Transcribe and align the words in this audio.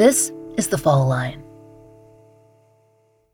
This 0.00 0.32
is 0.56 0.68
the 0.68 0.78
Fall 0.78 1.06
Line. 1.06 1.44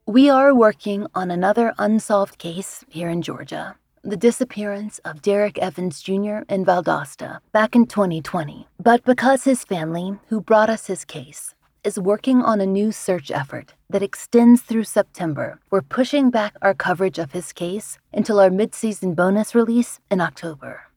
We 0.04 0.28
are 0.28 0.52
working 0.52 1.06
on 1.14 1.30
another 1.30 1.72
unsolved 1.78 2.38
case 2.38 2.84
here 2.88 3.08
in 3.08 3.22
Georgia 3.22 3.76
the 4.02 4.16
disappearance 4.16 4.98
of 5.04 5.22
Derrick 5.22 5.58
Evans 5.58 6.02
Jr. 6.02 6.38
in 6.48 6.64
Valdosta 6.64 7.38
back 7.52 7.76
in 7.76 7.86
2020. 7.86 8.66
But 8.82 9.04
because 9.04 9.44
his 9.44 9.62
family, 9.62 10.18
who 10.28 10.40
brought 10.40 10.68
us 10.68 10.88
his 10.88 11.04
case, 11.04 11.54
is 11.84 12.00
working 12.00 12.42
on 12.42 12.60
a 12.60 12.66
new 12.66 12.90
search 12.90 13.30
effort 13.30 13.74
that 13.88 14.02
extends 14.02 14.60
through 14.62 14.84
September, 14.84 15.60
we're 15.70 15.82
pushing 15.82 16.30
back 16.30 16.56
our 16.62 16.74
coverage 16.74 17.20
of 17.20 17.30
his 17.30 17.52
case 17.52 17.96
until 18.12 18.40
our 18.40 18.50
mid-season 18.50 19.14
bonus 19.14 19.54
release 19.54 20.00
in 20.10 20.20
October. 20.20 20.88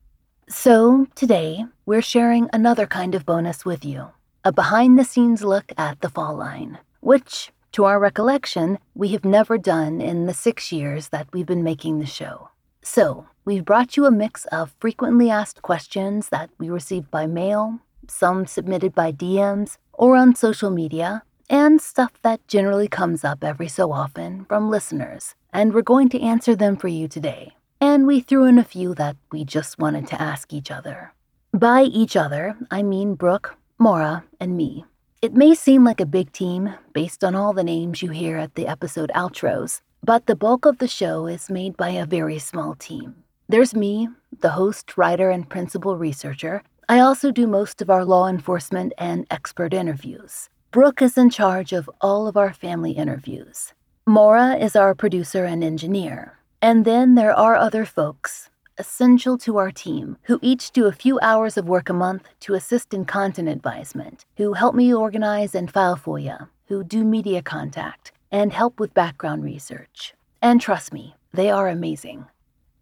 So, 0.47 1.05
today, 1.13 1.65
we're 1.85 2.01
sharing 2.01 2.49
another 2.51 2.87
kind 2.87 3.13
of 3.13 3.23
bonus 3.23 3.65
with 3.65 3.85
you 3.85 4.09
a 4.49 4.51
behind 4.51 4.97
the 4.97 5.03
scenes 5.03 5.43
look 5.43 5.71
at 5.77 6.01
the 6.01 6.09
fall 6.09 6.35
line, 6.35 6.79
which, 7.01 7.51
to 7.71 7.85
our 7.85 7.99
recollection, 7.99 8.79
we 8.95 9.09
have 9.09 9.23
never 9.23 9.59
done 9.59 10.01
in 10.01 10.25
the 10.25 10.33
six 10.33 10.71
years 10.71 11.09
that 11.09 11.27
we've 11.31 11.45
been 11.45 11.63
making 11.63 11.99
the 11.99 12.07
show. 12.07 12.49
So, 12.81 13.27
we've 13.45 13.63
brought 13.63 13.95
you 13.95 14.07
a 14.07 14.11
mix 14.23 14.45
of 14.45 14.73
frequently 14.79 15.29
asked 15.29 15.61
questions 15.61 16.29
that 16.29 16.49
we 16.57 16.67
received 16.67 17.11
by 17.11 17.27
mail, 17.27 17.77
some 18.07 18.47
submitted 18.47 18.95
by 18.95 19.11
DMs 19.11 19.77
or 19.93 20.15
on 20.15 20.33
social 20.33 20.71
media, 20.71 21.21
and 21.47 21.79
stuff 21.79 22.13
that 22.23 22.47
generally 22.47 22.87
comes 22.87 23.23
up 23.23 23.43
every 23.43 23.67
so 23.67 23.91
often 23.91 24.45
from 24.45 24.71
listeners, 24.71 25.35
and 25.53 25.75
we're 25.75 25.83
going 25.83 26.09
to 26.09 26.19
answer 26.19 26.55
them 26.55 26.75
for 26.75 26.87
you 26.87 27.07
today. 27.07 27.51
And 27.79 28.07
we 28.07 28.21
threw 28.21 28.45
in 28.45 28.57
a 28.57 28.63
few 28.63 28.95
that 28.95 29.15
we 29.31 29.45
just 29.45 29.77
wanted 29.77 30.07
to 30.07 30.19
ask 30.19 30.51
each 30.51 30.71
other. 30.71 31.13
By 31.53 31.83
each 31.83 32.15
other, 32.15 32.57
I 32.71 32.81
mean 32.81 33.13
Brooke, 33.13 33.58
Maura, 33.81 34.25
and 34.41 34.57
me. 34.57 34.83
It 35.21 35.33
may 35.33 35.55
seem 35.55 35.85
like 35.85 36.01
a 36.01 36.05
big 36.05 36.33
team 36.33 36.73
based 36.91 37.23
on 37.23 37.33
all 37.33 37.53
the 37.53 37.63
names 37.63 38.01
you 38.01 38.09
hear 38.09 38.35
at 38.35 38.55
the 38.55 38.67
episode 38.67 39.09
outros, 39.15 39.79
but 40.03 40.25
the 40.25 40.35
bulk 40.35 40.65
of 40.65 40.79
the 40.79 40.87
show 40.87 41.27
is 41.27 41.49
made 41.49 41.77
by 41.77 41.91
a 41.91 42.05
very 42.05 42.39
small 42.39 42.75
team. 42.75 43.15
There's 43.47 43.73
me, 43.73 44.09
the 44.41 44.49
host, 44.49 44.97
writer, 44.97 45.29
and 45.29 45.49
principal 45.49 45.95
researcher. 45.95 46.61
I 46.89 46.99
also 46.99 47.31
do 47.31 47.47
most 47.47 47.81
of 47.81 47.89
our 47.89 48.03
law 48.03 48.27
enforcement 48.27 48.91
and 48.97 49.25
expert 49.31 49.73
interviews. 49.73 50.49
Brooke 50.71 51.01
is 51.01 51.17
in 51.17 51.29
charge 51.29 51.71
of 51.71 51.89
all 52.01 52.27
of 52.27 52.35
our 52.35 52.51
family 52.51 52.91
interviews. 52.91 53.73
Maura 54.05 54.57
is 54.57 54.75
our 54.75 54.93
producer 54.93 55.45
and 55.45 55.63
engineer. 55.63 56.37
And 56.61 56.83
then 56.83 57.15
there 57.15 57.33
are 57.33 57.55
other 57.55 57.85
folks, 57.85 58.49
essential 58.79 59.37
to 59.39 59.57
our 59.57 59.71
team, 59.71 60.17
who 60.23 60.39
each 60.41 60.71
do 60.71 60.85
a 60.87 60.91
few 60.91 61.19
hours 61.21 61.57
of 61.57 61.67
work 61.67 61.89
a 61.89 61.93
month 61.93 62.29
to 62.39 62.55
assist 62.55 62.93
in 62.93 63.05
content 63.05 63.49
advisement, 63.49 64.25
who 64.37 64.53
help 64.53 64.73
me 64.73 64.93
organize 64.93 65.53
and 65.53 65.71
file 65.71 65.97
FOIA, 65.97 66.47
who 66.67 66.83
do 66.83 67.03
media 67.03 67.41
contact, 67.41 68.11
and 68.31 68.53
help 68.53 68.79
with 68.79 68.93
background 68.93 69.43
research. 69.43 70.13
And 70.41 70.61
trust 70.61 70.93
me, 70.93 71.15
they 71.33 71.51
are 71.51 71.67
amazing. 71.67 72.25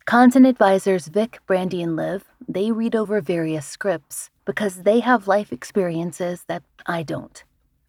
Content 0.05 0.45
advisors 0.45 1.07
Vic, 1.07 1.39
Brandy, 1.47 1.81
and 1.81 1.95
Liv, 1.97 2.23
they 2.47 2.71
read 2.71 2.95
over 2.95 3.19
various 3.19 3.65
scripts 3.65 4.29
because 4.45 4.83
they 4.83 5.01
have 5.01 5.27
life 5.27 5.51
experiences 5.51 6.45
that 6.47 6.63
I 6.85 7.03
don't. 7.03 7.43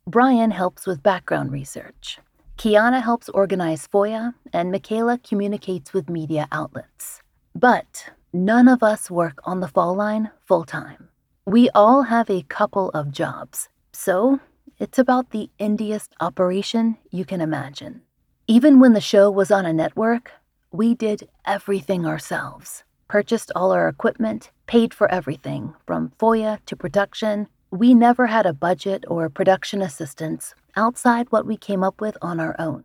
Brian 0.05 0.51
helps 0.51 0.87
with 0.87 1.03
background 1.03 1.53
research. 1.53 2.19
Kiana 2.57 3.01
helps 3.01 3.29
organize 3.29 3.87
FOIA, 3.87 4.35
and 4.53 4.73
Michaela 4.73 5.19
communicates 5.19 5.93
with 5.93 6.11
media 6.11 6.49
outlets. 6.51 7.23
But 7.61 8.11
none 8.33 8.69
of 8.69 8.85
us 8.85 9.11
work 9.11 9.41
on 9.43 9.59
the 9.59 9.67
fall 9.67 9.93
line 9.93 10.31
full 10.47 10.63
time. 10.63 11.09
We 11.45 11.69
all 11.71 12.03
have 12.03 12.31
a 12.31 12.43
couple 12.43 12.91
of 12.91 13.11
jobs, 13.11 13.69
so 13.93 14.39
it's 14.79 14.97
about 14.97 15.31
the 15.31 15.51
indiest 15.59 16.15
operation 16.21 16.99
you 17.11 17.25
can 17.25 17.41
imagine. 17.41 18.03
Even 18.47 18.79
when 18.79 18.93
the 18.93 19.01
show 19.01 19.29
was 19.29 19.51
on 19.51 19.67
a 19.67 19.73
network, 19.73 20.31
we 20.71 20.95
did 20.95 21.29
everything 21.45 22.07
ourselves. 22.07 22.85
Purchased 23.09 23.51
all 23.57 23.73
our 23.73 23.89
equipment, 23.89 24.53
paid 24.69 24.95
for 24.95 25.11
everything, 25.11 25.75
from 25.85 26.13
FOIA 26.21 26.61
to 26.67 26.77
production. 26.77 27.49
We 27.73 27.93
never 27.93 28.29
had 28.29 28.47
a 28.47 28.53
budget 28.53 29.03
or 29.09 29.29
production 29.29 29.83
assistance 29.83 30.55
outside 30.77 31.27
what 31.31 31.45
we 31.45 31.57
came 31.57 31.83
up 31.83 32.01
with 32.01 32.17
on 32.23 32.39
our 32.39 32.55
own. 32.57 32.85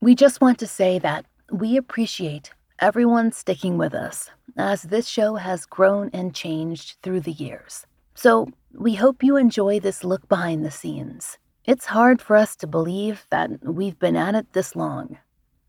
We 0.00 0.14
just 0.14 0.40
want 0.40 0.60
to 0.60 0.68
say 0.68 1.00
that 1.00 1.26
we 1.50 1.76
appreciate 1.76 2.52
everyone 2.82 3.30
sticking 3.30 3.78
with 3.78 3.94
us, 3.94 4.28
as 4.56 4.82
this 4.82 5.06
show 5.06 5.36
has 5.36 5.64
grown 5.66 6.10
and 6.12 6.34
changed 6.34 6.96
through 7.00 7.20
the 7.20 7.30
years. 7.30 7.86
So, 8.16 8.48
we 8.74 8.94
hope 8.94 9.22
you 9.22 9.36
enjoy 9.36 9.78
this 9.78 10.02
look 10.02 10.28
behind 10.28 10.64
the 10.64 10.70
scenes. 10.72 11.38
It's 11.64 11.86
hard 11.86 12.20
for 12.20 12.34
us 12.34 12.56
to 12.56 12.66
believe 12.66 13.24
that 13.30 13.50
we've 13.62 13.98
been 14.00 14.16
at 14.16 14.34
it 14.34 14.52
this 14.52 14.74
long. 14.74 15.18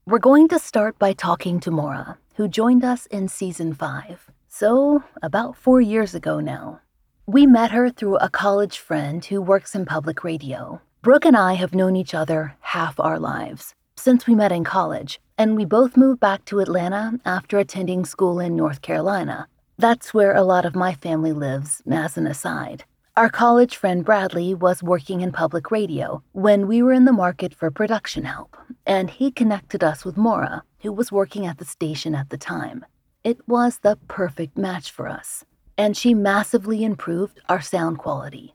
We're 0.07 0.17
going 0.17 0.47
to 0.47 0.57
start 0.57 0.97
by 0.97 1.13
talking 1.13 1.59
to 1.59 1.69
Maura, 1.69 2.17
who 2.33 2.47
joined 2.47 2.83
us 2.83 3.05
in 3.05 3.27
season 3.27 3.75
5, 3.75 4.31
so 4.47 5.03
about 5.21 5.55
four 5.55 5.81
years 5.81 6.15
ago 6.15 6.39
now. 6.39 6.81
We 7.27 7.45
met 7.45 7.69
her 7.69 7.91
through 7.91 8.17
a 8.17 8.29
college 8.29 8.79
friend 8.79 9.23
who 9.23 9.39
works 9.39 9.75
in 9.75 9.85
public 9.85 10.23
radio. 10.23 10.81
Brooke 11.03 11.25
and 11.25 11.37
I 11.37 11.53
have 11.53 11.75
known 11.75 11.95
each 11.95 12.15
other 12.15 12.55
half 12.61 12.99
our 12.99 13.19
lives 13.19 13.75
since 14.03 14.27
we 14.27 14.35
met 14.35 14.51
in 14.51 14.65
college, 14.65 15.21
and 15.37 15.55
we 15.55 15.63
both 15.63 15.95
moved 15.95 16.19
back 16.19 16.43
to 16.43 16.59
Atlanta 16.59 17.17
after 17.23 17.57
attending 17.57 18.03
school 18.03 18.37
in 18.37 18.53
North 18.53 18.81
Carolina. 18.81 19.47
That's 19.77 20.13
where 20.13 20.35
a 20.35 20.43
lot 20.43 20.65
of 20.65 20.75
my 20.75 20.93
family 20.93 21.31
lives, 21.31 21.81
as 21.89 22.17
an 22.17 22.27
aside. 22.27 22.83
Our 23.15 23.29
college 23.29 23.77
friend 23.77 24.03
Bradley 24.03 24.53
was 24.53 24.83
working 24.83 25.21
in 25.21 25.31
public 25.31 25.71
radio 25.71 26.21
when 26.33 26.67
we 26.67 26.83
were 26.83 26.91
in 26.91 27.05
the 27.05 27.13
market 27.13 27.55
for 27.55 27.71
production 27.71 28.25
help, 28.25 28.57
and 28.85 29.09
he 29.09 29.31
connected 29.31 29.85
us 29.85 30.03
with 30.03 30.17
Maura, 30.17 30.63
who 30.81 30.91
was 30.91 31.09
working 31.09 31.45
at 31.45 31.57
the 31.57 31.65
station 31.65 32.13
at 32.13 32.29
the 32.29 32.37
time. 32.37 32.85
It 33.23 33.39
was 33.47 33.77
the 33.77 33.97
perfect 34.09 34.57
match 34.57 34.91
for 34.91 35.07
us, 35.07 35.45
and 35.77 35.95
she 35.95 36.13
massively 36.13 36.83
improved 36.83 37.39
our 37.47 37.61
sound 37.61 37.99
quality. 37.99 38.52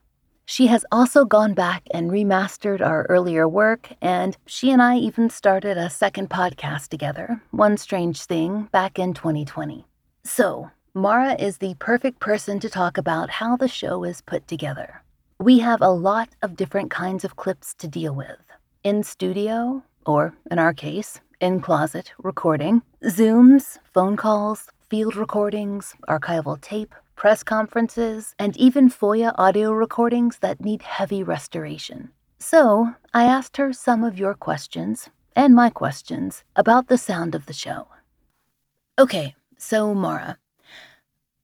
She 0.51 0.69
has 0.69 0.83
also 0.91 1.27
gone 1.27 1.53
back 1.53 1.83
and 1.91 2.11
remastered 2.11 2.81
our 2.81 3.05
earlier 3.11 3.47
work, 3.47 3.91
and 4.01 4.35
she 4.47 4.71
and 4.71 4.81
I 4.81 4.97
even 4.97 5.29
started 5.29 5.77
a 5.77 5.91
second 5.91 6.31
podcast 6.31 6.89
together, 6.89 7.43
One 7.51 7.77
Strange 7.77 8.25
Thing, 8.25 8.63
back 8.73 8.99
in 8.99 9.13
2020. 9.13 9.85
So, 10.25 10.71
Maura 10.95 11.35
is 11.35 11.59
the 11.59 11.75
perfect 11.75 12.19
person 12.21 12.61
to 12.61 12.71
talk 12.71 12.97
about 12.97 13.29
how 13.29 13.59
the 13.59 13.69
show 13.69 14.05
is 14.05 14.23
put 14.23 14.49
together. 14.49 15.03
We 15.39 15.59
have 15.59 15.83
a 15.83 15.91
lot 15.91 16.31
of 16.41 16.57
different 16.57 16.91
kinds 16.91 17.27
of 17.27 17.37
clips 17.37 17.75
to 17.75 17.87
deal 17.87 18.15
with 18.15 18.41
in 18.83 19.03
studio, 19.03 19.83
or 20.07 20.33
in 20.51 20.59
our 20.59 20.73
case, 20.73 21.21
in 21.43 21.61
closet 21.61 22.15
recording, 22.23 22.81
Zooms, 23.05 23.77
phone 23.93 24.17
calls, 24.17 24.71
field 24.89 25.15
recordings, 25.15 25.95
archival 26.09 26.59
tape, 26.59 26.95
press 27.19 27.43
conferences, 27.43 28.33
and 28.39 28.57
even 28.57 28.89
FOIA 28.89 29.35
audio 29.37 29.73
recordings 29.73 30.39
that 30.39 30.61
need 30.61 30.83
heavy 30.83 31.21
restoration. 31.25 32.11
So, 32.39 32.95
I 33.13 33.25
asked 33.25 33.57
her 33.57 33.73
some 33.73 34.05
of 34.05 34.17
your 34.17 34.35
questions 34.35 35.11
and 35.35 35.53
my 35.53 35.69
questions 35.69 36.45
about 36.55 36.87
the 36.87 36.97
sound 36.97 37.35
of 37.35 37.47
the 37.47 37.53
show. 37.53 37.89
Okay, 39.01 39.35
so 39.59 39.95
Maura, 39.95 40.39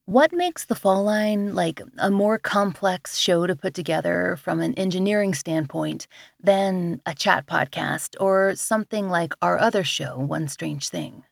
what 0.05 0.31
makes 0.31 0.63
the 0.63 0.75
Fall 0.75 1.03
Line 1.03 1.53
like 1.53 1.81
a 1.97 2.09
more 2.09 2.39
complex 2.39 3.17
show 3.17 3.45
to 3.45 3.55
put 3.55 3.73
together 3.73 4.37
from 4.41 4.61
an 4.61 4.75
engineering 4.75 5.33
standpoint 5.33 6.07
than 6.41 7.01
a 7.05 7.13
chat 7.13 7.47
podcast 7.47 8.15
or 8.21 8.55
something 8.55 9.09
like 9.09 9.33
our 9.41 9.59
other 9.59 9.83
show, 9.83 10.17
One 10.17 10.47
Strange 10.47 10.87
Thing? 10.87 11.23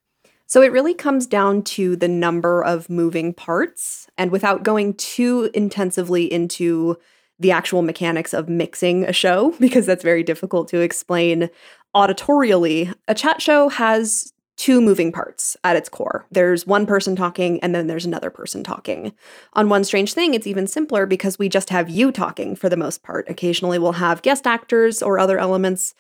So 0.54 0.62
it 0.62 0.72
really 0.72 0.94
comes 0.94 1.26
down 1.26 1.64
to 1.64 1.96
the 1.96 2.08
number 2.08 2.64
of 2.64 2.88
moving 2.88 3.34
parts. 3.34 4.08
And 4.20 4.30
without 4.30 4.62
going 4.62 4.94
too 4.94 5.50
intensively 5.56 6.32
into 6.32 6.96
the 7.40 7.50
actual 7.50 7.82
mechanics 7.82 8.36
of 8.36 8.48
mixing 8.50 9.04
a 9.04 9.14
show, 9.14 9.56
because 9.60 9.88
that's 9.88 10.04
very 10.04 10.22
difficult 10.22 10.68
to 10.68 10.82
explain 10.82 11.50
auditorially, 11.96 12.94
a 13.08 13.16
chat 13.16 13.42
show 13.42 13.68
has 13.68 14.32
two 14.56 14.80
moving 14.80 15.12
parts 15.12 15.58
at 15.64 15.76
its 15.76 15.90
core. 15.90 16.24
There's 16.30 16.68
one 16.68 16.86
person 16.86 17.16
talking 17.16 17.60
and 17.62 17.74
then 17.74 17.88
there's 17.88 18.06
another 18.06 18.30
person 18.30 18.64
talking. 18.64 19.12
On 19.54 19.70
One 19.70 19.84
Strange 19.84 20.14
Thing, 20.14 20.36
it's 20.36 20.46
even 20.46 20.68
simpler 20.68 21.08
because 21.08 21.40
we 21.40 21.50
just 21.50 21.72
have 21.72 21.90
you 21.90 22.12
talking 22.12 22.56
for 22.56 22.70
the 22.70 22.78
most 22.78 23.02
part. 23.02 23.28
Occasionally 23.28 23.80
we'll 23.80 23.94
have 23.94 24.22
guest 24.22 24.46
actors 24.46 25.02
or 25.02 25.18
other 25.18 25.40
elements, 25.40 25.96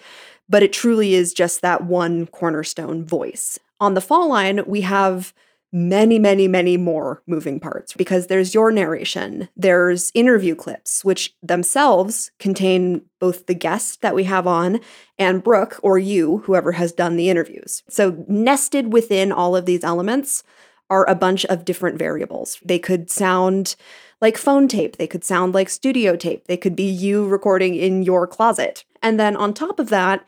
but 0.47 0.61
it 0.61 0.73
truly 0.73 1.15
is 1.15 1.33
just 1.33 1.63
that 1.63 1.85
one 1.85 2.27
cornerstone 2.27 3.03
voice. 3.03 3.57
On 3.83 3.95
the 3.95 3.99
fall 3.99 4.29
line, 4.29 4.61
we 4.65 4.79
have 4.79 5.33
many, 5.73 6.17
many, 6.17 6.47
many 6.47 6.77
more 6.77 7.21
moving 7.27 7.59
parts 7.59 7.91
because 7.91 8.27
there's 8.27 8.53
your 8.53 8.71
narration, 8.71 9.49
there's 9.57 10.09
interview 10.13 10.55
clips, 10.55 11.03
which 11.03 11.35
themselves 11.43 12.31
contain 12.39 13.01
both 13.19 13.45
the 13.45 13.53
guest 13.53 13.99
that 13.99 14.15
we 14.15 14.23
have 14.23 14.47
on 14.47 14.79
and 15.19 15.43
Brooke 15.43 15.81
or 15.83 15.99
you, 15.99 16.37
whoever 16.45 16.71
has 16.71 16.93
done 16.93 17.17
the 17.17 17.29
interviews. 17.29 17.83
So, 17.89 18.23
nested 18.29 18.93
within 18.93 19.33
all 19.33 19.53
of 19.53 19.65
these 19.65 19.83
elements 19.83 20.45
are 20.89 21.09
a 21.09 21.15
bunch 21.15 21.43
of 21.47 21.65
different 21.65 21.99
variables. 21.99 22.61
They 22.63 22.79
could 22.79 23.11
sound 23.11 23.75
like 24.21 24.37
phone 24.37 24.69
tape, 24.69 24.95
they 24.95 25.07
could 25.07 25.25
sound 25.25 25.53
like 25.53 25.67
studio 25.67 26.15
tape, 26.15 26.47
they 26.47 26.55
could 26.55 26.77
be 26.77 26.89
you 26.89 27.27
recording 27.27 27.75
in 27.75 28.03
your 28.03 28.27
closet. 28.27 28.85
And 29.01 29.19
then 29.19 29.35
on 29.35 29.53
top 29.53 29.77
of 29.77 29.89
that, 29.89 30.25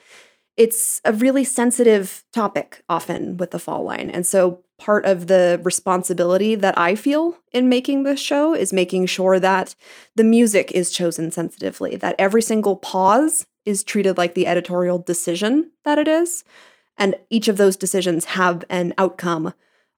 it's 0.58 1.02
a 1.04 1.14
really 1.14 1.44
sensitive 1.44 2.24
topic 2.32 2.84
often 2.88 3.38
with 3.38 3.52
the 3.52 3.60
fall 3.60 3.84
line. 3.84 4.10
And 4.10 4.26
so 4.26 4.64
part 4.78 5.06
of 5.06 5.28
the 5.28 5.60
responsibility 5.64 6.56
that 6.56 6.78
I 6.78 6.96
feel 6.96 7.38
in 7.52 7.70
making 7.70 8.04
this 8.04 8.20
show 8.20 8.54
is 8.54 8.74
making 8.74 9.06
sure 9.08 9.40
that 9.40 9.76
the 10.16 10.24
music 10.24 10.72
is 10.72 10.92
chosen 10.92 11.32
sensitively, 11.32 11.96
that 11.98 12.16
every 12.20 12.42
single 12.42 12.76
pause 12.78 13.46
is 13.66 13.84
treated 13.84 14.18
like 14.18 14.34
the 14.34 14.48
editorial 14.48 15.00
decision 15.00 15.72
that 15.84 15.98
it 15.98 16.08
is. 16.08 16.44
And 16.98 17.16
each 17.30 17.48
of 17.48 17.58
those 17.58 17.76
decisions 17.76 18.26
have 18.26 18.64
an 18.70 18.94
outcome 18.98 19.54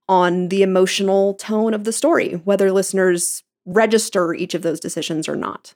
on 0.09 0.47
the 0.49 0.63
emotional 0.63 1.33
tone 1.35 1.73
of 1.73 1.83
the 1.83 1.91
story, 1.91 2.33
whether 2.45 2.71
listeners 2.71 3.43
register 3.65 4.33
each 4.33 4.53
of 4.53 4.61
those 4.61 4.79
decisions 4.79 5.27
or 5.27 5.35
not. 5.35 5.75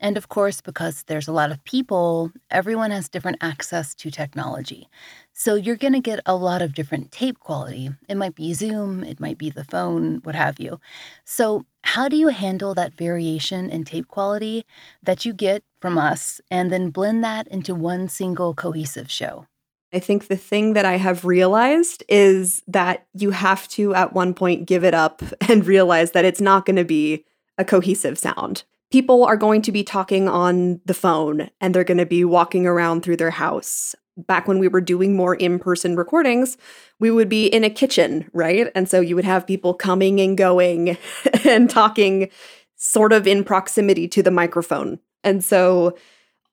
And 0.00 0.16
of 0.16 0.28
course, 0.28 0.60
because 0.60 1.04
there's 1.04 1.28
a 1.28 1.32
lot 1.32 1.50
of 1.50 1.62
people, 1.64 2.32
everyone 2.50 2.90
has 2.90 3.08
different 3.08 3.38
access 3.40 3.94
to 3.96 4.10
technology. 4.10 4.88
So 5.32 5.54
you're 5.54 5.76
going 5.76 5.92
to 5.92 6.00
get 6.00 6.20
a 6.26 6.36
lot 6.36 6.62
of 6.62 6.74
different 6.74 7.10
tape 7.12 7.38
quality. 7.40 7.90
It 8.08 8.16
might 8.16 8.34
be 8.34 8.52
Zoom, 8.54 9.04
it 9.04 9.20
might 9.20 9.38
be 9.38 9.50
the 9.50 9.64
phone, 9.64 10.20
what 10.24 10.34
have 10.34 10.58
you. 10.58 10.80
So, 11.24 11.64
how 11.82 12.08
do 12.08 12.16
you 12.16 12.28
handle 12.28 12.74
that 12.74 12.94
variation 12.94 13.68
in 13.68 13.84
tape 13.84 14.08
quality 14.08 14.64
that 15.02 15.26
you 15.26 15.34
get 15.34 15.62
from 15.80 15.98
us 15.98 16.40
and 16.50 16.72
then 16.72 16.88
blend 16.88 17.22
that 17.24 17.46
into 17.48 17.74
one 17.74 18.08
single 18.08 18.54
cohesive 18.54 19.10
show? 19.10 19.46
I 19.92 19.98
think 20.00 20.26
the 20.26 20.36
thing 20.36 20.72
that 20.72 20.84
I 20.84 20.96
have 20.96 21.24
realized 21.24 22.02
is 22.08 22.62
that 22.66 23.06
you 23.12 23.30
have 23.30 23.68
to, 23.68 23.94
at 23.94 24.12
one 24.12 24.34
point, 24.34 24.66
give 24.66 24.82
it 24.82 24.94
up 24.94 25.22
and 25.48 25.64
realize 25.66 26.12
that 26.12 26.24
it's 26.24 26.40
not 26.40 26.66
going 26.66 26.76
to 26.76 26.84
be 26.84 27.24
a 27.58 27.64
cohesive 27.64 28.18
sound 28.18 28.64
people 28.90 29.24
are 29.24 29.36
going 29.36 29.62
to 29.62 29.72
be 29.72 29.82
talking 29.82 30.28
on 30.28 30.80
the 30.84 30.94
phone 30.94 31.50
and 31.60 31.74
they're 31.74 31.84
going 31.84 31.98
to 31.98 32.06
be 32.06 32.24
walking 32.24 32.66
around 32.66 33.02
through 33.02 33.16
their 33.16 33.30
house. 33.30 33.94
Back 34.16 34.46
when 34.46 34.60
we 34.60 34.68
were 34.68 34.80
doing 34.80 35.16
more 35.16 35.34
in 35.34 35.58
person 35.58 35.96
recordings, 35.96 36.56
we 37.00 37.10
would 37.10 37.28
be 37.28 37.46
in 37.46 37.64
a 37.64 37.70
kitchen, 37.70 38.30
right? 38.32 38.70
And 38.74 38.88
so 38.88 39.00
you 39.00 39.16
would 39.16 39.24
have 39.24 39.46
people 39.46 39.74
coming 39.74 40.20
and 40.20 40.38
going 40.38 40.96
and 41.44 41.68
talking 41.68 42.30
sort 42.76 43.12
of 43.12 43.26
in 43.26 43.42
proximity 43.42 44.06
to 44.08 44.22
the 44.22 44.30
microphone. 44.30 45.00
And 45.24 45.42
so 45.42 45.96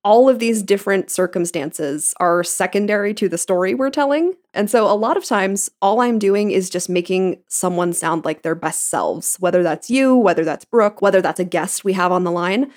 all 0.04 0.28
of 0.28 0.40
these 0.40 0.64
different 0.64 1.12
circumstances 1.12 2.14
are 2.20 2.44
secondary 2.44 3.14
to 3.14 3.30
the 3.30 3.38
story 3.38 3.74
we're 3.74 3.92
telling. 3.92 4.34
And 4.54 4.70
so 4.70 4.86
a 4.86 4.96
lot 4.96 5.18
of 5.18 5.26
times, 5.26 5.70
all 5.82 6.02
I'm 6.02 6.18
doing 6.18 6.52
is 6.52 6.70
just 6.70 6.90
making 6.90 7.40
someone 7.48 7.94
sound 7.94 8.26
like 8.26 8.42
their 8.42 8.56
best 8.56 8.90
selves, 8.90 9.38
whether 9.40 9.62
that's 9.62 9.90
you, 9.90 10.16
whether 10.16 10.44
that's 10.44 10.66
Brooke, 10.66 11.02
whether 11.02 11.22
that's 11.22 11.40
a 11.40 11.46
guest 11.46 11.84
we 11.84 11.94
have 11.94 12.12
on 12.12 12.24
the 12.24 12.32
line. 12.32 12.72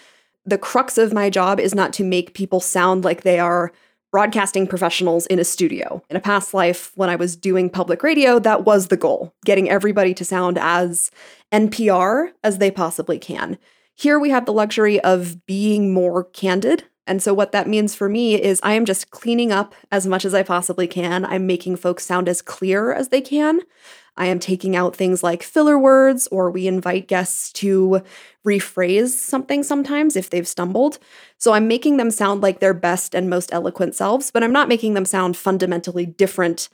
The 0.44 0.59
crux 0.59 0.99
of 0.99 1.15
my 1.15 1.31
job 1.31 1.59
is 1.59 1.75
not 1.75 1.94
to 1.94 2.05
make 2.05 2.35
people 2.35 2.61
sound 2.61 3.05
like 3.05 3.23
they 3.23 3.38
are 3.38 3.73
broadcasting 4.12 4.67
professionals 4.67 5.27
in 5.27 5.38
a 5.38 5.44
studio. 5.44 6.03
In 6.11 6.17
a 6.17 6.20
past 6.20 6.55
life, 6.55 6.93
when 6.94 7.11
I 7.11 7.17
was 7.17 7.35
doing 7.35 7.69
public 7.69 8.03
radio, 8.03 8.38
that 8.38 8.65
was 8.65 8.88
the 8.88 8.97
goal 8.97 9.35
getting 9.44 9.69
everybody 9.69 10.15
to 10.15 10.25
sound 10.25 10.59
as 10.59 11.11
NPR 11.50 12.31
as 12.44 12.59
they 12.59 12.70
possibly 12.70 13.19
can. 13.19 13.59
Here 13.97 14.20
we 14.20 14.31
have 14.31 14.44
the 14.44 14.53
luxury 14.53 15.00
of 15.00 15.44
being 15.47 15.93
more 15.93 16.25
candid 16.25 16.85
and 17.06 17.23
so, 17.23 17.35
what 17.35 17.53
that 17.53 17.69
means 17.69 17.95
for 17.95 18.09
me 18.09 18.41
is 18.41 18.61
I 18.62 18.73
am 18.73 18.87
just 18.87 19.11
cleaning 19.11 19.53
up 19.53 19.75
as 19.93 20.06
much 20.06 20.25
as 20.25 20.33
I 20.35 20.43
possibly 20.43 20.87
can. 20.87 21.25
I'm 21.27 21.47
making 21.47 21.77
folks 21.77 22.05
sound 22.05 22.29
as 22.29 22.41
clear 22.41 22.93
as 22.93 23.09
they 23.09 23.21
can. 23.21 23.61
I 24.17 24.27
am 24.27 24.39
taking 24.39 24.77
out 24.77 24.97
things 24.97 25.23
like 25.23 25.43
filler 25.43 25.79
words, 25.79 26.29
or 26.29 26.51
we 26.51 26.67
invite 26.67 27.09
guests 27.09 27.53
to 27.55 28.01
rephrase 28.47 29.09
something 29.09 29.62
sometimes 29.62 30.17
if 30.17 30.31
they've 30.31 30.49
stumbled. 30.49 30.99
So 31.37 31.53
I'm 31.53 31.69
making 31.69 31.97
them 31.99 32.11
sound 32.11 32.41
like 32.41 32.61
their 32.61 32.75
best 32.75 33.15
and 33.15 33.29
most 33.29 33.53
eloquent 33.53 33.95
selves, 33.95 34.31
but 34.31 34.43
I'm 34.43 34.53
not 34.53 34.69
making 34.69 34.95
them 34.95 35.05
sound 35.05 35.37
fundamentally 35.37 36.06
different 36.06 36.69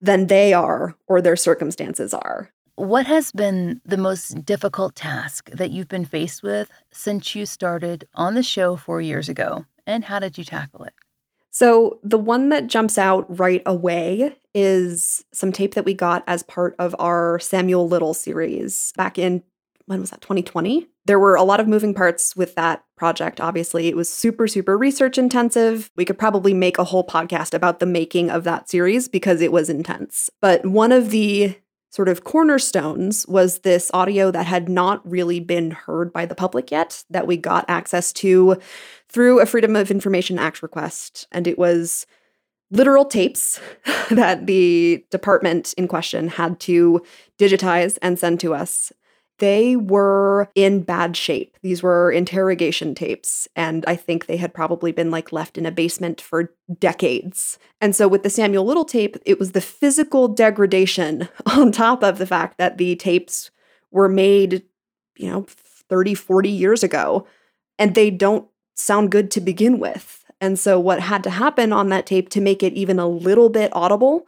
than 0.00 0.28
they 0.28 0.52
are 0.52 0.94
or 1.08 1.20
their 1.20 1.36
circumstances 1.36 2.14
are. 2.14 2.50
What 2.76 3.06
has 3.06 3.32
been 3.32 3.80
the 3.84 3.96
most 3.96 4.44
difficult 4.44 4.94
task 4.96 5.50
that 5.50 5.70
you've 5.70 5.88
been 5.88 6.04
faced 6.04 6.42
with 6.42 6.70
since 6.90 7.34
you 7.34 7.46
started 7.46 8.08
on 8.14 8.34
the 8.34 8.42
show 8.42 8.76
four 8.76 9.00
years 9.00 9.28
ago? 9.28 9.64
And 9.86 10.04
how 10.04 10.18
did 10.18 10.38
you 10.38 10.44
tackle 10.44 10.84
it? 10.84 10.94
So, 11.50 12.00
the 12.02 12.18
one 12.18 12.48
that 12.48 12.66
jumps 12.66 12.98
out 12.98 13.26
right 13.38 13.62
away 13.64 14.36
is 14.54 15.24
some 15.32 15.52
tape 15.52 15.74
that 15.74 15.84
we 15.84 15.94
got 15.94 16.24
as 16.26 16.42
part 16.42 16.74
of 16.80 16.96
our 16.98 17.38
Samuel 17.38 17.88
Little 17.88 18.12
series 18.12 18.92
back 18.96 19.18
in, 19.18 19.44
when 19.86 20.00
was 20.00 20.10
that, 20.10 20.20
2020? 20.20 20.88
There 21.06 21.20
were 21.20 21.36
a 21.36 21.44
lot 21.44 21.60
of 21.60 21.68
moving 21.68 21.94
parts 21.94 22.34
with 22.34 22.56
that 22.56 22.84
project. 22.96 23.40
Obviously, 23.40 23.86
it 23.86 23.94
was 23.94 24.08
super, 24.08 24.48
super 24.48 24.76
research 24.76 25.16
intensive. 25.16 25.92
We 25.94 26.04
could 26.04 26.18
probably 26.18 26.54
make 26.54 26.78
a 26.78 26.84
whole 26.84 27.06
podcast 27.06 27.54
about 27.54 27.78
the 27.78 27.86
making 27.86 28.30
of 28.30 28.42
that 28.44 28.68
series 28.68 29.06
because 29.06 29.40
it 29.40 29.52
was 29.52 29.70
intense. 29.70 30.30
But 30.40 30.66
one 30.66 30.90
of 30.90 31.10
the 31.10 31.56
sort 31.94 32.08
of 32.08 32.24
cornerstones 32.24 33.24
was 33.28 33.60
this 33.60 33.88
audio 33.94 34.32
that 34.32 34.46
had 34.46 34.68
not 34.68 35.08
really 35.08 35.38
been 35.38 35.70
heard 35.70 36.12
by 36.12 36.26
the 36.26 36.34
public 36.34 36.72
yet, 36.72 37.04
that 37.10 37.28
we 37.28 37.36
got 37.36 37.64
access 37.68 38.12
to 38.12 38.56
through 39.14 39.38
a 39.38 39.46
Freedom 39.46 39.76
of 39.76 39.92
Information 39.92 40.40
Act 40.40 40.60
request. 40.60 41.28
And 41.30 41.46
it 41.46 41.56
was 41.56 42.04
literal 42.72 43.04
tapes 43.04 43.60
that 44.10 44.46
the 44.46 45.04
department 45.10 45.72
in 45.74 45.86
question 45.86 46.26
had 46.26 46.58
to 46.60 47.00
digitize 47.38 47.96
and 48.02 48.18
send 48.18 48.40
to 48.40 48.54
us 48.54 48.92
they 49.38 49.74
were 49.74 50.48
in 50.54 50.82
bad 50.82 51.16
shape. 51.16 51.56
These 51.60 51.82
were 51.82 52.12
interrogation 52.12 52.94
tapes, 52.94 53.48
and 53.56 53.84
I 53.86 53.96
think 53.96 54.26
they 54.26 54.36
had 54.36 54.54
probably 54.54 54.92
been 54.92 55.10
like 55.10 55.32
left 55.32 55.58
in 55.58 55.66
a 55.66 55.72
basement 55.72 56.20
for 56.20 56.54
decades. 56.78 57.58
And 57.80 57.96
so 57.96 58.06
with 58.06 58.22
the 58.22 58.30
Samuel 58.30 58.64
Little 58.64 58.84
tape, 58.84 59.16
it 59.26 59.40
was 59.40 59.50
the 59.50 59.60
physical 59.60 60.28
degradation 60.28 61.28
on 61.46 61.72
top 61.72 62.04
of 62.04 62.18
the 62.18 62.26
fact 62.26 62.58
that 62.58 62.78
the 62.78 62.94
tapes 62.94 63.50
were 63.90 64.08
made, 64.08 64.62
you 65.16 65.28
know, 65.28 65.46
30, 65.48 66.14
40 66.14 66.48
years 66.48 66.84
ago, 66.84 67.26
and 67.76 67.96
they 67.96 68.10
don't 68.10 68.46
sound 68.74 69.10
good 69.10 69.30
to 69.32 69.40
begin 69.40 69.78
with. 69.78 70.24
And 70.40 70.58
so 70.58 70.78
what 70.78 71.00
had 71.00 71.22
to 71.24 71.30
happen 71.30 71.72
on 71.72 71.88
that 71.88 72.06
tape 72.06 72.28
to 72.30 72.40
make 72.40 72.62
it 72.62 72.72
even 72.74 72.98
a 72.98 73.08
little 73.08 73.48
bit 73.48 73.74
audible 73.74 74.26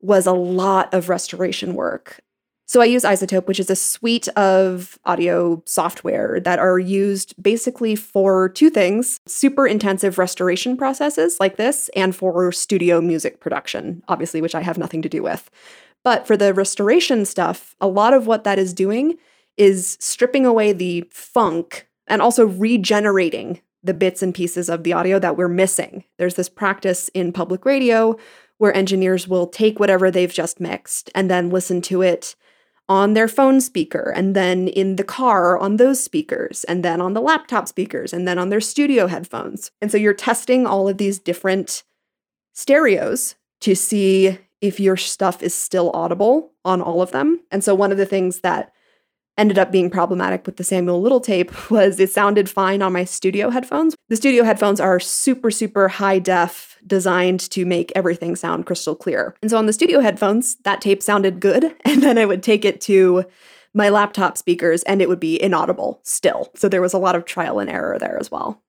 was 0.00 0.26
a 0.26 0.32
lot 0.32 0.92
of 0.92 1.08
restoration 1.08 1.74
work. 1.74 2.20
So 2.68 2.80
I 2.80 2.86
use 2.86 3.04
iZotope, 3.04 3.46
which 3.46 3.60
is 3.60 3.70
a 3.70 3.76
suite 3.76 4.26
of 4.28 4.98
audio 5.04 5.62
software 5.66 6.40
that 6.40 6.58
are 6.58 6.80
used 6.80 7.40
basically 7.40 7.94
for 7.94 8.48
two 8.48 8.70
things 8.70 9.20
super 9.26 9.68
intensive 9.68 10.18
restoration 10.18 10.76
processes 10.76 11.36
like 11.38 11.56
this, 11.56 11.88
and 11.94 12.14
for 12.14 12.50
studio 12.50 13.00
music 13.00 13.38
production, 13.38 14.02
obviously, 14.08 14.42
which 14.42 14.56
I 14.56 14.62
have 14.62 14.78
nothing 14.78 15.00
to 15.02 15.08
do 15.08 15.22
with. 15.22 15.48
But 16.02 16.26
for 16.26 16.36
the 16.36 16.52
restoration 16.52 17.24
stuff, 17.24 17.76
a 17.80 17.86
lot 17.86 18.12
of 18.12 18.26
what 18.26 18.42
that 18.44 18.58
is 18.58 18.74
doing 18.74 19.16
is 19.56 19.96
stripping 20.00 20.44
away 20.44 20.72
the 20.72 21.04
funk 21.10 21.88
and 22.08 22.20
also 22.20 22.46
regenerating 22.46 23.60
the 23.86 23.94
bits 23.94 24.22
and 24.22 24.34
pieces 24.34 24.68
of 24.68 24.82
the 24.84 24.92
audio 24.92 25.18
that 25.18 25.36
we're 25.36 25.48
missing. 25.48 26.04
There's 26.18 26.34
this 26.34 26.48
practice 26.48 27.08
in 27.14 27.32
public 27.32 27.64
radio 27.64 28.16
where 28.58 28.74
engineers 28.74 29.28
will 29.28 29.46
take 29.46 29.78
whatever 29.78 30.10
they've 30.10 30.32
just 30.32 30.60
mixed 30.60 31.10
and 31.14 31.30
then 31.30 31.50
listen 31.50 31.80
to 31.82 32.02
it 32.02 32.36
on 32.88 33.14
their 33.14 33.26
phone 33.26 33.60
speaker, 33.60 34.12
and 34.14 34.36
then 34.36 34.68
in 34.68 34.94
the 34.94 35.02
car 35.02 35.58
on 35.58 35.76
those 35.76 36.00
speakers, 36.00 36.62
and 36.64 36.84
then 36.84 37.00
on 37.00 37.14
the 37.14 37.20
laptop 37.20 37.66
speakers, 37.66 38.12
and 38.12 38.28
then 38.28 38.38
on 38.38 38.48
their 38.48 38.60
studio 38.60 39.08
headphones. 39.08 39.72
And 39.82 39.90
so 39.90 39.98
you're 39.98 40.14
testing 40.14 40.66
all 40.66 40.88
of 40.88 40.96
these 40.96 41.18
different 41.18 41.82
stereos 42.52 43.34
to 43.62 43.74
see 43.74 44.38
if 44.60 44.78
your 44.78 44.96
stuff 44.96 45.42
is 45.42 45.52
still 45.52 45.90
audible 45.94 46.52
on 46.64 46.80
all 46.80 47.02
of 47.02 47.10
them. 47.10 47.40
And 47.50 47.64
so 47.64 47.74
one 47.74 47.90
of 47.90 47.98
the 47.98 48.06
things 48.06 48.40
that 48.40 48.72
ended 49.38 49.58
up 49.58 49.70
being 49.70 49.90
problematic 49.90 50.46
with 50.46 50.56
the 50.56 50.64
Samuel 50.64 51.00
Little 51.00 51.20
tape 51.20 51.70
was 51.70 52.00
it 52.00 52.10
sounded 52.10 52.48
fine 52.48 52.82
on 52.82 52.92
my 52.92 53.04
studio 53.04 53.50
headphones. 53.50 53.94
The 54.08 54.16
studio 54.16 54.44
headphones 54.44 54.80
are 54.80 55.00
super, 55.00 55.50
super 55.50 55.88
high 55.88 56.18
def, 56.18 56.78
designed 56.86 57.40
to 57.50 57.64
make 57.64 57.92
everything 57.94 58.36
sound 58.36 58.66
crystal 58.66 58.94
clear. 58.94 59.34
And 59.42 59.50
so 59.50 59.58
on 59.58 59.66
the 59.66 59.72
studio 59.72 60.00
headphones, 60.00 60.56
that 60.64 60.80
tape 60.80 61.02
sounded 61.02 61.40
good. 61.40 61.74
And 61.86 62.02
then 62.02 62.18
I 62.18 62.26
would 62.26 62.42
take 62.42 62.64
it 62.66 62.80
to 62.82 63.24
my 63.72 63.88
laptop 63.88 64.36
speakers 64.36 64.82
and 64.82 65.00
it 65.00 65.08
would 65.08 65.20
be 65.20 65.40
inaudible 65.42 66.00
still. 66.02 66.50
So 66.54 66.68
there 66.68 66.82
was 66.82 66.92
a 66.92 66.98
lot 66.98 67.14
of 67.14 67.24
trial 67.24 67.58
and 67.58 67.70
error 67.70 67.98
there 67.98 68.18
as 68.18 68.30
well. 68.30 68.60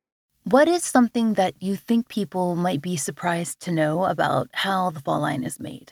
What 0.43 0.69
is 0.69 0.83
something 0.83 1.33
that 1.33 1.55
you 1.61 1.75
think 1.75 2.07
people 2.07 2.55
might 2.55 2.81
be 2.81 2.95
surprised 2.95 3.59
to 3.61 3.71
know 3.71 4.05
about 4.05 4.47
how 4.53 4.91
the 4.91 5.01
fall 5.01 5.19
line 5.19 5.43
is 5.43 5.59
made? 5.59 5.91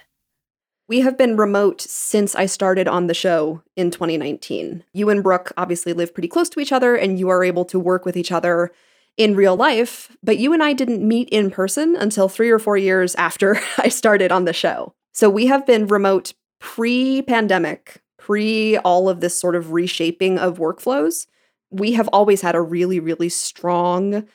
We 0.88 1.02
have 1.02 1.18
been 1.18 1.36
remote 1.36 1.82
since 1.82 2.36
I 2.36 2.46
started 2.46 2.88
on 2.88 3.08
the 3.08 3.14
show 3.14 3.64
in 3.76 3.90
2019. 3.90 4.84
You 4.94 5.10
and 5.10 5.24
Brooke 5.24 5.52
obviously 5.58 5.94
live 5.94 6.14
pretty 6.14 6.28
close 6.28 6.50
to 6.50 6.60
each 6.60 6.72
other 6.72 6.96
and 6.96 7.18
you 7.18 7.30
are 7.30 7.44
able 7.44 7.66
to 7.66 7.80
work 7.80 8.06
with 8.06 8.16
each 8.16 8.32
other 8.32 8.72
in 9.18 9.36
real 9.36 9.56
life, 9.56 10.16
but 10.22 10.38
you 10.38 10.54
and 10.54 10.62
I 10.62 10.74
didn't 10.74 11.08
meet 11.08 11.30
in 11.30 11.50
person 11.50 11.96
until 11.96 12.30
three 12.30 12.50
or 12.50 12.60
four 12.60 12.78
years 12.78 13.16
after 13.16 13.60
I 13.78 13.88
started 13.88 14.32
on 14.32 14.46
the 14.46 14.54
show. 14.54 14.94
So 15.14 15.30
we 15.30 15.48
have 15.48 15.66
been 15.66 15.88
remote 15.88 16.34
pre 16.60 17.22
pandemic, 17.22 18.02
pre 18.18 18.78
all 18.78 19.10
of 19.10 19.22
this 19.22 19.40
sort 19.40 19.56
of 19.56 19.72
reshaping 19.72 20.38
of 20.38 20.60
workflows, 20.60 21.26
we 21.72 21.94
have 21.94 22.08
always 22.10 22.42
had 22.42 22.56
a 22.56 22.62
really, 22.62 23.00
really 23.00 23.30
strong 23.30 24.26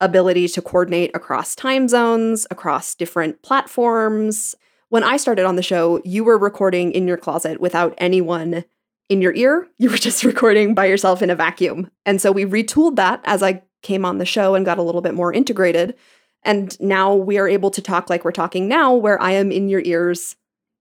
ability 0.00 0.48
to 0.48 0.62
coordinate 0.62 1.10
across 1.14 1.54
time 1.54 1.88
zones, 1.88 2.46
across 2.50 2.94
different 2.94 3.42
platforms. 3.42 4.54
When 4.90 5.04
I 5.04 5.18
started 5.18 5.46
on 5.46 5.54
the 5.54 5.62
show, 5.62 6.02
you 6.04 6.24
were 6.24 6.36
recording 6.36 6.90
in 6.90 7.06
your 7.06 7.16
closet 7.16 7.60
without 7.60 7.94
anyone 7.98 8.64
in 9.08 9.22
your 9.22 9.32
ear. 9.34 9.68
You 9.78 9.88
were 9.88 9.96
just 10.08 10.24
recording 10.24 10.74
by 10.74 10.86
yourself 10.86 11.22
in 11.22 11.30
a 11.30 11.36
vacuum. 11.36 11.90
And 12.04 12.20
so 12.20 12.32
we 12.32 12.44
retooled 12.44 12.96
that 12.96 13.20
as 13.24 13.40
I 13.40 13.62
came 13.82 14.04
on 14.04 14.18
the 14.18 14.26
show 14.26 14.56
and 14.56 14.66
got 14.66 14.78
a 14.78 14.82
little 14.82 15.00
bit 15.00 15.14
more 15.14 15.32
integrated. 15.32 15.94
And 16.42 16.78
now 16.80 17.14
we 17.14 17.38
are 17.38 17.48
able 17.48 17.70
to 17.70 17.80
talk 17.80 18.10
like 18.10 18.24
we're 18.24 18.32
talking 18.32 18.66
now, 18.66 18.92
where 18.92 19.20
I 19.22 19.30
am 19.32 19.52
in 19.52 19.68
your 19.68 19.82
ears, 19.84 20.34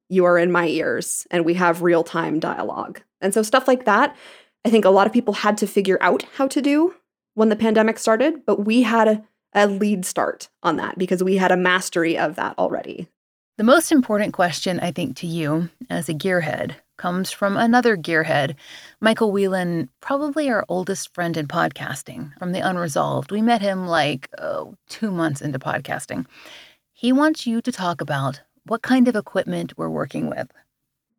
you 0.10 0.26
are 0.26 0.40
in 0.40 0.52
my 0.52 0.68
ears, 0.68 1.28
and 1.30 1.46
we 1.46 1.54
have 1.54 1.84
real 1.84 2.04
time 2.04 2.40
dialogue. 2.40 3.02
And 3.22 3.32
so 3.32 3.44
stuff 3.44 3.68
like 3.68 3.86
that, 3.86 4.16
I 4.66 4.72
think 4.72 4.86
a 4.86 4.90
lot 4.90 5.06
of 5.06 5.14
people 5.14 5.36
had 5.36 5.56
to 5.60 5.68
figure 5.68 6.00
out 6.02 6.24
how 6.36 6.48
to 6.48 6.62
do 6.64 6.96
when 7.36 7.50
the 7.50 7.56
pandemic 7.56 8.00
started, 8.00 8.44
but 8.48 8.66
we 8.66 8.82
had 8.82 9.08
a, 9.08 9.24
a 9.54 9.68
lead 9.68 10.04
start 10.04 10.50
on 10.64 10.78
that 10.78 10.98
because 10.98 11.24
we 11.24 11.38
had 11.38 11.52
a 11.52 11.58
mastery 11.58 12.18
of 12.18 12.36
that 12.38 12.58
already. 12.58 13.08
The 13.60 13.66
most 13.66 13.92
important 13.92 14.32
question, 14.32 14.80
I 14.80 14.94
think, 14.94 15.18
to 15.18 15.28
you 15.28 15.68
as 15.90 16.08
a 16.08 16.14
gearhead 16.14 16.76
comes 16.96 17.30
from 17.30 17.58
another 17.58 17.98
gearhead, 17.98 18.56
Michael 19.02 19.34
Whelan, 19.34 19.90
probably 20.00 20.50
our 20.50 20.64
oldest 20.70 21.14
friend 21.14 21.36
in 21.36 21.46
podcasting 21.46 22.32
from 22.40 22.54
the 22.54 22.62
Unresolved. 22.62 23.34
We 23.34 23.42
met 23.42 23.62
him 23.62 23.86
like 23.86 24.30
oh, 24.38 24.76
two 24.88 25.12
months 25.12 25.42
into 25.42 25.60
podcasting. 25.60 26.26
He 26.94 27.12
wants 27.12 27.46
you 27.46 27.62
to 27.64 27.70
talk 27.70 28.00
about 28.00 28.40
what 28.64 28.82
kind 28.82 29.10
of 29.10 29.18
equipment 29.18 29.74
we're 29.76 29.90
working 29.90 30.30
with. 30.30 30.48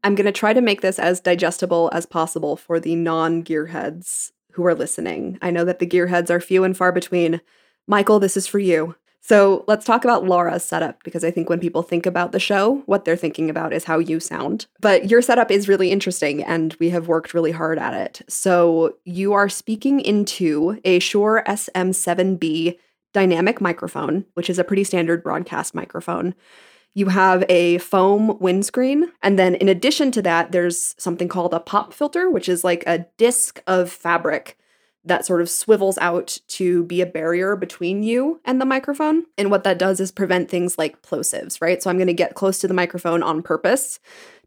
I'm 0.03 0.15
going 0.15 0.25
to 0.25 0.33
try 0.33 0.55
to 0.55 0.63
make 0.63 0.81
this 0.81 0.99
as 0.99 1.21
digestible 1.21 1.91
as 1.93 2.07
possible 2.07 2.57
for 2.57 2.81
the 2.81 2.97
non 2.97 3.43
gearheads 3.43 4.33
who 4.53 4.65
are 4.65 4.75
listening. 4.75 5.39
I 5.43 5.51
know 5.51 5.67
that 5.67 5.79
the 5.79 5.87
gearheads 5.87 6.31
are 6.31 6.41
few 6.41 6.65
and 6.65 6.75
far 6.75 6.91
between. 6.91 7.43
Michael, 7.87 8.19
this 8.19 8.39
is 8.39 8.47
for 8.47 8.61
you. 8.61 8.95
So 9.21 9.65
let's 9.69 9.85
talk 9.85 10.05
about 10.05 10.25
Laurah's 10.25 10.65
setup 10.65 11.05
because 11.05 11.25
I 11.25 11.31
think 11.31 11.49
when 11.49 11.61
people 11.61 11.83
think 11.83 12.07
about 12.07 12.33
the 12.33 12.41
show, 12.41 12.83
what 12.87 13.05
they're 13.05 13.17
thinking 13.17 13.51
about 13.51 13.73
is 13.73 13.85
how 13.85 13.99
you 13.99 14.19
sound. 14.19 14.67
But 14.81 15.11
your 15.11 15.23
setup 15.23 15.51
is 15.51 15.69
really 15.69 15.91
interesting 15.91 16.43
and 16.43 16.75
we 16.81 16.91
have 16.91 17.07
worked 17.07 17.35
really 17.35 17.53
hard 17.53 17.79
at 17.79 17.95
it. 17.95 18.23
So 18.29 18.97
you 19.05 19.33
are 19.35 19.49
speaking 19.49 20.01
into 20.01 20.81
a 20.85 20.99
Shure 20.99 21.45
SM7B 21.47 22.79
dynamic 23.13 23.61
microphone, 23.61 24.25
which 24.35 24.49
is 24.49 24.59
a 24.59 24.65
pretty 24.65 24.85
standard 24.85 25.23
broadcast 25.23 25.75
microphone. 25.75 26.35
You 26.95 27.07
have 27.07 27.45
a 27.49 27.79
foam 27.79 28.39
windscreen. 28.41 29.13
And 29.23 29.39
then 29.39 29.55
in 29.55 29.69
addition 29.69 30.11
to 30.13 30.23
that, 30.23 30.51
there's 30.51 30.95
something 30.99 31.29
called 31.29 31.55
a 31.55 31.61
pop 31.61 31.93
filter, 31.93 32.31
which 32.31 32.49
is 32.49 32.65
like 32.65 32.83
a 32.87 33.07
disc 33.17 33.63
of 33.67 33.91
fabric 33.91 34.57
that 35.05 35.25
sort 35.25 35.41
of 35.41 35.49
swivels 35.49 35.97
out 35.99 36.39
to 36.47 36.85
be 36.85 37.01
a 37.01 37.07
barrier 37.07 37.57
between 37.57 38.03
you 38.03 38.41
and 38.45 38.61
the 38.61 38.67
microphone. 38.67 39.25
And 39.39 39.51
what 39.51 39.65
that 39.65 39.79
does 39.79 39.99
is 39.99 40.13
prevent 40.13 40.51
things 40.51 40.77
like 40.77 41.03
plosives, 41.03 41.61
right? 41.61 41.83
So 41.83 41.89
I'm 41.89 41.97
going 41.97 42.07
to 42.07 42.13
get 42.13 42.35
close 42.35 42.59
to 42.61 42.69
the 42.69 42.75
microphone 42.75 43.23
on 43.23 43.43
purpose 43.43 43.99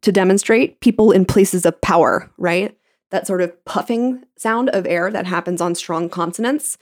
to 0.01 0.11
demonstrate 0.11 0.79
people 0.79 1.11
in 1.11 1.25
places 1.25 1.65
of 1.65 1.81
power, 1.81 2.29
right? 2.37 2.77
That 3.09 3.25
sort 3.25 3.41
of 3.41 3.65
puffing 3.65 4.23
sound 4.37 4.69
of 4.69 4.85
air 4.85 5.09
that 5.09 5.25
happens 5.25 5.59
on 5.59 5.75
strong 5.75 6.09
consonants. 6.09 6.77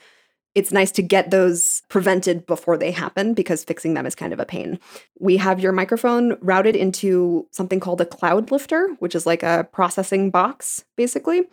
It's 0.54 0.74
nice 0.74 0.92
to 0.94 1.02
get 1.02 1.32
those 1.32 1.82
prevented 1.88 2.46
before 2.46 2.78
they 2.78 2.92
happen 2.92 3.34
because 3.34 3.64
fixing 3.64 3.94
them 3.94 4.06
is 4.06 4.16
kind 4.16 4.34
of 4.34 4.40
a 4.40 4.46
pain. 4.46 4.80
We 5.18 5.38
have 5.38 5.62
your 5.62 5.72
microphone 5.72 6.38
routed 6.42 6.76
into 6.76 7.48
something 7.52 7.80
called 7.80 8.02
a 8.02 8.06
Cloudlifter, 8.06 8.98
which 9.00 9.16
is 9.16 9.26
like 9.26 9.44
a 9.44 9.68
processing 9.72 10.30
box, 10.30 10.84
basically. 10.98 11.44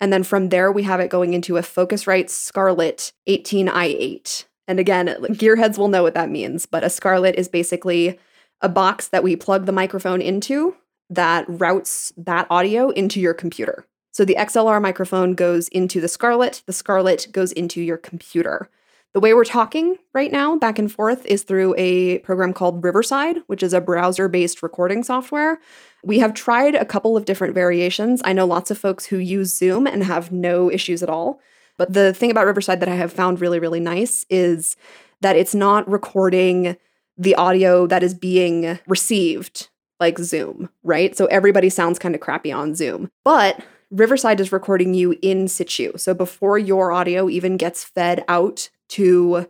And 0.00 0.12
then 0.12 0.22
from 0.22 0.48
there, 0.48 0.72
we 0.72 0.82
have 0.84 1.00
it 1.00 1.10
going 1.10 1.34
into 1.34 1.56
a 1.56 1.62
Focusrite 1.62 2.30
Scarlett 2.30 3.12
18i8. 3.28 4.44
And 4.66 4.80
again, 4.80 5.08
gearheads 5.08 5.76
will 5.76 5.88
know 5.88 6.02
what 6.02 6.14
that 6.14 6.30
means, 6.30 6.64
but 6.64 6.84
a 6.84 6.90
Scarlett 6.90 7.34
is 7.34 7.48
basically 7.48 8.18
a 8.60 8.68
box 8.68 9.08
that 9.08 9.22
we 9.22 9.36
plug 9.36 9.66
the 9.66 9.72
microphone 9.72 10.20
into 10.20 10.76
that 11.08 11.44
routes 11.48 12.12
that 12.16 12.46
audio 12.50 12.90
into 12.90 13.20
your 13.20 13.34
computer. 13.34 13.84
So 14.12 14.24
the 14.24 14.36
XLR 14.38 14.80
microphone 14.80 15.34
goes 15.34 15.68
into 15.68 16.00
the 16.00 16.08
Scarlett, 16.08 16.62
the 16.66 16.72
Scarlett 16.72 17.28
goes 17.32 17.52
into 17.52 17.80
your 17.80 17.96
computer. 17.96 18.70
The 19.12 19.20
way 19.20 19.34
we're 19.34 19.44
talking 19.44 19.96
right 20.14 20.30
now, 20.30 20.56
back 20.56 20.78
and 20.78 20.90
forth, 20.90 21.26
is 21.26 21.42
through 21.42 21.74
a 21.76 22.18
program 22.20 22.52
called 22.52 22.84
Riverside, 22.84 23.38
which 23.48 23.62
is 23.62 23.72
a 23.72 23.80
browser 23.80 24.28
based 24.28 24.62
recording 24.62 25.02
software. 25.02 25.58
We 26.04 26.20
have 26.20 26.32
tried 26.32 26.76
a 26.76 26.84
couple 26.84 27.16
of 27.16 27.24
different 27.24 27.54
variations. 27.54 28.22
I 28.24 28.32
know 28.32 28.46
lots 28.46 28.70
of 28.70 28.78
folks 28.78 29.06
who 29.06 29.16
use 29.16 29.56
Zoom 29.56 29.88
and 29.88 30.04
have 30.04 30.30
no 30.30 30.70
issues 30.70 31.02
at 31.02 31.10
all. 31.10 31.40
But 31.76 31.92
the 31.92 32.12
thing 32.14 32.30
about 32.30 32.46
Riverside 32.46 32.78
that 32.80 32.88
I 32.88 32.94
have 32.94 33.12
found 33.12 33.40
really, 33.40 33.58
really 33.58 33.80
nice 33.80 34.24
is 34.30 34.76
that 35.22 35.34
it's 35.34 35.54
not 35.54 35.90
recording 35.90 36.76
the 37.16 37.34
audio 37.34 37.86
that 37.88 38.04
is 38.04 38.14
being 38.14 38.78
received 38.86 39.70
like 39.98 40.18
Zoom, 40.18 40.70
right? 40.84 41.16
So 41.16 41.26
everybody 41.26 41.68
sounds 41.68 41.98
kind 41.98 42.14
of 42.14 42.20
crappy 42.20 42.52
on 42.52 42.76
Zoom. 42.76 43.10
But 43.24 43.60
Riverside 43.90 44.40
is 44.40 44.52
recording 44.52 44.94
you 44.94 45.18
in 45.20 45.48
situ. 45.48 45.92
So 45.96 46.14
before 46.14 46.58
your 46.58 46.92
audio 46.92 47.28
even 47.28 47.56
gets 47.56 47.82
fed 47.82 48.24
out 48.28 48.70
to 48.90 49.46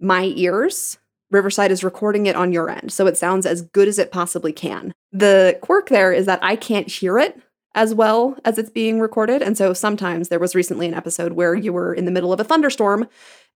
my 0.00 0.32
ears, 0.36 0.98
Riverside 1.30 1.70
is 1.70 1.84
recording 1.84 2.26
it 2.26 2.36
on 2.36 2.52
your 2.52 2.70
end. 2.70 2.92
So 2.92 3.06
it 3.06 3.16
sounds 3.16 3.46
as 3.46 3.62
good 3.62 3.88
as 3.88 3.98
it 3.98 4.10
possibly 4.10 4.52
can. 4.52 4.92
The 5.12 5.58
quirk 5.62 5.88
there 5.88 6.12
is 6.12 6.26
that 6.26 6.40
I 6.42 6.56
can't 6.56 6.88
hear 6.88 7.18
it 7.18 7.40
as 7.74 7.94
well 7.94 8.36
as 8.44 8.58
it's 8.58 8.70
being 8.70 8.98
recorded. 8.98 9.42
And 9.42 9.56
so 9.56 9.72
sometimes 9.72 10.28
there 10.28 10.40
was 10.40 10.56
recently 10.56 10.88
an 10.88 10.94
episode 10.94 11.34
where 11.34 11.54
you 11.54 11.72
were 11.72 11.94
in 11.94 12.04
the 12.04 12.10
middle 12.10 12.32
of 12.32 12.40
a 12.40 12.44
thunderstorm 12.44 13.08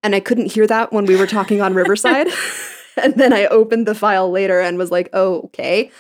and 0.05 0.15
I 0.15 0.21
couldn't 0.21 0.53
hear 0.53 0.67
that 0.67 0.93
when 0.93 1.07
we 1.07 1.17
were 1.17 1.27
talking 1.27 1.61
on 1.61 1.75
Riverside. 1.75 2.29
and 3.03 3.15
then 3.15 3.33
I 3.33 3.47
opened 3.47 3.87
the 3.87 3.95
file 3.95 4.31
later 4.31 4.61
and 4.61 4.79
was 4.79 4.91
like, 4.91 5.09
oh, 5.13 5.41
okay. 5.47 5.91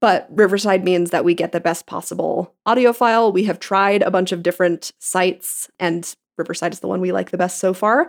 But 0.00 0.28
Riverside 0.30 0.84
means 0.84 1.10
that 1.10 1.24
we 1.24 1.34
get 1.34 1.52
the 1.52 1.60
best 1.60 1.86
possible 1.86 2.54
audio 2.66 2.92
file. 2.92 3.32
We 3.32 3.44
have 3.44 3.58
tried 3.58 4.02
a 4.02 4.10
bunch 4.10 4.30
of 4.30 4.44
different 4.44 4.92
sites, 5.00 5.68
and 5.80 6.14
Riverside 6.36 6.72
is 6.72 6.80
the 6.80 6.86
one 6.86 7.00
we 7.00 7.10
like 7.10 7.30
the 7.30 7.38
best 7.38 7.58
so 7.58 7.74
far. 7.74 8.08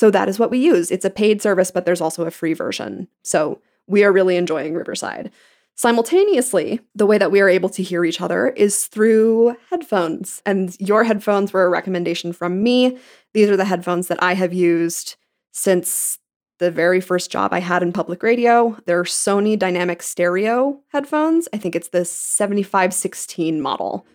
So 0.00 0.10
that 0.10 0.30
is 0.30 0.38
what 0.38 0.50
we 0.50 0.56
use. 0.56 0.90
It's 0.90 1.04
a 1.04 1.10
paid 1.10 1.42
service, 1.42 1.70
but 1.70 1.84
there's 1.84 2.00
also 2.00 2.24
a 2.24 2.30
free 2.30 2.54
version. 2.54 3.06
So 3.22 3.60
we 3.86 4.02
are 4.02 4.10
really 4.10 4.38
enjoying 4.38 4.72
Riverside. 4.72 5.30
Simultaneously, 5.74 6.80
the 6.94 7.04
way 7.04 7.18
that 7.18 7.30
we 7.30 7.38
are 7.38 7.50
able 7.50 7.68
to 7.68 7.82
hear 7.82 8.02
each 8.06 8.18
other 8.18 8.48
is 8.48 8.86
through 8.86 9.54
headphones. 9.68 10.40
And 10.46 10.74
your 10.80 11.04
headphones 11.04 11.52
were 11.52 11.66
a 11.66 11.68
recommendation 11.68 12.32
from 12.32 12.62
me. 12.62 12.96
These 13.34 13.50
are 13.50 13.58
the 13.58 13.66
headphones 13.66 14.08
that 14.08 14.22
I 14.22 14.32
have 14.32 14.54
used 14.54 15.16
since 15.52 16.18
the 16.60 16.70
very 16.70 17.02
first 17.02 17.30
job 17.30 17.52
I 17.52 17.60
had 17.60 17.82
in 17.82 17.92
public 17.92 18.22
radio. 18.22 18.78
They're 18.86 19.02
Sony 19.02 19.58
Dynamic 19.58 20.02
Stereo 20.02 20.80
headphones. 20.92 21.46
I 21.52 21.58
think 21.58 21.76
it's 21.76 21.88
the 21.88 22.06
7516 22.06 23.60
model. 23.60 24.06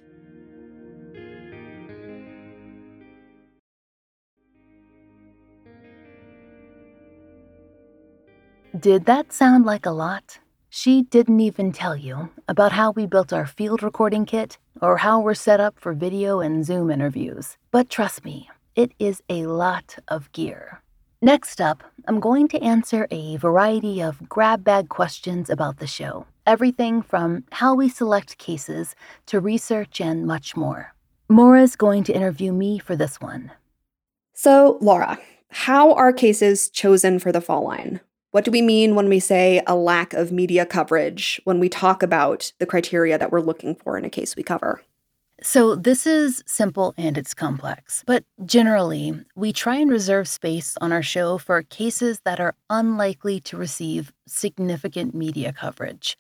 Did 8.80 9.06
that 9.06 9.32
sound 9.32 9.64
like 9.64 9.86
a 9.86 9.92
lot? 9.92 10.40
She 10.70 11.04
didn't 11.04 11.40
even 11.40 11.72
tell 11.72 11.96
you 11.96 12.30
about 12.50 12.74
how 12.74 12.92
we 12.92 13.06
built 13.06 13.32
our 13.32 13.46
field 13.46 13.82
recording 13.82 14.26
kit 14.26 14.58
or 14.82 14.98
how 14.98 15.22
we're 15.22 15.34
set 15.34 15.62
up 15.62 15.80
for 15.80 15.94
video 15.94 16.42
and 16.42 16.66
Zoom 16.66 16.92
interviews. 16.92 17.56
But 17.72 17.90
trust 17.90 18.26
me, 18.26 18.50
it 18.76 18.92
is 19.00 19.24
a 19.30 19.46
lot 19.46 19.98
of 20.10 20.30
gear. 20.34 20.82
Next 21.22 21.62
up, 21.62 21.84
I'm 22.06 22.20
going 22.20 22.50
to 22.50 22.62
answer 22.62 23.08
a 23.12 23.38
variety 23.38 24.02
of 24.02 24.28
grab 24.28 24.66
bag 24.66 24.90
questions 24.90 25.50
about 25.50 25.78
the 25.78 25.88
show. 25.88 26.26
Everything 26.46 27.02
from 27.02 27.46
how 27.54 27.76
we 27.76 27.88
select 27.88 28.38
cases 28.40 28.94
to 29.28 29.40
research 29.40 30.02
and 30.02 30.28
much 30.28 30.58
more. 30.58 30.94
Maura's 31.30 31.78
going 31.78 32.04
to 32.04 32.14
interview 32.14 32.52
me 32.52 32.80
for 32.80 32.98
this 32.98 33.22
one. 33.22 33.54
So, 34.34 34.80
Laurah, 34.82 35.18
how 35.50 35.94
are 35.94 36.12
cases 36.12 36.68
chosen 36.70 37.20
for 37.20 37.32
the 37.32 37.40
fall 37.40 37.64
line? 37.64 38.02
What 38.36 38.44
do 38.44 38.52
we 38.52 38.62
mean 38.62 38.96
when 38.96 39.08
we 39.08 39.22
say 39.22 39.62
a 39.66 39.78
lack 39.78 40.12
of 40.12 40.30
media 40.30 40.66
coverage 40.66 41.40
when 41.46 41.58
we 41.58 41.70
talk 41.70 42.04
about 42.04 42.52
the 42.60 42.66
criteria 42.66 43.18
that 43.18 43.32
we're 43.32 43.40
looking 43.40 43.76
for 43.76 43.98
in 43.98 44.04
a 44.04 44.10
case 44.10 44.36
we 44.36 44.44
cover? 44.44 44.82
So, 45.42 45.74
this 45.74 46.06
is 46.06 46.44
simple 46.46 46.94
and 46.98 47.18
it's 47.18 47.34
complex, 47.34 48.04
but 48.06 48.26
generally, 48.46 49.14
we 49.38 49.54
try 49.54 49.78
and 49.78 49.90
reserve 49.90 50.28
space 50.28 50.76
on 50.82 50.92
our 50.92 51.02
show 51.02 51.38
for 51.38 51.62
cases 51.62 52.20
that 52.26 52.42
are 52.42 52.56
unlikely 52.70 53.40
to 53.40 53.56
receive 53.56 54.12
significant 54.28 55.16
media 55.16 55.54
coverage. 55.54 56.18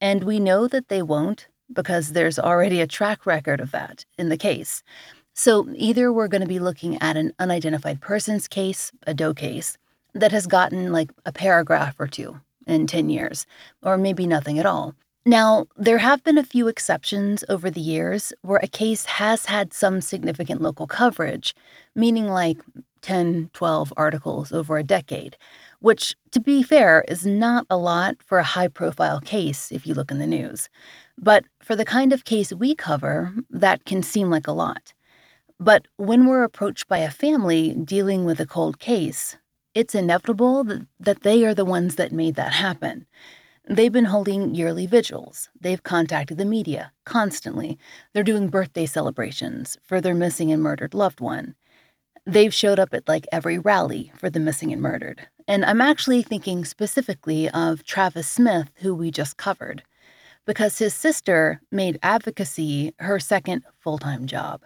And 0.00 0.22
we 0.22 0.38
know 0.38 0.68
that 0.68 0.86
they 0.86 1.02
won't 1.02 1.48
because 1.72 2.12
there's 2.12 2.38
already 2.38 2.80
a 2.80 2.86
track 2.86 3.26
record 3.26 3.60
of 3.60 3.72
that 3.72 4.04
in 4.16 4.28
the 4.28 4.36
case. 4.36 4.84
So, 5.32 5.66
either 5.74 6.12
we're 6.12 6.28
going 6.28 6.42
to 6.42 6.46
be 6.46 6.60
looking 6.60 6.96
at 7.02 7.16
an 7.16 7.32
unidentified 7.40 8.00
persons 8.00 8.46
case, 8.46 8.92
a 9.04 9.14
DOE 9.14 9.34
case, 9.34 9.76
that 10.14 10.32
has 10.32 10.46
gotten 10.46 10.92
like 10.92 11.10
a 11.26 11.32
paragraph 11.32 11.96
or 11.98 12.06
two 12.06 12.40
in 12.66 12.86
10 12.86 13.10
years, 13.10 13.46
or 13.82 13.98
maybe 13.98 14.26
nothing 14.26 14.58
at 14.58 14.66
all. 14.66 14.94
Now, 15.26 15.66
there 15.76 15.98
have 15.98 16.22
been 16.22 16.36
a 16.36 16.44
few 16.44 16.68
exceptions 16.68 17.44
over 17.48 17.70
the 17.70 17.80
years 17.80 18.32
where 18.42 18.60
a 18.62 18.68
case 18.68 19.06
has 19.06 19.46
had 19.46 19.72
some 19.72 20.02
significant 20.02 20.60
local 20.60 20.86
coverage, 20.86 21.54
meaning 21.94 22.28
like 22.28 22.58
10, 23.00 23.48
12 23.54 23.92
articles 23.96 24.52
over 24.52 24.76
a 24.76 24.82
decade, 24.84 25.38
which, 25.80 26.14
to 26.32 26.40
be 26.40 26.62
fair, 26.62 27.04
is 27.08 27.24
not 27.24 27.66
a 27.70 27.76
lot 27.78 28.16
for 28.22 28.38
a 28.38 28.42
high 28.44 28.68
profile 28.68 29.18
case 29.20 29.72
if 29.72 29.86
you 29.86 29.94
look 29.94 30.10
in 30.10 30.18
the 30.18 30.26
news. 30.26 30.68
But 31.16 31.44
for 31.62 31.74
the 31.74 31.86
kind 31.86 32.12
of 32.12 32.24
case 32.24 32.52
we 32.52 32.74
cover, 32.74 33.32
that 33.48 33.86
can 33.86 34.02
seem 34.02 34.28
like 34.28 34.46
a 34.46 34.52
lot. 34.52 34.92
But 35.58 35.86
when 35.96 36.26
we're 36.26 36.44
approached 36.44 36.86
by 36.88 36.98
a 36.98 37.10
family 37.10 37.74
dealing 37.74 38.26
with 38.26 38.40
a 38.40 38.46
cold 38.46 38.78
case, 38.78 39.38
it's 39.74 39.94
inevitable 39.94 40.64
that, 41.00 41.22
they 41.22 41.44
are 41.44 41.54
the 41.54 41.64
ones 41.64 41.96
that 41.96 42.12
made 42.12 42.36
that 42.36 42.52
happen. 42.52 43.06
They've 43.66 43.92
been 43.92 44.04
holding 44.04 44.54
yearly 44.54 44.86
vigils. 44.86 45.48
They've 45.60 45.82
contacted 45.82 46.38
the 46.38 46.44
media 46.44 46.92
constantly. 47.04 47.78
They're 48.12 48.22
doing 48.22 48.48
birthday 48.48 48.86
celebrations 48.86 49.78
for 49.82 50.00
their 50.00 50.14
missing 50.14 50.52
and 50.52 50.62
murdered 50.62 50.94
loved 50.94 51.20
one. 51.20 51.54
They've 52.26 52.54
showed 52.54 52.78
up 52.78 52.94
at 52.94 53.08
like 53.08 53.26
every 53.32 53.58
rally 53.58 54.12
for 54.16 54.30
the 54.30 54.40
missing 54.40 54.72
and 54.72 54.82
murdered. 54.82 55.28
And 55.48 55.64
I'm 55.64 55.80
actually 55.80 56.22
thinking 56.22 56.64
specifically 56.64 57.48
of 57.50 57.84
Travis 57.84 58.28
Smith, 58.28 58.70
who 58.76 58.94
we 58.94 59.10
just 59.10 59.36
covered, 59.36 59.82
because 60.46 60.78
his 60.78 60.94
sister 60.94 61.60
made 61.70 61.98
advocacy 62.02 62.94
her 62.98 63.18
second 63.18 63.62
full 63.78 63.98
time 63.98 64.26
job. 64.26 64.62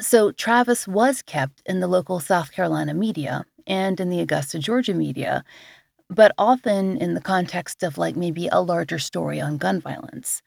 So 0.00 0.32
Travis 0.32 0.88
was 0.88 1.22
kept 1.22 1.62
in 1.66 1.80
the 1.80 1.86
local 1.86 2.20
South 2.20 2.52
Carolina 2.52 2.94
media 2.94 3.44
and 3.66 4.00
in 4.00 4.10
the 4.10 4.20
Augusta, 4.20 4.58
Georgia 4.58 4.94
media 4.94 5.44
but 6.12 6.32
often 6.36 6.98
in 6.98 7.14
the 7.14 7.20
context 7.20 7.82
of 7.82 7.96
like 7.96 8.16
maybe 8.16 8.48
a 8.48 8.60
larger 8.60 8.98
story 8.98 9.40
on 9.40 9.56
gun 9.56 9.80
violence. 9.80 10.42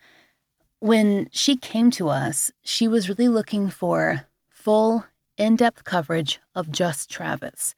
When 0.79 1.27
she 1.31 1.57
came 1.57 1.89
to 1.91 2.09
us, 2.09 2.51
she 2.63 2.87
was 2.87 3.09
really 3.09 3.27
looking 3.27 3.69
for 3.69 4.25
full, 4.49 5.05
in 5.37 5.55
depth 5.57 5.83
coverage 5.83 6.39
of 6.53 6.71
just 6.71 7.09
Travis, 7.09 7.75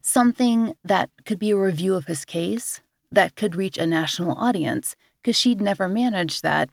something 0.00 0.74
that 0.84 1.10
could 1.24 1.38
be 1.40 1.50
a 1.50 1.56
review 1.56 1.94
of 1.94 2.06
his 2.06 2.24
case 2.24 2.80
that 3.10 3.34
could 3.34 3.56
reach 3.56 3.76
a 3.78 3.86
national 3.86 4.38
audience, 4.38 4.94
because 5.20 5.36
she'd 5.36 5.60
never 5.60 5.88
managed 5.88 6.44
that, 6.44 6.70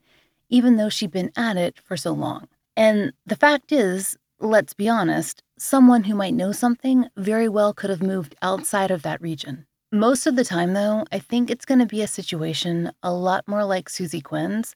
even 0.50 0.78
though 0.78 0.90
she'd 0.90 1.10
been 1.10 1.32
at 1.36 1.58
it 1.58 1.80
for 1.84 1.98
so 1.98 2.12
long. 2.12 2.48
And 2.76 3.14
the 3.26 3.36
fact 3.36 3.72
is, 3.72 4.16
let's 4.40 4.76
be 4.76 4.88
honest, 4.88 5.42
someone 5.58 6.04
who 6.04 6.16
might 6.16 6.34
know 6.34 6.52
something 6.52 7.10
very 7.18 7.50
well 7.50 7.74
could 7.74 7.90
have 7.90 8.02
moved 8.02 8.36
outside 8.42 8.92
of 8.92 9.02
that 9.02 9.22
region. 9.22 9.66
Most 9.92 10.28
of 10.28 10.36
the 10.36 10.44
time, 10.44 10.74
though, 10.74 11.06
I 11.12 11.20
think 11.20 11.50
it's 11.50 11.66
going 11.66 11.80
to 11.80 11.86
be 11.86 12.02
a 12.02 12.08
situation 12.08 12.92
a 13.02 13.14
lot 13.14 13.48
more 13.48 13.66
like 13.66 13.90
Susie 13.90 14.22
Quinn's, 14.22 14.76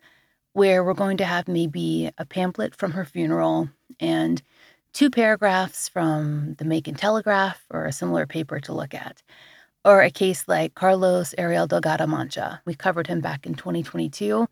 where 0.53 0.83
we're 0.83 0.93
going 0.93 1.17
to 1.17 1.25
have 1.25 1.47
maybe 1.47 2.09
a 2.17 2.25
pamphlet 2.25 2.75
from 2.75 2.91
her 2.91 3.05
funeral 3.05 3.69
and 3.99 4.41
two 4.93 5.09
paragraphs 5.09 5.87
from 5.87 6.55
the 6.55 6.65
Macon 6.65 6.95
Telegraph 6.95 7.61
or 7.69 7.85
a 7.85 7.91
similar 7.91 8.25
paper 8.25 8.59
to 8.61 8.73
look 8.73 8.93
at. 8.93 9.21
Or 9.83 10.01
a 10.01 10.11
case 10.11 10.47
like 10.47 10.75
Carlos 10.75 11.33
Ariel 11.37 11.67
Delgado 11.67 12.07
Mancha. 12.07 12.61
We 12.65 12.75
covered 12.75 13.07
him 13.07 13.19
back 13.19 13.45
in 13.45 13.55
2022. 13.55 14.47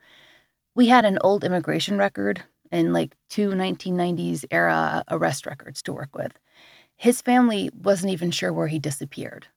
We 0.75 0.87
had 0.87 1.05
an 1.05 1.19
old 1.21 1.43
immigration 1.43 1.97
record 1.97 2.43
and 2.71 2.93
like 2.93 3.15
two 3.29 3.49
1990s 3.49 4.45
era 4.51 5.03
arrest 5.09 5.45
records 5.45 5.81
to 5.83 5.93
work 5.93 6.15
with. 6.15 6.33
His 6.95 7.21
family 7.21 7.69
wasn't 7.73 8.13
even 8.13 8.31
sure 8.31 8.51
where 8.51 8.67
he 8.67 8.79
disappeared. 8.79 9.47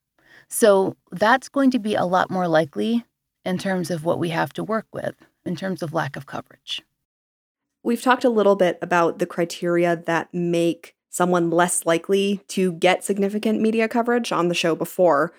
So 0.48 0.96
that's 1.10 1.48
going 1.48 1.70
to 1.72 1.78
be 1.78 1.94
a 1.94 2.04
lot 2.04 2.30
more 2.30 2.46
likely 2.46 3.04
in 3.44 3.58
terms 3.58 3.90
of 3.90 4.04
what 4.04 4.18
we 4.18 4.28
have 4.28 4.52
to 4.54 4.64
work 4.64 4.86
with 4.92 5.14
in 5.44 5.56
terms 5.56 5.82
of 5.82 5.92
lack 5.92 6.16
of 6.16 6.26
coverage. 6.26 6.82
We've 7.82 8.02
talked 8.02 8.24
a 8.24 8.30
little 8.30 8.54
bit 8.54 8.78
about 8.80 9.18
the 9.18 9.26
criteria 9.26 9.96
that 9.96 10.32
make 10.32 10.94
someone 11.10 11.50
less 11.50 11.84
likely 11.84 12.40
to 12.48 12.72
get 12.74 13.04
significant 13.04 13.60
media 13.60 13.88
coverage 13.88 14.32
on 14.32 14.48
the 14.48 14.54
show 14.54 14.74
before. 14.74 15.32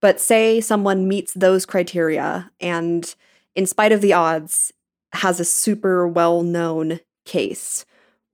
But 0.00 0.20
say 0.20 0.60
someone 0.60 1.08
meets 1.08 1.32
those 1.32 1.64
criteria 1.64 2.50
and, 2.60 3.14
in 3.54 3.66
spite 3.66 3.92
of 3.92 4.00
the 4.00 4.12
odds, 4.12 4.72
has 5.12 5.40
a 5.40 5.44
super 5.44 6.06
well 6.06 6.42
known 6.42 7.00
case 7.26 7.84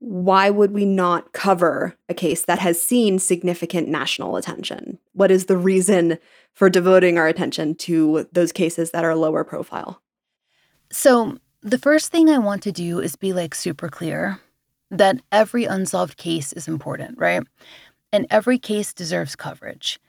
why 0.03 0.49
would 0.49 0.71
we 0.71 0.83
not 0.83 1.31
cover 1.31 1.95
a 2.09 2.13
case 2.13 2.43
that 2.43 2.59
has 2.59 2.81
seen 2.81 3.19
significant 3.19 3.87
national 3.87 4.35
attention? 4.35 4.99
What 5.13 5.31
is 5.31 5.45
the 5.45 5.55
reason 5.55 6.19
for 6.51 6.69
devoting 6.69 7.17
our 7.17 7.29
attention 7.29 7.75
to 7.75 8.27
those 8.33 8.51
cases 8.51 8.91
that 8.91 9.05
are 9.05 9.15
lower 9.15 9.45
profile? 9.45 10.01
So, 10.91 11.37
the 11.61 11.77
first 11.77 12.11
thing 12.11 12.29
I 12.29 12.37
want 12.37 12.63
to 12.63 12.73
do 12.73 12.99
is 12.99 13.15
be 13.15 13.31
like 13.31 13.55
super 13.55 13.87
clear 13.87 14.41
that 14.91 15.21
every 15.31 15.63
unsolved 15.63 16.17
case 16.17 16.51
is 16.51 16.67
important, 16.67 17.17
right? 17.17 17.43
And 18.11 18.27
every 18.29 18.59
case 18.59 18.93
deserves 18.93 19.37
coverage. 19.37 20.01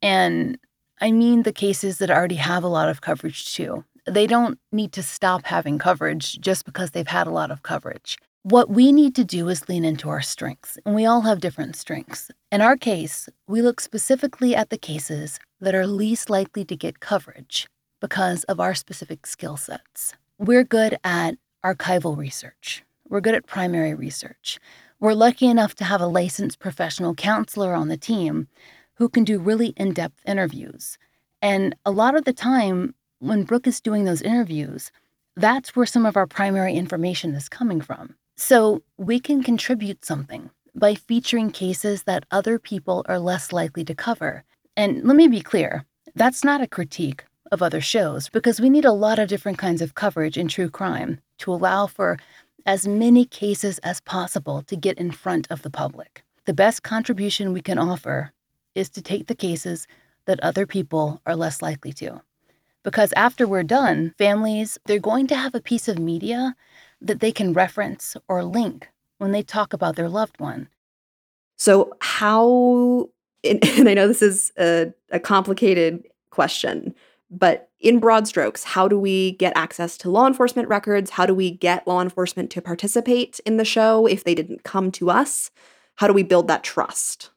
And 0.00 0.56
I 1.00 1.10
mean 1.10 1.42
the 1.42 1.52
cases 1.52 1.98
that 1.98 2.12
already 2.12 2.36
have 2.36 2.62
a 2.62 2.68
lot 2.68 2.88
of 2.88 3.00
coverage 3.00 3.52
too. 3.52 3.84
They 4.06 4.26
don't 4.26 4.58
need 4.72 4.92
to 4.92 5.02
stop 5.02 5.44
having 5.44 5.78
coverage 5.78 6.40
just 6.40 6.64
because 6.64 6.90
they've 6.90 7.06
had 7.06 7.26
a 7.26 7.30
lot 7.30 7.50
of 7.52 7.62
coverage. 7.62 8.18
What 8.42 8.68
we 8.68 8.90
need 8.90 9.14
to 9.14 9.24
do 9.24 9.48
is 9.48 9.68
lean 9.68 9.84
into 9.84 10.08
our 10.08 10.20
strengths, 10.20 10.76
and 10.84 10.96
we 10.96 11.06
all 11.06 11.20
have 11.20 11.40
different 11.40 11.76
strengths. 11.76 12.28
In 12.50 12.60
our 12.60 12.76
case, 12.76 13.28
we 13.46 13.62
look 13.62 13.80
specifically 13.80 14.56
at 14.56 14.70
the 14.70 14.76
cases 14.76 15.38
that 15.60 15.76
are 15.76 15.86
least 15.86 16.28
likely 16.28 16.64
to 16.64 16.74
get 16.74 16.98
coverage 16.98 17.68
because 18.00 18.42
of 18.44 18.58
our 18.58 18.74
specific 18.74 19.26
skill 19.26 19.56
sets. 19.56 20.14
We're 20.38 20.64
good 20.64 20.98
at 21.04 21.36
archival 21.64 22.16
research, 22.16 22.82
we're 23.08 23.20
good 23.20 23.34
at 23.34 23.46
primary 23.46 23.94
research. 23.94 24.58
We're 24.98 25.14
lucky 25.14 25.46
enough 25.46 25.74
to 25.76 25.84
have 25.84 26.00
a 26.00 26.06
licensed 26.06 26.58
professional 26.58 27.14
counselor 27.14 27.74
on 27.74 27.88
the 27.88 27.96
team 27.96 28.48
who 28.94 29.08
can 29.08 29.22
do 29.24 29.38
really 29.38 29.74
in 29.76 29.92
depth 29.92 30.20
interviews. 30.26 30.96
And 31.40 31.74
a 31.84 31.90
lot 31.90 32.16
of 32.16 32.24
the 32.24 32.32
time, 32.32 32.94
when 33.22 33.44
Brooke 33.44 33.68
is 33.68 33.80
doing 33.80 34.04
those 34.04 34.20
interviews, 34.20 34.90
that's 35.36 35.76
where 35.76 35.86
some 35.86 36.04
of 36.04 36.16
our 36.16 36.26
primary 36.26 36.74
information 36.74 37.34
is 37.36 37.48
coming 37.48 37.80
from. 37.80 38.16
So 38.34 38.82
we 38.96 39.20
can 39.20 39.44
contribute 39.44 40.04
something 40.04 40.50
by 40.74 40.96
featuring 40.96 41.52
cases 41.52 42.02
that 42.02 42.26
other 42.32 42.58
people 42.58 43.04
are 43.06 43.20
less 43.20 43.52
likely 43.52 43.84
to 43.84 43.94
cover. 43.94 44.42
And 44.76 45.04
let 45.04 45.16
me 45.16 45.28
be 45.28 45.40
clear 45.40 45.84
that's 46.16 46.42
not 46.42 46.62
a 46.62 46.66
critique 46.66 47.24
of 47.52 47.62
other 47.62 47.80
shows 47.80 48.28
because 48.28 48.60
we 48.60 48.68
need 48.68 48.84
a 48.84 48.92
lot 48.92 49.20
of 49.20 49.28
different 49.28 49.58
kinds 49.58 49.82
of 49.82 49.94
coverage 49.94 50.36
in 50.36 50.48
true 50.48 50.68
crime 50.68 51.20
to 51.38 51.52
allow 51.52 51.86
for 51.86 52.18
as 52.66 52.88
many 52.88 53.24
cases 53.24 53.78
as 53.78 54.00
possible 54.00 54.62
to 54.62 54.74
get 54.74 54.98
in 54.98 55.12
front 55.12 55.46
of 55.48 55.62
the 55.62 55.70
public. 55.70 56.24
The 56.46 56.54
best 56.54 56.82
contribution 56.82 57.52
we 57.52 57.62
can 57.62 57.78
offer 57.78 58.32
is 58.74 58.90
to 58.90 59.02
take 59.02 59.28
the 59.28 59.36
cases 59.36 59.86
that 60.24 60.40
other 60.40 60.66
people 60.66 61.20
are 61.24 61.36
less 61.36 61.62
likely 61.62 61.92
to. 61.92 62.20
Because 62.82 63.12
after 63.14 63.46
we're 63.46 63.62
done, 63.62 64.14
families, 64.18 64.78
they're 64.86 64.98
going 64.98 65.26
to 65.28 65.36
have 65.36 65.54
a 65.54 65.60
piece 65.60 65.88
of 65.88 65.98
media 65.98 66.56
that 67.00 67.20
they 67.20 67.32
can 67.32 67.52
reference 67.52 68.16
or 68.28 68.44
link 68.44 68.88
when 69.18 69.32
they 69.32 69.42
talk 69.42 69.72
about 69.72 69.96
their 69.96 70.08
loved 70.08 70.40
one. 70.40 70.68
So, 71.56 71.92
how, 72.00 73.08
and 73.44 73.88
I 73.88 73.94
know 73.94 74.08
this 74.08 74.22
is 74.22 74.52
a, 74.58 74.92
a 75.10 75.20
complicated 75.20 76.04
question, 76.30 76.94
but 77.30 77.70
in 77.80 77.98
broad 77.98 78.28
strokes, 78.28 78.62
how 78.62 78.86
do 78.88 78.98
we 78.98 79.32
get 79.32 79.52
access 79.56 79.96
to 79.98 80.10
law 80.10 80.26
enforcement 80.26 80.68
records? 80.68 81.10
How 81.10 81.26
do 81.26 81.34
we 81.34 81.50
get 81.50 81.86
law 81.86 82.02
enforcement 82.02 82.50
to 82.50 82.60
participate 82.60 83.40
in 83.46 83.56
the 83.56 83.64
show 83.64 84.06
if 84.06 84.24
they 84.24 84.34
didn't 84.34 84.64
come 84.64 84.92
to 84.92 85.10
us? 85.10 85.50
How 85.96 86.06
do 86.06 86.12
we 86.12 86.22
build 86.22 86.48
that 86.48 86.62
trust? 86.62 87.30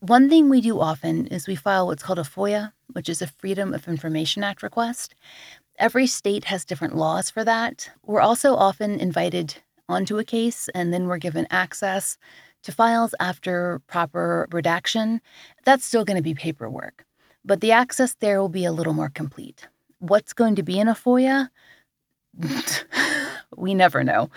One 0.00 0.28
thing 0.28 0.48
we 0.48 0.60
do 0.60 0.80
often 0.80 1.26
is 1.28 1.46
we 1.46 1.54
file 1.54 1.86
what's 1.86 2.02
called 2.02 2.18
a 2.18 2.22
FOIA, 2.22 2.72
which 2.92 3.08
is 3.08 3.22
a 3.22 3.26
Freedom 3.26 3.74
of 3.74 3.88
Information 3.88 4.44
Act 4.44 4.62
request. 4.62 5.14
Every 5.78 6.06
state 6.06 6.44
has 6.44 6.64
different 6.64 6.96
laws 6.96 7.30
for 7.30 7.44
that. 7.44 7.90
We're 8.04 8.20
also 8.20 8.54
often 8.54 9.00
invited 9.00 9.56
onto 9.88 10.18
a 10.18 10.24
case 10.24 10.68
and 10.74 10.92
then 10.92 11.06
we're 11.06 11.18
given 11.18 11.46
access 11.50 12.18
to 12.62 12.72
files 12.72 13.14
after 13.20 13.80
proper 13.86 14.48
redaction. 14.52 15.20
That's 15.64 15.84
still 15.84 16.04
going 16.04 16.16
to 16.16 16.22
be 16.22 16.34
paperwork, 16.34 17.04
but 17.44 17.60
the 17.60 17.72
access 17.72 18.14
there 18.14 18.40
will 18.40 18.48
be 18.48 18.64
a 18.64 18.72
little 18.72 18.94
more 18.94 19.10
complete. 19.10 19.68
What's 19.98 20.32
going 20.32 20.54
to 20.56 20.62
be 20.62 20.78
in 20.78 20.88
a 20.88 20.94
FOIA? 20.94 21.48
we 23.56 23.74
never 23.74 24.02
know. 24.02 24.30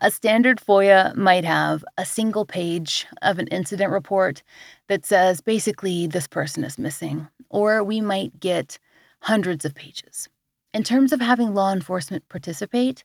A 0.00 0.10
standard 0.10 0.58
FOIA 0.58 1.14
might 1.16 1.44
have 1.44 1.84
a 1.96 2.04
single 2.04 2.44
page 2.44 3.06
of 3.22 3.38
an 3.38 3.46
incident 3.48 3.90
report 3.90 4.42
that 4.88 5.06
says 5.06 5.40
basically 5.40 6.06
this 6.06 6.26
person 6.26 6.64
is 6.64 6.78
missing, 6.78 7.28
or 7.50 7.82
we 7.84 8.00
might 8.00 8.38
get 8.40 8.78
hundreds 9.20 9.64
of 9.64 9.74
pages. 9.74 10.28
In 10.74 10.82
terms 10.82 11.12
of 11.12 11.20
having 11.20 11.54
law 11.54 11.72
enforcement 11.72 12.28
participate, 12.28 13.04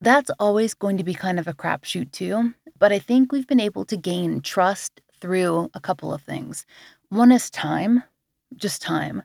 that's 0.00 0.30
always 0.38 0.74
going 0.74 0.96
to 0.98 1.04
be 1.04 1.14
kind 1.14 1.38
of 1.38 1.48
a 1.48 1.54
crapshoot 1.54 2.10
too. 2.12 2.52
But 2.78 2.92
I 2.92 2.98
think 2.98 3.30
we've 3.30 3.46
been 3.46 3.60
able 3.60 3.84
to 3.86 3.96
gain 3.96 4.40
trust 4.40 5.00
through 5.20 5.70
a 5.74 5.80
couple 5.80 6.12
of 6.12 6.22
things. 6.22 6.66
One 7.10 7.30
is 7.30 7.50
time, 7.50 8.02
just 8.56 8.82
time. 8.82 9.22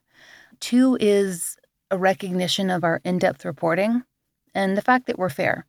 Two 0.60 0.97
is 0.99 1.57
a 1.89 1.97
recognition 1.97 2.69
of 2.69 2.83
our 2.83 3.01
in 3.03 3.17
depth 3.17 3.45
reporting. 3.45 4.03
And 4.58 4.76
the 4.76 4.82
fact 4.82 5.06
that 5.06 5.20
we're 5.20 5.30
fair. 5.30 5.67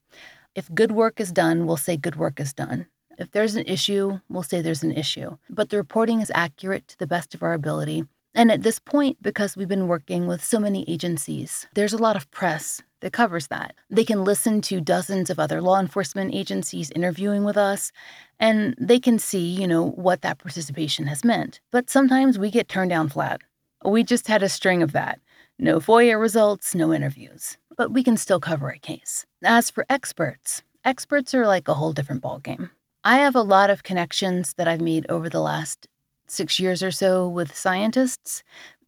If 0.54 0.74
good 0.74 0.92
work 0.92 1.20
is 1.20 1.30
done, 1.30 1.66
we'll 1.66 1.76
say 1.76 1.98
good 1.98 2.16
work 2.16 2.40
is 2.40 2.54
done. 2.54 2.86
If 3.18 3.30
there's 3.32 3.54
an 3.54 3.66
issue, 3.66 4.20
we'll 4.30 4.42
say 4.42 4.62
there's 4.62 4.82
an 4.82 4.92
issue. 4.92 5.36
But 5.50 5.68
the 5.68 5.76
reporting 5.76 6.22
is 6.22 6.32
accurate 6.34 6.88
to 6.88 6.98
the 6.98 7.06
best 7.06 7.34
of 7.34 7.42
our 7.42 7.52
ability. 7.52 8.04
And 8.34 8.50
at 8.50 8.62
this 8.62 8.78
point, 8.78 9.18
because 9.20 9.56
we've 9.56 9.68
been 9.68 9.88
working 9.88 10.26
with 10.26 10.42
so 10.42 10.58
many 10.58 10.88
agencies, 10.88 11.66
there's 11.74 11.92
a 11.92 12.04
lot 12.06 12.16
of 12.16 12.30
press 12.30 12.82
that 13.00 13.12
covers 13.12 13.48
that. 13.48 13.74
They 13.90 14.04
can 14.04 14.24
listen 14.24 14.62
to 14.62 14.80
dozens 14.80 15.28
of 15.28 15.38
other 15.38 15.60
law 15.60 15.78
enforcement 15.78 16.34
agencies 16.34 16.90
interviewing 16.92 17.44
with 17.44 17.58
us, 17.58 17.92
and 18.40 18.74
they 18.80 18.98
can 18.98 19.18
see, 19.18 19.46
you 19.60 19.66
know, 19.66 19.90
what 19.90 20.22
that 20.22 20.38
participation 20.38 21.06
has 21.08 21.24
meant. 21.24 21.60
But 21.70 21.90
sometimes 21.90 22.38
we 22.38 22.50
get 22.50 22.68
turned 22.68 22.90
down 22.90 23.10
flat. 23.10 23.42
We 23.84 24.02
just 24.02 24.28
had 24.28 24.42
a 24.42 24.48
string 24.48 24.82
of 24.82 24.92
that. 24.92 25.20
No 25.60 25.80
FOIA 25.80 26.20
results, 26.20 26.72
no 26.72 26.92
interviews. 26.92 27.56
But 27.76 27.90
we 27.90 28.04
can 28.04 28.16
still 28.16 28.38
cover 28.38 28.70
a 28.70 28.78
case. 28.78 29.26
As 29.42 29.70
for 29.70 29.84
experts, 29.90 30.62
experts 30.84 31.34
are 31.34 31.48
like 31.48 31.66
a 31.66 31.74
whole 31.74 31.92
different 31.92 32.22
ballgame. 32.22 32.70
I 33.02 33.16
have 33.16 33.34
a 33.34 33.42
lot 33.42 33.68
of 33.68 33.82
connections 33.82 34.54
that 34.54 34.68
I've 34.68 34.80
made 34.80 35.04
over 35.08 35.28
the 35.28 35.40
last 35.40 35.88
six 36.28 36.60
years 36.60 36.80
or 36.80 36.92
so 36.92 37.28
with 37.28 37.56
scientists. 37.56 38.44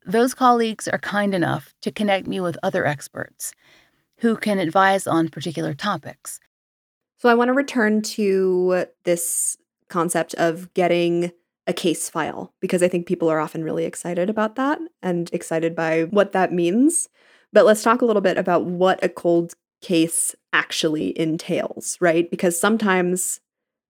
Those 0.06 0.32
colleagues 0.32 0.86
are 0.86 0.98
kind 0.98 1.34
enough 1.34 1.74
to 1.82 1.90
connect 1.90 2.28
me 2.28 2.40
with 2.40 2.56
other 2.62 2.86
experts 2.86 3.52
who 4.18 4.36
can 4.36 4.60
advise 4.60 5.08
on 5.08 5.28
particular 5.28 5.74
topics. 5.74 6.38
So 7.16 7.28
I 7.28 7.34
want 7.34 7.48
to 7.48 7.52
return 7.52 8.00
to 8.02 8.86
this 9.02 9.56
concept 9.88 10.34
of 10.34 10.72
getting 10.74 11.32
a 11.66 11.72
case 11.72 12.08
file 12.08 12.52
because 12.60 12.82
I 12.82 12.88
think 12.88 13.06
people 13.06 13.30
are 13.30 13.40
often 13.40 13.62
really 13.62 13.84
excited 13.84 14.30
about 14.30 14.56
that 14.56 14.78
and 15.02 15.30
excited 15.32 15.74
by 15.74 16.02
what 16.04 16.32
that 16.32 16.52
means. 16.52 17.08
But 17.52 17.64
let's 17.64 17.82
talk 17.82 18.02
a 18.02 18.04
little 18.04 18.22
bit 18.22 18.38
about 18.38 18.64
what 18.64 19.02
a 19.04 19.08
cold 19.08 19.54
case 19.80 20.34
actually 20.52 21.18
entails, 21.18 21.96
right? 22.00 22.30
Because 22.30 22.58
sometimes 22.58 23.40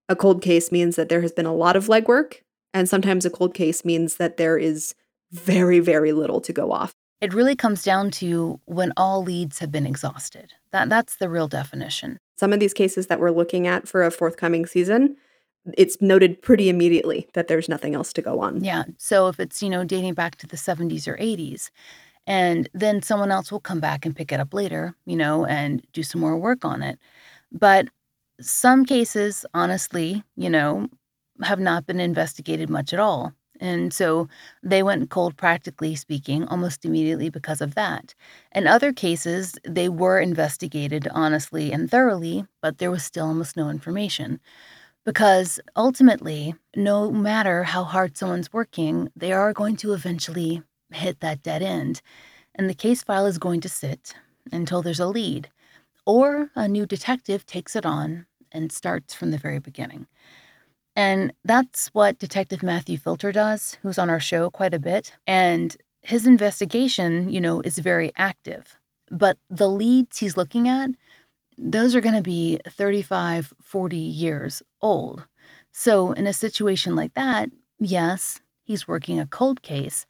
a 0.09 0.17
cold 0.17 0.43
case 0.43 0.73
means 0.73 0.97
that 0.97 1.09
there 1.09 1.23
has 1.23 1.33
been 1.33 1.47
a 1.47 1.55
lot 1.55 1.77
of 1.77 1.87
legwork, 1.87 2.41
and 2.75 2.89
sometimes 2.89 3.25
a 3.25 3.31
cold 3.31 3.55
case 3.55 3.85
means 3.85 4.17
that 4.17 4.37
there 4.37 4.59
is 4.59 4.95
very, 5.31 5.79
very 5.79 6.13
little 6.13 6.41
to 6.41 6.53
go 6.53 6.73
off. 6.73 6.93
It 7.21 7.35
really 7.35 7.55
comes 7.55 7.83
down 7.83 8.11
to 8.13 8.61
when 8.65 8.93
all 8.97 9.23
leads 9.23 9.59
have 9.59 9.71
been 9.71 9.87
exhausted. 9.87 10.55
That 10.73 10.89
that's 10.89 11.17
the 11.17 11.29
real 11.29 11.49
definition. 11.49 12.19
Some 12.39 12.53
of 12.53 12.61
these 12.61 12.73
cases 12.73 13.09
that 13.09 13.21
we're 13.21 13.31
looking 13.31 13.67
at 13.67 13.87
for 13.87 14.03
a 14.03 14.11
forthcoming 14.11 14.65
season, 14.65 15.17
it's 15.77 16.01
noted 16.01 16.41
pretty 16.43 16.69
immediately 16.69 17.29
that 17.35 17.49
there's 17.49 17.69
nothing 17.69 17.95
else 17.95 18.13
to 18.15 18.23
go 18.23 18.41
on. 18.41 18.63
Yeah. 18.63 18.85
So 18.99 19.29
if 19.29 19.41
it's, 19.41 19.63
you 19.63 19.71
know, 19.71 19.85
dating 19.85 20.15
back 20.15 20.37
to 20.37 20.47
the 20.47 20.57
70s 20.57 21.07
or 21.09 21.17
80s, 21.17 21.71
and 22.27 22.69
then 22.75 23.03
someone 23.03 23.31
else 23.31 23.51
will 23.51 23.61
come 23.61 23.81
back 23.81 24.07
and 24.07 24.15
pick 24.15 24.33
it 24.33 24.41
up 24.41 24.55
later, 24.55 24.95
you 25.07 25.17
know, 25.17 25.47
and 25.47 25.85
do 25.93 26.03
some 26.03 26.21
more 26.21 26.37
work 26.37 26.65
on 26.65 26.83
it. 26.83 26.99
But 27.51 27.89
some 28.41 28.85
cases, 28.85 29.45
honestly, 29.55 30.23
you 30.37 30.51
know, 30.51 30.89
have 31.43 31.61
not 31.61 31.87
been 31.87 32.01
investigated 32.01 32.69
much 32.71 32.93
at 32.93 33.01
all. 33.01 33.33
And 33.61 33.93
so 33.93 34.27
they 34.63 34.83
went 34.83 35.11
cold, 35.11 35.37
practically 35.37 35.95
speaking, 35.95 36.47
almost 36.49 36.85
immediately 36.85 37.29
because 37.29 37.61
of 37.61 37.75
that. 37.75 38.15
In 38.55 38.67
other 38.67 38.93
cases, 38.93 39.59
they 39.69 39.89
were 39.89 40.19
investigated 40.19 41.09
honestly 41.13 41.71
and 41.71 41.91
thoroughly, 41.91 42.47
but 42.63 42.79
there 42.79 42.91
was 42.91 43.05
still 43.05 43.27
almost 43.27 43.57
no 43.57 43.69
information. 43.69 44.41
Because 45.05 45.61
ultimately, 45.77 46.55
no 46.77 47.11
matter 47.11 47.65
how 47.65 47.85
hard 47.85 48.17
someone's 48.17 48.53
working, 48.53 49.11
they 49.17 49.33
are 49.33 49.53
going 49.53 49.77
to 49.77 49.93
eventually 49.93 50.63
hit 50.93 51.21
that 51.21 51.43
dead 51.43 51.63
end. 51.63 52.03
And 52.55 52.69
the 52.69 52.75
case 52.75 53.03
file 53.03 53.27
is 53.27 53.39
going 53.39 53.61
to 53.63 53.69
sit 53.69 54.15
until 54.53 54.83
there's 54.83 55.01
a 55.01 55.07
lead, 55.07 55.49
or 56.05 56.51
a 56.55 56.69
new 56.69 56.87
detective 56.87 57.47
takes 57.47 57.75
it 57.77 57.87
on 57.87 58.27
and 58.53 58.73
starts 58.73 59.15
from 59.15 59.31
the 59.31 59.39
very 59.39 59.59
beginning. 59.59 60.07
And 60.97 61.33
that's 61.45 61.89
what 61.89 62.19
Detective 62.19 62.63
Matthew 62.63 62.99
Filter 62.99 63.33
does, 63.33 63.79
who's 63.83 63.99
on 63.99 64.11
our 64.11 64.21
show 64.21 64.51
quite 64.51 64.75
a 64.75 64.79
bit. 64.79 65.13
And 65.27 65.77
his 66.03 66.27
investigation, 66.27 67.31
you 67.31 67.41
know, 67.41 67.61
is 67.61 67.79
very 67.79 68.13
active. 68.17 68.77
But 69.11 69.39
the 69.49 69.69
leads 69.69 70.19
he's 70.19 70.37
looking 70.37 70.69
at, 70.69 70.91
those 71.61 71.95
are 71.95 72.01
going 72.01 72.15
to 72.15 72.23
be 72.23 72.59
35, 72.69 73.53
40 73.63 73.97
years 73.97 74.63
old. 74.81 75.27
So, 75.73 76.13
in 76.13 76.27
a 76.27 76.33
situation 76.33 76.97
like 76.97 77.15
that, 77.15 77.51
yes, 77.79 78.41
he's 78.63 78.89
working 78.89 79.21
a 79.21 79.27
cold 79.27 79.63
case, 79.63 80.07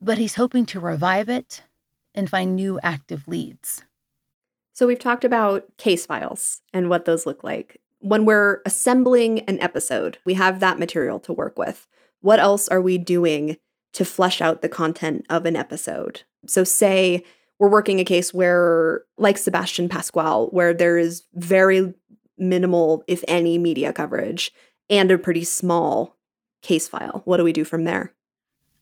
but 0.00 0.18
he's 0.18 0.36
hoping 0.36 0.64
to 0.66 0.80
revive 0.80 1.28
it 1.28 1.62
and 2.14 2.30
find 2.30 2.54
new 2.54 2.78
active 2.82 3.26
leads. 3.28 3.82
So, 4.72 4.86
we've 4.86 4.98
talked 4.98 5.24
about 5.24 5.76
case 5.76 6.06
files 6.06 6.62
and 6.72 6.88
what 6.88 7.04
those 7.04 7.26
look 7.26 7.44
like 7.44 7.80
when 8.04 8.26
we're 8.26 8.60
assembling 8.66 9.40
an 9.40 9.58
episode, 9.60 10.18
we 10.26 10.34
have 10.34 10.60
that 10.60 10.78
material 10.78 11.18
to 11.20 11.32
work 11.32 11.58
with. 11.58 11.88
What 12.20 12.38
else 12.38 12.68
are 12.68 12.82
we 12.82 12.98
doing 12.98 13.56
to 13.94 14.04
flesh 14.04 14.42
out 14.42 14.60
the 14.60 14.68
content 14.68 15.24
of 15.30 15.46
an 15.46 15.56
episode? 15.56 16.22
So, 16.46 16.64
say 16.64 17.24
we're 17.58 17.70
working 17.70 18.00
a 18.00 18.04
case 18.04 18.34
where, 18.34 19.02
like 19.16 19.38
Sebastian 19.38 19.88
Pasquale, 19.88 20.46
where 20.46 20.74
there 20.74 20.98
is 20.98 21.22
very 21.34 21.94
minimal, 22.36 23.04
if 23.06 23.22
any, 23.28 23.58
media 23.58 23.92
coverage 23.92 24.52
and 24.90 25.10
a 25.10 25.18
pretty 25.18 25.44
small 25.44 26.16
case 26.62 26.88
file. 26.88 27.22
What 27.24 27.36
do 27.36 27.44
we 27.44 27.52
do 27.52 27.64
from 27.64 27.84
there? 27.84 28.12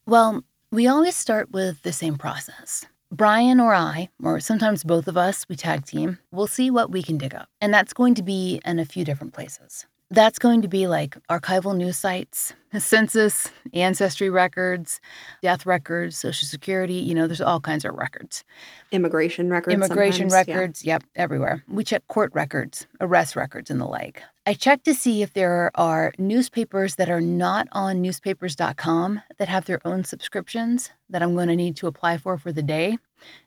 Well, 0.07 0.45
we 0.71 0.87
always 0.87 1.17
start 1.17 1.51
with 1.53 1.83
the 1.83 1.93
same 1.93 2.17
process. 2.17 2.87
Brian 3.11 3.61
or 3.61 3.75
I, 3.75 4.09
or 4.23 4.41
sometimes 4.41 4.85
both 4.85 5.07
of 5.07 5.19
us, 5.19 5.47
we 5.47 5.55
tag 5.55 5.85
team, 5.85 6.19
we'll 6.31 6.47
see 6.47 6.71
what 6.71 6.91
we 6.91 7.03
can 7.03 7.19
dig 7.19 7.35
up. 7.35 7.49
And 7.61 7.73
that's 7.73 7.93
going 7.93 8.15
to 8.15 8.23
be 8.23 8.61
in 8.65 8.79
a 8.79 8.87
few 8.87 9.05
different 9.05 9.35
places. 9.35 9.85
That's 10.13 10.39
going 10.39 10.61
to 10.61 10.69
be 10.69 10.87
like 10.89 11.17
archival 11.31 11.75
news 11.75 11.97
sites, 11.97 12.53
census, 12.79 13.49
ancestry 13.73 14.29
records, 14.29 15.01
death 15.41 15.65
records, 15.65 16.19
social 16.19 16.47
security, 16.47 16.97
you 16.97 17.15
know, 17.15 17.27
there's 17.27 17.41
all 17.41 17.61
kinds 17.61 17.87
of 17.87 17.95
records. 17.95 18.45
Immigration 18.91 19.49
records. 19.49 19.73
Immigration 19.73 20.29
records, 20.29 20.85
yeah. 20.85 20.97
yep, 20.97 21.05
everywhere. 21.17 21.65
We 21.67 21.83
check 21.83 22.07
court 22.09 22.31
records, 22.35 22.87
arrest 23.01 23.37
records, 23.37 23.71
and 23.71 23.81
the 23.81 23.87
like. 23.87 24.23
I 24.45 24.53
check 24.53 24.83
to 24.85 24.93
see 24.93 25.23
if 25.23 25.33
there 25.33 25.71
are 25.77 26.13
newspapers 26.19 26.97
that 26.97 27.09
are 27.09 27.23
not 27.23 27.69
on 27.73 28.03
newspapers.com 28.03 29.23
that 29.39 29.49
have 29.49 29.65
their 29.65 29.81
own 29.83 30.05
subscriptions 30.05 30.91
that 31.09 31.23
I'm 31.23 31.35
going 31.35 31.49
to 31.49 31.57
need 31.57 31.77
to 31.77 31.87
apply 31.87 32.19
for 32.19 32.37
for 32.37 32.53
the 32.53 32.63
day 32.63 32.99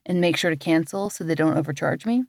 and 0.04 0.20
make 0.20 0.36
sure 0.36 0.50
to 0.50 0.58
cancel 0.58 1.12
so 1.12 1.24
they 1.24 1.36
don't 1.36 1.58
overcharge 1.58 2.08
me. 2.08 2.24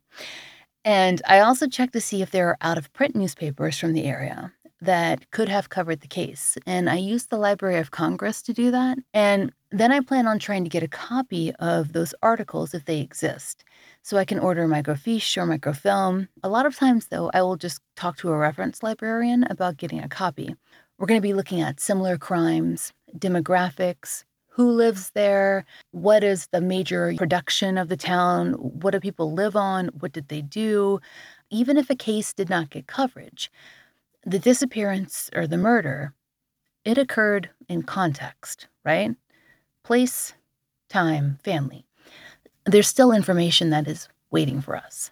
And 0.87 1.21
I 1.27 1.41
also 1.41 1.67
checked 1.67 1.95
to 1.95 2.01
see 2.01 2.23
if 2.23 2.31
there 2.31 2.49
are 2.49 2.59
out 2.61 2.79
of 2.79 2.93
print 2.93 3.17
newspapers 3.17 3.77
from 3.77 3.93
the 3.93 4.05
area 4.05 4.53
that 4.81 5.29
could 5.33 5.49
have 5.49 5.69
covered 5.69 6.01
the 6.01 6.07
case. 6.07 6.57
And 6.65 6.89
I 6.89 6.95
used 6.95 7.29
the 7.29 7.39
Library 7.39 7.79
of 7.79 7.91
Congress 7.91 8.41
to 8.43 8.53
do 8.53 8.71
that. 8.71 8.97
And 9.13 9.53
then 9.73 9.91
I 9.91 9.99
plan 9.99 10.29
on 10.29 10.39
trying 10.39 10.63
to 10.63 10.71
get 10.71 10.85
a 10.85 10.89
copy 10.89 11.53
of 11.57 11.93
those 11.93 12.15
articles 12.23 12.73
if 12.73 12.85
they 12.85 13.01
exist. 13.01 13.65
So 14.03 14.17
I 14.17 14.25
can 14.25 14.39
order 14.39 14.69
microfiche 14.69 15.37
or 15.37 15.45
microfilm. 15.45 16.29
A 16.45 16.49
lot 16.49 16.67
of 16.67 16.77
times, 16.77 17.09
though, 17.09 17.33
I 17.35 17.43
will 17.43 17.57
just 17.57 17.81
talk 17.97 18.17
to 18.19 18.31
a 18.31 18.37
reference 18.37 18.81
librarian 18.85 19.43
about 19.51 19.79
getting 19.79 19.99
a 19.99 20.09
copy. 20.09 20.55
We're 20.99 21.09
going 21.09 21.21
to 21.21 21.29
be 21.29 21.35
looking 21.35 21.63
at 21.63 21.81
similar 21.81 22.17
crimes, 22.17 22.93
demographics, 23.19 24.23
who 24.57 24.71
lives 24.71 25.11
there, 25.11 25.67
what 25.91 26.25
is 26.25 26.47
the 26.47 26.63
major 26.63 27.13
production 27.19 27.77
of 27.77 27.91
the 27.91 27.97
town, 27.97 28.55
what 28.55 28.93
do 28.93 29.01
people 29.01 29.35
live 29.35 29.55
on, 29.55 29.89
what 29.99 30.13
did 30.13 30.29
they 30.29 30.41
do, 30.41 30.99
even 31.51 31.77
if 31.77 31.91
a 31.91 31.95
case 31.95 32.33
did 32.33 32.49
not 32.49 32.71
get 32.71 32.87
coverage. 32.87 33.53
The 34.25 34.39
disappearance 34.39 35.29
or 35.37 35.47
the 35.47 35.59
murder, 35.59 36.15
it 36.87 36.97
occurred 36.97 37.51
in 37.69 37.83
context, 37.83 38.67
right? 38.83 39.15
Place, 39.83 40.33
time, 40.89 41.39
family. 41.45 41.85
There's 42.65 42.89
still 42.89 43.13
information 43.13 43.69
that 43.71 43.87
is 43.87 44.09
waiting 44.31 44.63
for 44.63 44.75
us. 44.75 45.11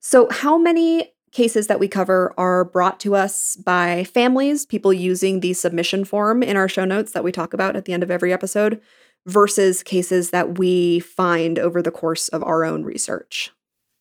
So, 0.00 0.26
how 0.28 0.58
many 0.58 1.12
cases 1.32 1.66
that 1.66 1.80
we 1.80 1.88
cover 1.88 2.32
are 2.36 2.64
brought 2.64 3.00
to 3.00 3.14
us 3.14 3.56
by 3.56 4.04
families, 4.04 4.66
people 4.66 4.92
using 4.92 5.40
the 5.40 5.54
submission 5.54 6.04
form 6.04 6.42
in 6.42 6.56
our 6.56 6.68
show 6.68 6.84
notes 6.84 7.12
that 7.12 7.24
we 7.24 7.32
talk 7.32 7.52
about 7.54 7.74
at 7.74 7.86
the 7.86 7.92
end 7.92 8.02
of 8.02 8.10
every 8.10 8.32
episode, 8.32 8.80
versus 9.26 9.82
cases 9.82 10.30
that 10.30 10.58
we 10.58 11.00
find 11.00 11.58
over 11.58 11.80
the 11.80 11.90
course 11.90 12.28
of 12.28 12.42
our 12.42 12.64
own 12.64 12.84
research? 12.84 13.50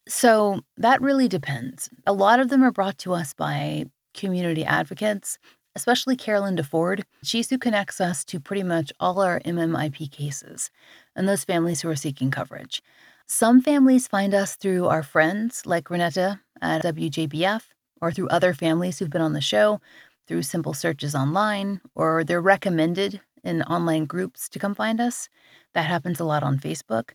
So 0.07 0.61
that 0.77 1.01
really 1.01 1.27
depends. 1.27 1.89
A 2.05 2.13
lot 2.13 2.39
of 2.39 2.49
them 2.49 2.63
are 2.63 2.71
brought 2.71 2.97
to 2.99 3.13
us 3.13 3.33
by 3.33 3.85
community 4.13 4.65
advocates, 4.65 5.37
especially 5.75 6.17
Carolyn 6.17 6.57
DeFord. 6.57 7.03
She's 7.23 7.49
who 7.49 7.57
connects 7.57 8.01
us 8.01 8.25
to 8.25 8.39
pretty 8.39 8.63
much 8.63 8.91
all 8.99 9.21
our 9.21 9.39
MMIP 9.41 10.11
cases 10.11 10.69
and 11.15 11.29
those 11.29 11.45
families 11.45 11.81
who 11.81 11.89
are 11.89 11.95
seeking 11.95 12.31
coverage. 12.31 12.81
Some 13.27 13.61
families 13.61 14.07
find 14.07 14.33
us 14.33 14.55
through 14.55 14.87
our 14.87 15.03
friends, 15.03 15.65
like 15.65 15.85
Renetta 15.85 16.41
at 16.61 16.83
WJBF, 16.83 17.61
or 18.01 18.11
through 18.11 18.29
other 18.29 18.53
families 18.53 18.99
who've 18.99 19.09
been 19.09 19.21
on 19.21 19.33
the 19.33 19.41
show, 19.41 19.79
through 20.27 20.43
simple 20.43 20.73
searches 20.73 21.15
online, 21.15 21.81
or 21.95 22.23
they're 22.23 22.41
recommended 22.41 23.21
in 23.43 23.63
online 23.63 24.05
groups 24.05 24.47
to 24.49 24.59
come 24.59 24.75
find 24.75 25.01
us. 25.01 25.29
That 25.73 25.85
happens 25.85 26.19
a 26.19 26.25
lot 26.25 26.43
on 26.43 26.59
Facebook. 26.59 27.11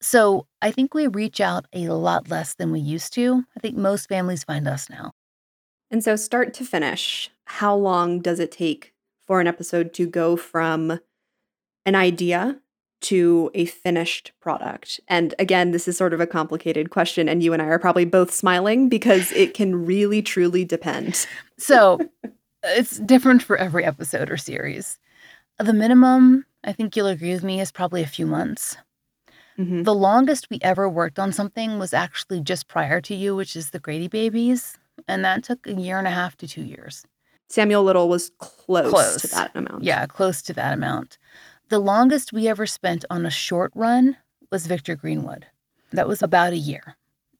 So 0.00 0.46
I 0.62 0.70
think 0.70 0.94
we 0.94 1.06
reach 1.06 1.40
out 1.40 1.66
a 1.72 1.88
lot 1.88 2.30
less 2.30 2.54
than 2.54 2.72
we 2.72 2.80
used 2.80 3.12
to. 3.14 3.44
I 3.56 3.60
think 3.60 3.76
most 3.76 4.08
families 4.08 4.44
find 4.44 4.66
us 4.66 4.88
now. 4.88 5.12
And 5.90 6.04
so, 6.04 6.14
start 6.14 6.54
to 6.54 6.64
finish, 6.64 7.30
how 7.44 7.74
long 7.74 8.20
does 8.20 8.38
it 8.38 8.52
take 8.52 8.94
for 9.26 9.40
an 9.40 9.48
episode 9.48 9.92
to 9.94 10.06
go 10.06 10.36
from 10.36 11.00
an 11.84 11.96
idea 11.96 12.60
to 13.02 13.50
a 13.54 13.66
finished 13.66 14.32
product? 14.40 15.00
And 15.08 15.34
again, 15.38 15.70
this 15.70 15.88
is 15.88 15.96
sort 15.96 16.12
of 16.14 16.20
a 16.20 16.26
complicated 16.26 16.90
question, 16.90 17.28
and 17.28 17.42
you 17.42 17.52
and 17.52 17.62
I 17.62 17.66
are 17.66 17.78
probably 17.78 18.04
both 18.04 18.32
smiling 18.32 18.88
because 18.88 19.32
it 19.32 19.54
can 19.54 19.84
really 19.84 20.22
truly 20.22 20.64
depend. 20.64 21.26
So, 21.62 22.00
it's 22.64 22.98
different 23.00 23.42
for 23.42 23.58
every 23.58 23.84
episode 23.84 24.30
or 24.30 24.38
series. 24.38 24.98
The 25.58 25.74
minimum, 25.74 26.46
I 26.64 26.72
think 26.72 26.96
you'll 26.96 27.08
agree 27.08 27.34
with 27.34 27.44
me, 27.44 27.60
is 27.60 27.70
probably 27.70 28.02
a 28.02 28.06
few 28.06 28.24
months. 28.24 28.78
Mm-hmm. 29.58 29.82
The 29.82 29.94
longest 29.94 30.48
we 30.48 30.58
ever 30.62 30.88
worked 30.88 31.18
on 31.18 31.32
something 31.32 31.78
was 31.78 31.92
actually 31.92 32.40
just 32.40 32.66
prior 32.66 33.02
to 33.02 33.14
you, 33.14 33.36
which 33.36 33.54
is 33.56 33.70
the 33.70 33.78
Grady 33.78 34.08
Babies. 34.08 34.78
And 35.06 35.22
that 35.22 35.44
took 35.44 35.66
a 35.66 35.74
year 35.74 35.98
and 35.98 36.06
a 36.06 36.10
half 36.10 36.36
to 36.38 36.48
two 36.48 36.62
years. 36.62 37.04
Samuel 37.50 37.82
Little 37.82 38.08
was 38.08 38.30
close, 38.38 38.90
close. 38.90 39.22
to 39.22 39.28
that 39.28 39.50
amount. 39.54 39.82
Yeah, 39.82 40.06
close 40.06 40.40
to 40.42 40.54
that 40.54 40.72
amount. 40.72 41.18
The 41.70 41.78
longest 41.78 42.32
we 42.32 42.48
ever 42.48 42.66
spent 42.66 43.04
on 43.10 43.24
a 43.24 43.30
short 43.30 43.70
run 43.76 44.16
was 44.50 44.66
Victor 44.66 44.96
Greenwood. 44.96 45.46
That 45.92 46.08
was 46.08 46.20
about 46.20 46.52
a 46.52 46.56
year. 46.56 46.96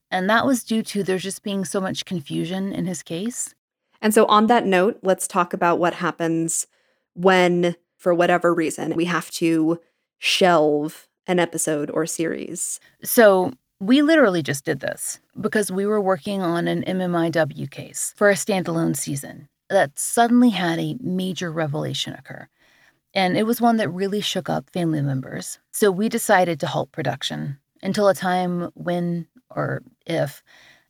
And 0.09 0.31
that 0.31 0.47
was 0.47 0.63
due 0.63 0.85
to 0.85 1.03
there 1.03 1.19
just 1.19 1.43
being 1.43 1.65
so 1.65 1.81
much 1.81 2.05
confusion 2.05 2.73
in 2.73 2.87
his 2.87 3.03
case. 3.03 3.57
And 4.01 4.15
so, 4.15 4.27
on 4.27 4.47
that 4.47 4.65
note, 4.65 5.01
let's 5.03 5.27
talk 5.27 5.53
about 5.53 5.81
what 5.81 5.95
happens 5.95 6.69
when, 7.15 7.75
for 7.97 8.15
whatever 8.15 8.55
reason, 8.55 8.95
we 8.95 9.07
have 9.07 9.33
to 9.33 9.81
shelve 10.19 11.09
an 11.27 11.41
episode 11.41 11.91
or 11.91 12.07
series. 12.07 12.79
So, 13.03 13.53
we 13.81 14.01
literally 14.01 14.45
just 14.45 14.65
did 14.65 14.79
this 14.79 15.19
because 15.41 15.73
we 15.73 15.87
were 15.87 16.01
working 16.01 16.41
on 16.41 16.69
an 16.69 16.85
MMIW 16.85 17.69
case 17.69 18.15
for 18.17 18.31
a 18.31 18.35
standalone 18.35 18.97
season 18.97 19.49
that 19.71 19.99
suddenly 19.99 20.51
had 20.51 20.79
a 20.79 20.97
major 21.01 21.51
revelation 21.51 22.13
occur. 22.13 22.49
And 23.15 23.37
it 23.37 23.45
was 23.45 23.61
one 23.61 23.77
that 23.79 23.91
really 23.91 24.21
shook 24.21 24.49
up 24.49 24.71
family 24.71 25.03
members. 25.03 25.59
So 25.73 25.91
we 25.91 26.09
decided 26.09 26.61
to 26.61 26.67
halt 26.67 26.93
production 26.93 27.59
until 27.83 28.09
a 28.09 28.15
time 28.15 28.71
when 28.75 29.27
or 29.51 29.83
if 30.07 30.43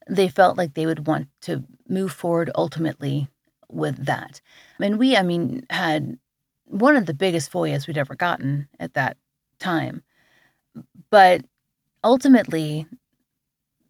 they 0.08 0.28
felt 0.28 0.58
like 0.58 0.74
they 0.74 0.86
would 0.86 1.06
want 1.06 1.28
to 1.42 1.64
move 1.88 2.12
forward 2.12 2.50
ultimately 2.54 3.28
with 3.68 4.04
that. 4.06 4.40
And 4.80 4.98
we, 4.98 5.16
I 5.16 5.22
mean, 5.22 5.64
had 5.70 6.18
one 6.64 6.96
of 6.96 7.06
the 7.06 7.14
biggest 7.14 7.50
FOIAs 7.50 7.86
we'd 7.86 7.98
ever 7.98 8.14
gotten 8.14 8.68
at 8.78 8.94
that 8.94 9.16
time. 9.58 10.02
But 11.10 11.44
ultimately, 12.04 12.86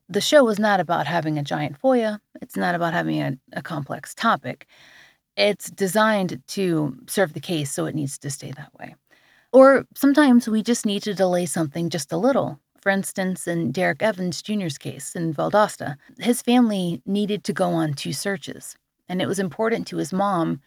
the 0.09 0.21
show 0.21 0.45
was 0.45 0.59
not 0.59 0.81
about 0.81 1.07
having 1.07 1.39
a 1.39 1.43
giant 1.43 1.81
FOIA. 1.81 2.19
It's 2.43 2.57
not 2.57 2.75
about 2.75 2.93
having 2.93 3.21
a, 3.23 3.39
a 3.53 3.63
complex 3.63 4.15
topic. 4.15 4.67
It's 5.37 5.71
designed 5.71 6.43
to 6.49 6.97
serve 7.07 7.33
the 7.33 7.41
case, 7.41 7.73
so 7.73 7.87
it 7.87 7.95
needs 7.95 8.19
to 8.19 8.31
stay 8.31 8.53
that 8.53 8.73
way. 8.79 8.95
Or 9.53 9.87
sometimes 9.95 10.49
we 10.49 10.63
just 10.63 10.87
need 10.87 11.03
to 11.05 11.15
delay 11.15 11.47
something 11.47 11.91
just 11.91 12.13
a 12.13 12.17
little. 12.17 12.61
For 12.81 12.91
instance, 12.91 13.47
in 13.47 13.73
Derrick 13.73 14.03
Evans 14.03 14.43
Jr.'s 14.43 14.79
case 14.79 15.15
in 15.15 15.35
Valdosta, 15.35 15.97
his 16.19 16.43
family 16.43 17.03
needed 17.05 17.45
to 17.45 17.53
go 17.53 17.71
on 17.71 17.95
two 17.95 18.13
searches, 18.13 18.77
and 19.09 19.21
it 19.21 19.29
was 19.29 19.39
important 19.39 19.87
to 19.89 19.99
his 19.99 20.13
mom 20.13 20.61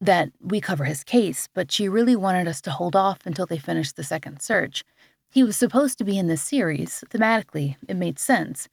that 0.00 0.30
we 0.40 0.60
cover 0.60 0.84
his 0.84 1.04
case, 1.04 1.48
but 1.54 1.70
she 1.70 1.88
really 1.88 2.16
wanted 2.16 2.48
us 2.48 2.60
to 2.60 2.70
hold 2.70 2.96
off 2.96 3.20
until 3.24 3.46
they 3.46 3.58
finished 3.58 3.96
the 3.96 4.04
second 4.04 4.42
search 4.42 4.84
he 5.32 5.42
was 5.42 5.56
supposed 5.56 5.96
to 5.98 6.04
be 6.04 6.18
in 6.18 6.28
this 6.28 6.42
series. 6.42 7.02
Thematically, 7.08 7.76
it 7.88 7.96
made 7.96 8.18
sense. 8.18 8.68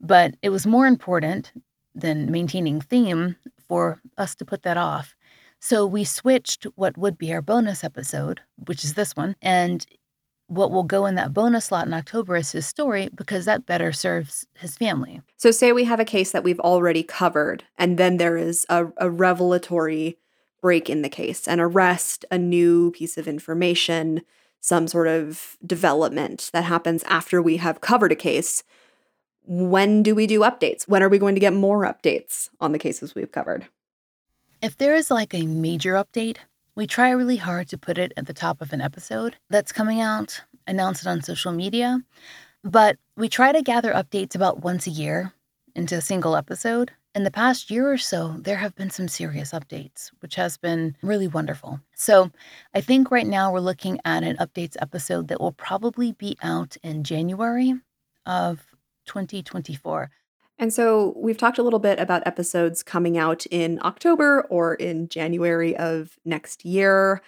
But 0.00 0.34
it 0.42 0.50
was 0.50 0.66
more 0.66 0.86
important 0.86 1.52
than 1.94 2.30
maintaining 2.30 2.80
theme 2.80 3.36
for 3.68 4.00
us 4.16 4.34
to 4.36 4.44
put 4.44 4.62
that 4.62 4.76
off. 4.76 5.14
So 5.60 5.86
we 5.86 6.04
switched 6.04 6.64
what 6.74 6.98
would 6.98 7.16
be 7.16 7.32
our 7.32 7.42
bonus 7.42 7.84
episode, 7.84 8.40
which 8.66 8.84
is 8.84 8.94
this 8.94 9.16
one, 9.16 9.34
and 9.40 9.86
what 10.46 10.70
will 10.70 10.82
go 10.82 11.06
in 11.06 11.14
that 11.14 11.32
bonus 11.32 11.66
slot 11.66 11.86
in 11.86 11.94
October 11.94 12.36
is 12.36 12.52
his 12.52 12.66
story 12.66 13.08
because 13.14 13.44
that 13.46 13.66
better 13.66 13.92
serves 13.92 14.46
his 14.54 14.76
family. 14.76 15.22
So, 15.36 15.50
say 15.50 15.72
we 15.72 15.84
have 15.84 16.00
a 16.00 16.04
case 16.04 16.32
that 16.32 16.44
we've 16.44 16.60
already 16.60 17.02
covered, 17.02 17.64
and 17.78 17.98
then 17.98 18.18
there 18.18 18.36
is 18.36 18.66
a, 18.68 18.86
a 18.98 19.08
revelatory 19.10 20.18
break 20.60 20.88
in 20.88 21.02
the 21.02 21.08
case, 21.08 21.46
an 21.46 21.60
arrest, 21.60 22.24
a 22.30 22.38
new 22.38 22.90
piece 22.92 23.18
of 23.18 23.28
information, 23.28 24.22
some 24.60 24.88
sort 24.88 25.08
of 25.08 25.56
development 25.64 26.50
that 26.52 26.64
happens 26.64 27.02
after 27.04 27.42
we 27.42 27.58
have 27.58 27.80
covered 27.80 28.12
a 28.12 28.16
case. 28.16 28.62
When 29.46 30.02
do 30.02 30.14
we 30.14 30.26
do 30.26 30.40
updates? 30.40 30.88
When 30.88 31.02
are 31.02 31.08
we 31.08 31.18
going 31.18 31.34
to 31.34 31.40
get 31.40 31.52
more 31.52 31.82
updates 31.82 32.48
on 32.60 32.72
the 32.72 32.78
cases 32.78 33.14
we've 33.14 33.32
covered? 33.32 33.66
If 34.62 34.78
there 34.78 34.94
is 34.94 35.10
like 35.10 35.34
a 35.34 35.46
major 35.46 35.94
update, 35.94 36.38
we 36.74 36.86
try 36.86 37.10
really 37.10 37.36
hard 37.36 37.68
to 37.68 37.78
put 37.78 37.98
it 37.98 38.12
at 38.16 38.26
the 38.26 38.32
top 38.32 38.60
of 38.60 38.72
an 38.72 38.80
episode 38.80 39.36
that's 39.50 39.72
coming 39.72 40.00
out, 40.00 40.40
announce 40.66 41.02
it 41.02 41.08
on 41.08 41.22
social 41.22 41.52
media, 41.52 42.00
but 42.62 42.96
we 43.16 43.28
try 43.28 43.52
to 43.52 43.62
gather 43.62 43.92
updates 43.92 44.34
about 44.34 44.62
once 44.62 44.86
a 44.86 44.90
year 44.90 45.32
into 45.74 45.96
a 45.96 46.00
single 46.00 46.36
episode 46.36 46.92
in 47.14 47.22
the 47.22 47.30
past 47.30 47.70
year 47.70 47.90
or 47.90 47.98
so, 47.98 48.36
there 48.40 48.56
have 48.56 48.74
been 48.74 48.90
some 48.90 49.06
serious 49.06 49.52
updates, 49.52 50.10
which 50.18 50.34
has 50.34 50.56
been 50.56 50.96
really 51.00 51.28
wonderful. 51.28 51.80
So, 51.94 52.32
I 52.74 52.80
think 52.80 53.10
right 53.10 53.26
now 53.26 53.52
we're 53.52 53.60
looking 53.60 54.00
at 54.04 54.24
an 54.24 54.36
updates 54.38 54.76
episode 54.80 55.28
that 55.28 55.40
will 55.40 55.52
probably 55.52 56.12
be 56.12 56.36
out 56.42 56.76
in 56.82 57.04
January 57.04 57.74
of 58.26 58.66
2024. 59.06 60.10
And 60.58 60.72
so, 60.72 61.14
we've 61.16 61.36
talked 61.36 61.58
a 61.58 61.62
little 61.64 61.80
bit 61.80 61.98
about 61.98 62.26
episodes 62.26 62.82
coming 62.82 63.18
out 63.18 63.44
in 63.46 63.80
October 63.82 64.42
or 64.50 64.74
in 64.74 65.08
January 65.08 65.76
of 65.76 66.16
next 66.24 66.64
year. 66.64 67.22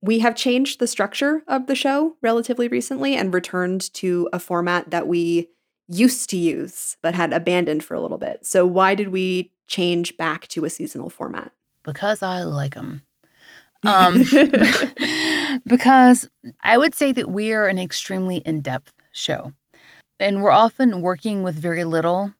We 0.00 0.20
have 0.20 0.34
changed 0.34 0.80
the 0.80 0.86
structure 0.86 1.42
of 1.46 1.66
the 1.66 1.74
show 1.74 2.16
relatively 2.22 2.68
recently 2.68 3.14
and 3.14 3.34
returned 3.34 3.92
to 3.94 4.30
a 4.32 4.38
format 4.38 4.90
that 4.90 5.06
we 5.06 5.50
used 5.90 6.30
to 6.30 6.38
use 6.38 6.96
but 7.02 7.14
had 7.14 7.32
abandoned 7.32 7.84
for 7.84 7.94
a 7.94 8.00
little 8.00 8.16
bit. 8.16 8.46
So 8.46 8.64
why 8.64 8.94
did 8.94 9.08
we 9.08 9.52
change 9.66 10.16
back 10.16 10.46
to 10.48 10.64
a 10.64 10.70
seasonal 10.70 11.10
format? 11.10 11.52
Because 11.82 12.22
I 12.22 12.42
like 12.42 12.74
them. 12.74 13.02
Um, 13.82 14.24
because 15.66 16.28
I 16.60 16.76
would 16.76 16.94
say 16.94 17.12
that 17.12 17.30
we 17.30 17.54
are 17.54 17.66
an 17.66 17.78
extremely 17.78 18.36
in 18.44 18.60
depth 18.60 18.92
show. 19.12 19.54
And 20.20 20.42
we're 20.42 20.50
often 20.50 21.00
working 21.00 21.42
with 21.42 21.56
very 21.56 21.84
little 21.84 22.34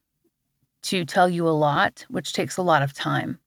to 0.83 1.03
tell 1.03 1.29
you 1.29 1.47
a 1.47 1.49
lot, 1.49 2.05
which 2.09 2.33
takes 2.33 2.57
a 2.57 2.61
lot 2.61 2.83
of 2.83 2.93
time. 2.93 3.39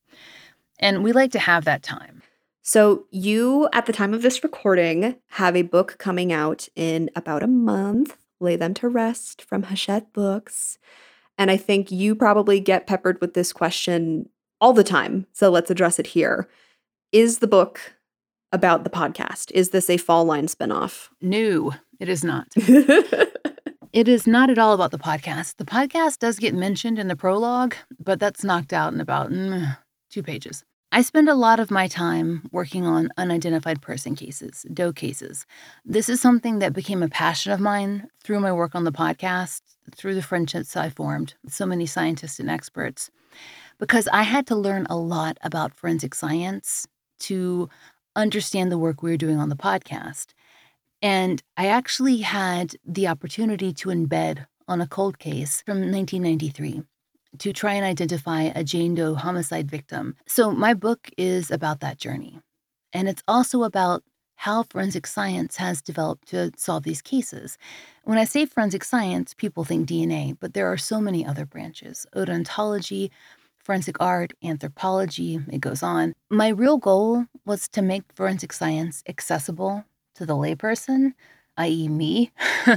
And 0.79 1.03
we 1.03 1.12
like 1.12 1.33
to 1.33 1.38
have 1.38 1.64
that 1.64 1.83
time. 1.83 2.23
So, 2.62 3.05
you, 3.11 3.68
at 3.73 3.87
the 3.87 3.92
time 3.92 4.14
of 4.14 4.23
this 4.23 4.42
recording, 4.42 5.16
have 5.29 5.55
a 5.55 5.62
book 5.62 5.97
coming 5.99 6.33
out 6.33 6.66
in 6.75 7.11
about 7.14 7.42
a 7.42 7.47
month 7.47 8.16
lay 8.40 8.57
them 8.57 8.75
to 8.75 8.88
rest 8.88 9.42
from 9.42 9.64
Hachette 9.64 10.12
Books. 10.12 10.79
And 11.37 11.51
I 11.51 11.57
think 11.57 11.90
you 11.90 12.14
probably 12.14 12.61
get 12.61 12.87
peppered 12.87 13.20
with 13.20 13.35
this 13.35 13.53
question 13.53 14.29
all 14.61 14.73
the 14.73 14.85
time. 14.85 15.27
So 15.33 15.51
let's 15.51 15.70
address 15.70 15.99
it 15.99 16.09
here. 16.09 16.49
Is 17.11 17.38
the 17.38 17.49
book 17.49 17.94
about 18.53 18.85
the 18.85 18.90
podcast? 18.90 19.51
Is 19.53 19.70
this 19.70 19.90
a 19.90 19.97
fall 19.97 20.25
line 20.25 20.47
spinoff? 20.47 21.09
No, 21.20 21.73
it 21.99 22.09
is 22.09 22.23
not. 22.23 22.49
it 23.95 24.09
is 24.09 24.27
not 24.27 24.51
at 24.51 24.59
all 24.59 24.75
about 24.75 24.91
the 24.91 24.99
podcast. 24.99 25.55
The 25.57 25.65
podcast 25.65 26.19
does 26.19 26.41
get 26.41 26.53
mentioned 26.53 26.99
in 26.99 27.07
the 27.07 27.15
prologue, 27.15 27.77
but 28.01 28.19
that's 28.19 28.43
knocked 28.43 28.73
out 28.73 28.93
in 28.93 29.01
about 29.01 29.31
mm, 29.31 29.79
two 30.11 30.21
pages. 30.21 30.65
I 30.91 31.03
spend 31.03 31.29
a 31.29 31.35
lot 31.37 31.61
of 31.61 31.71
my 31.71 31.87
time 31.87 32.49
working 32.51 32.87
on 32.87 33.13
unidentified 33.17 33.81
person 33.81 34.17
cases, 34.17 34.67
DOE 34.75 34.93
cases. 34.93 35.47
This 35.85 36.09
is 36.09 36.21
something 36.21 36.59
that 36.59 36.73
became 36.73 37.05
a 37.05 37.09
passion 37.09 37.53
of 37.53 37.61
mine 37.61 38.09
through 38.25 38.41
my 38.41 38.53
work 38.53 38.75
on 38.75 38.83
the 38.83 38.91
podcast, 38.91 39.61
through 39.95 40.17
the 40.17 40.23
friendships 40.23 40.77
I 40.77 40.91
formed 40.91 41.35
with 41.45 41.55
so 41.55 41.65
many 41.65 41.87
scientists 41.87 42.41
and 42.41 42.51
experts, 42.51 43.13
because 43.79 44.09
I 44.09 44.25
had 44.25 44.49
to 44.49 44.57
learn 44.57 44.89
a 44.91 44.97
lot 44.97 45.39
about 45.43 45.73
forensic 45.73 46.17
science 46.17 46.85
to 47.21 47.69
understand 48.17 48.73
the 48.73 48.79
work 48.79 49.05
we 49.05 49.13
were 49.13 49.17
doing 49.17 49.39
on 49.39 49.51
the 49.51 49.57
podcast. 49.57 50.35
And 51.05 51.43
I 51.59 51.67
actually 51.67 52.23
had 52.23 52.77
the 52.83 53.09
opportunity 53.09 53.75
to 53.75 53.90
embed 53.90 54.47
on 54.67 54.81
a 54.81 54.87
cold 54.87 55.19
case 55.19 55.61
from 55.61 55.93
1993 55.93 56.83
to 57.40 57.53
try 57.53 57.75
and 57.75 57.85
identify 57.85 58.45
a 58.45 58.64
Jane 58.64 58.95
Doe 58.95 59.14
homicide 59.14 59.71
victim. 59.71 60.17
So, 60.27 60.51
my 60.51 60.73
book 60.73 61.11
is 61.19 61.51
about 61.51 61.81
that 61.81 61.99
journey. 61.99 62.40
And 62.95 63.07
it's 63.07 63.23
also 63.29 63.64
about 63.64 64.03
how 64.37 64.62
forensic 64.62 65.07
science 65.07 65.57
has 65.57 65.83
developed 65.83 66.29
to 66.29 66.53
solve 66.57 66.85
these 66.85 67.03
cases. 67.03 67.59
When 68.05 68.17
I 68.17 68.25
say 68.25 68.47
forensic 68.47 68.83
science, 68.83 69.35
people 69.35 69.64
think 69.64 69.87
DNA, 69.87 70.35
but 70.40 70.55
there 70.55 70.73
are 70.73 70.79
so 70.79 71.03
many 71.03 71.27
other 71.27 71.45
branches 71.45 72.07
odontology, 72.17 73.11
forensic 73.59 74.01
art, 74.01 74.33
anthropology, 74.43 75.38
it 75.53 75.61
goes 75.61 75.83
on. 75.83 76.14
My 76.31 76.49
real 76.49 76.79
goal 76.79 77.27
was 77.45 77.69
to 77.69 77.83
make 77.83 78.05
forensic 78.14 78.55
science 78.55 79.03
accessible 79.07 79.85
to 80.14 80.27
the 80.27 80.35
layperson 80.35 81.12
i.e., 81.57 81.88
me, 81.88 82.33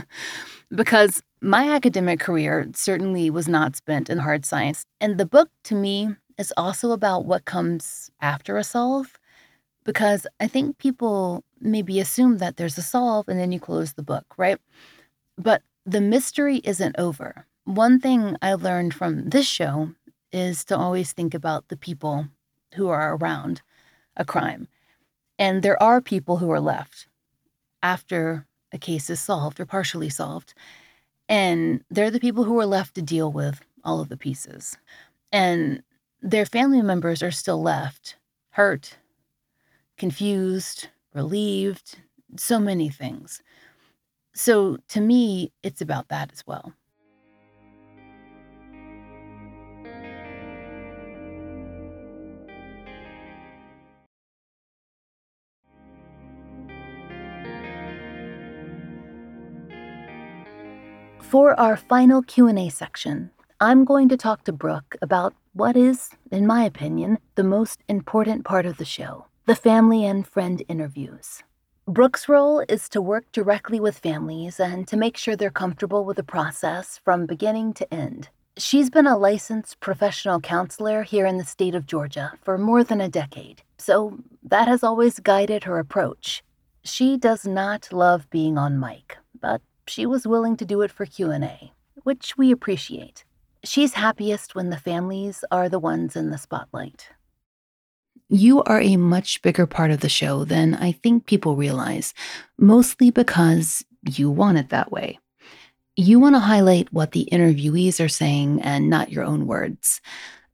because 0.75 1.21
my 1.41 1.69
academic 1.69 2.19
career 2.19 2.67
certainly 2.73 3.29
was 3.29 3.47
not 3.47 3.75
spent 3.75 4.09
in 4.09 4.19
hard 4.19 4.45
science. 4.45 4.85
And 4.99 5.17
the 5.17 5.25
book, 5.25 5.49
to 5.65 5.75
me, 5.75 6.09
is 6.37 6.53
also 6.57 6.91
about 6.91 7.25
what 7.25 7.45
comes 7.45 8.11
after 8.21 8.57
a 8.57 8.63
solve, 8.63 9.17
because 9.83 10.27
I 10.39 10.47
think 10.47 10.77
people 10.77 11.43
maybe 11.59 11.99
assume 11.99 12.37
that 12.37 12.57
there's 12.57 12.77
a 12.77 12.83
solve 12.83 13.27
and 13.27 13.39
then 13.39 13.51
you 13.51 13.59
close 13.59 13.93
the 13.93 14.03
book, 14.03 14.25
right? 14.37 14.59
But 15.37 15.63
the 15.85 16.01
mystery 16.01 16.57
isn't 16.63 16.95
over. 16.99 17.45
One 17.63 17.99
thing 17.99 18.35
I 18.41 18.53
learned 18.53 18.93
from 18.93 19.29
this 19.29 19.47
show 19.47 19.91
is 20.31 20.63
to 20.65 20.77
always 20.77 21.13
think 21.13 21.33
about 21.33 21.69
the 21.69 21.77
people 21.77 22.27
who 22.75 22.89
are 22.89 23.15
around 23.15 23.61
a 24.15 24.25
crime. 24.25 24.67
And 25.39 25.63
there 25.63 25.81
are 25.81 26.01
people 26.01 26.37
who 26.37 26.51
are 26.51 26.59
left 26.59 27.06
after 27.87 28.45
a 28.73 28.77
case 28.77 29.09
is 29.09 29.19
solved 29.19 29.59
or 29.59 29.65
partially 29.65 30.09
solved. 30.09 30.53
And 31.29 31.83
they're 31.89 32.11
the 32.11 32.19
people 32.27 32.43
who 32.43 32.59
are 32.59 32.65
left 32.65 32.95
to 32.95 33.01
deal 33.01 33.31
with 33.31 33.61
all 33.83 34.01
of 34.01 34.09
the 34.09 34.17
pieces. 34.17 34.77
And 35.31 35.81
their 36.21 36.45
family 36.45 36.81
members 36.81 37.23
are 37.23 37.31
still 37.31 37.61
left 37.61 38.17
hurt, 38.51 38.97
confused, 39.97 40.87
relieved, 41.13 41.99
so 42.35 42.59
many 42.59 42.89
things. 42.89 43.41
So 44.33 44.77
to 44.89 44.99
me, 44.99 45.51
it's 45.61 45.81
about 45.81 46.07
that 46.09 46.31
as 46.33 46.43
well. 46.45 46.73
For 61.29 61.59
our 61.59 61.75
final 61.75 62.21
Q&A 62.21 62.69
section, 62.69 63.31
I'm 63.59 63.83
going 63.83 64.07
to 64.07 64.15
talk 64.15 64.45
to 64.45 64.53
Brooke 64.53 64.95
about 65.01 65.33
what 65.51 65.75
is, 65.75 66.11
in 66.31 66.47
my 66.47 66.63
opinion, 66.63 67.17
the 67.35 67.43
most 67.43 67.81
important 67.89 68.45
part 68.45 68.65
of 68.65 68.77
the 68.77 68.85
show, 68.85 69.25
the 69.45 69.53
family 69.53 70.05
and 70.05 70.25
friend 70.25 70.63
interviews. 70.69 71.43
Brooke's 71.85 72.29
role 72.29 72.63
is 72.69 72.87
to 72.89 73.01
work 73.01 73.29
directly 73.33 73.77
with 73.77 73.99
families 73.99 74.57
and 74.57 74.87
to 74.87 74.95
make 74.95 75.17
sure 75.17 75.35
they're 75.35 75.51
comfortable 75.51 76.05
with 76.05 76.15
the 76.15 76.23
process 76.23 77.01
from 77.03 77.25
beginning 77.25 77.73
to 77.73 77.93
end. 77.93 78.29
She's 78.57 78.89
been 78.89 79.05
a 79.05 79.17
licensed 79.17 79.81
professional 79.81 80.39
counselor 80.39 81.03
here 81.03 81.25
in 81.25 81.37
the 81.37 81.43
state 81.43 81.75
of 81.75 81.85
Georgia 81.85 82.31
for 82.41 82.57
more 82.57 82.85
than 82.85 83.01
a 83.01 83.09
decade, 83.09 83.63
so 83.77 84.17
that 84.43 84.69
has 84.69 84.81
always 84.81 85.19
guided 85.19 85.65
her 85.65 85.77
approach. 85.77 86.41
She 86.85 87.17
does 87.17 87.45
not 87.45 87.91
love 87.91 88.29
being 88.29 88.57
on 88.57 88.79
mic, 88.79 89.17
but 89.41 89.61
she 89.89 90.05
was 90.05 90.27
willing 90.27 90.57
to 90.57 90.65
do 90.65 90.81
it 90.81 90.91
for 90.91 91.05
Q&A, 91.05 91.71
which 92.03 92.37
we 92.37 92.51
appreciate. 92.51 93.23
She's 93.63 93.93
happiest 93.93 94.55
when 94.55 94.69
the 94.69 94.77
families 94.77 95.43
are 95.51 95.69
the 95.69 95.79
ones 95.79 96.15
in 96.15 96.29
the 96.29 96.37
spotlight. 96.37 97.09
You 98.29 98.61
are 98.63 98.81
a 98.81 98.97
much 98.97 99.41
bigger 99.41 99.65
part 99.65 99.91
of 99.91 100.01
the 100.01 100.09
show 100.09 100.43
than 100.43 100.75
I 100.75 100.91
think 100.91 101.25
people 101.25 101.55
realize, 101.55 102.13
mostly 102.57 103.09
because 103.09 103.85
you 104.05 104.29
want 104.29 104.57
it 104.57 104.69
that 104.69 104.91
way. 104.91 105.19
You 105.95 106.19
want 106.19 106.35
to 106.35 106.39
highlight 106.39 106.91
what 106.93 107.11
the 107.11 107.27
interviewees 107.31 108.03
are 108.03 108.09
saying 108.09 108.61
and 108.61 108.89
not 108.89 109.11
your 109.11 109.23
own 109.23 109.47
words. 109.47 110.01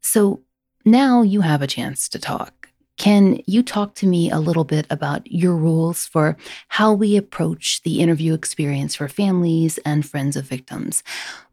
So 0.01 0.41
now 0.85 1.21
you 1.21 1.41
have 1.41 1.61
a 1.61 1.67
chance 1.67 2.07
to 2.09 2.19
talk. 2.19 2.69
Can 3.03 3.41
you 3.47 3.63
talk 3.63 3.95
to 3.95 4.07
me 4.07 4.31
a 4.31 4.39
little 4.39 4.63
bit 4.63 4.87
about 4.89 5.29
your 5.29 5.57
rules 5.57 6.05
for 6.05 6.37
how 6.69 6.93
we 6.93 7.17
approach 7.17 7.81
the 7.83 7.99
interview 7.99 8.33
experience 8.33 8.95
for 8.95 9.09
families 9.09 9.77
and 9.79 10.05
friends 10.05 10.37
of 10.37 10.45
victims? 10.45 11.03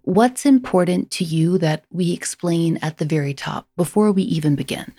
What's 0.02 0.46
important 0.46 1.10
to 1.10 1.24
you 1.24 1.58
that 1.58 1.82
we 1.90 2.12
explain 2.12 2.76
at 2.82 2.98
the 2.98 3.04
very 3.04 3.34
top 3.34 3.66
before 3.76 4.12
we 4.12 4.22
even 4.22 4.54
begin? 4.54 4.92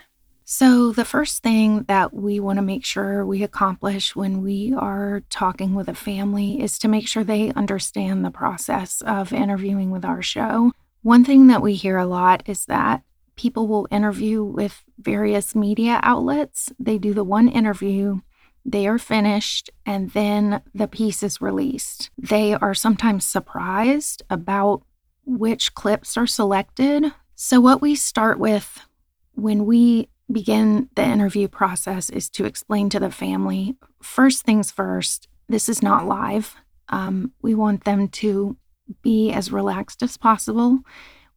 So, 0.44 0.92
the 0.92 1.06
first 1.06 1.42
thing 1.42 1.84
that 1.84 2.14
we 2.14 2.42
want 2.42 2.58
to 2.58 2.64
make 2.64 2.84
sure 2.84 3.26
we 3.26 3.44
accomplish 3.44 4.14
when 4.14 4.42
we 4.42 4.74
are 4.74 5.24
talking 5.30 5.74
with 5.74 5.88
a 5.88 5.96
family 5.96 6.62
is 6.62 6.78
to 6.80 6.90
make 6.90 7.08
sure 7.08 7.24
they 7.24 7.54
understand 7.54 8.26
the 8.26 8.30
process 8.30 9.02
of 9.04 9.32
interviewing 9.32 9.90
with 9.90 10.04
our 10.04 10.22
show. 10.22 10.74
One 11.02 11.24
thing 11.24 11.48
that 11.48 11.62
we 11.62 11.76
hear 11.76 11.98
a 11.98 12.06
lot 12.06 12.44
is 12.46 12.66
that 12.66 13.04
people 13.42 13.68
will 13.68 13.88
interview 13.90 14.44
with 14.44 14.84
various 15.00 15.56
media 15.56 16.00
outlets. 16.04 16.72
They 16.78 17.00
do 17.00 17.12
the 17.12 17.24
one 17.24 17.50
interview, 17.50 18.20
they 18.64 18.86
are 18.86 19.00
finished, 19.00 19.72
and 19.84 20.12
then 20.12 20.62
the 20.76 20.88
piece 20.88 21.24
is 21.24 21.42
released. 21.42 22.12
They 22.20 22.54
are 22.54 22.76
sometimes 22.76 23.26
surprised 23.26 24.22
about 24.30 24.84
which 25.26 25.74
clips 25.74 26.18
are 26.18 26.28
selected. 26.28 27.06
So, 27.34 27.60
what 27.60 27.82
we 27.82 27.96
start 27.96 28.38
with 28.38 28.86
when 29.32 29.66
we 29.66 30.10
begin 30.32 30.90
the 30.96 31.04
interview 31.04 31.48
process 31.48 32.12
is 32.12 32.30
to 32.30 32.46
explain 32.46 32.90
to 32.92 33.00
the 33.00 33.10
family 33.10 33.76
first 34.04 34.44
things 34.44 34.70
first, 34.70 35.28
this 35.50 35.68
is 35.68 35.82
not 35.82 36.06
live. 36.06 36.56
Um, 36.90 37.32
we 37.42 37.56
want 37.56 37.86
them 37.86 38.08
to 38.10 38.56
be 39.02 39.32
as 39.32 39.52
relaxed 39.52 40.04
as 40.04 40.16
possible 40.16 40.82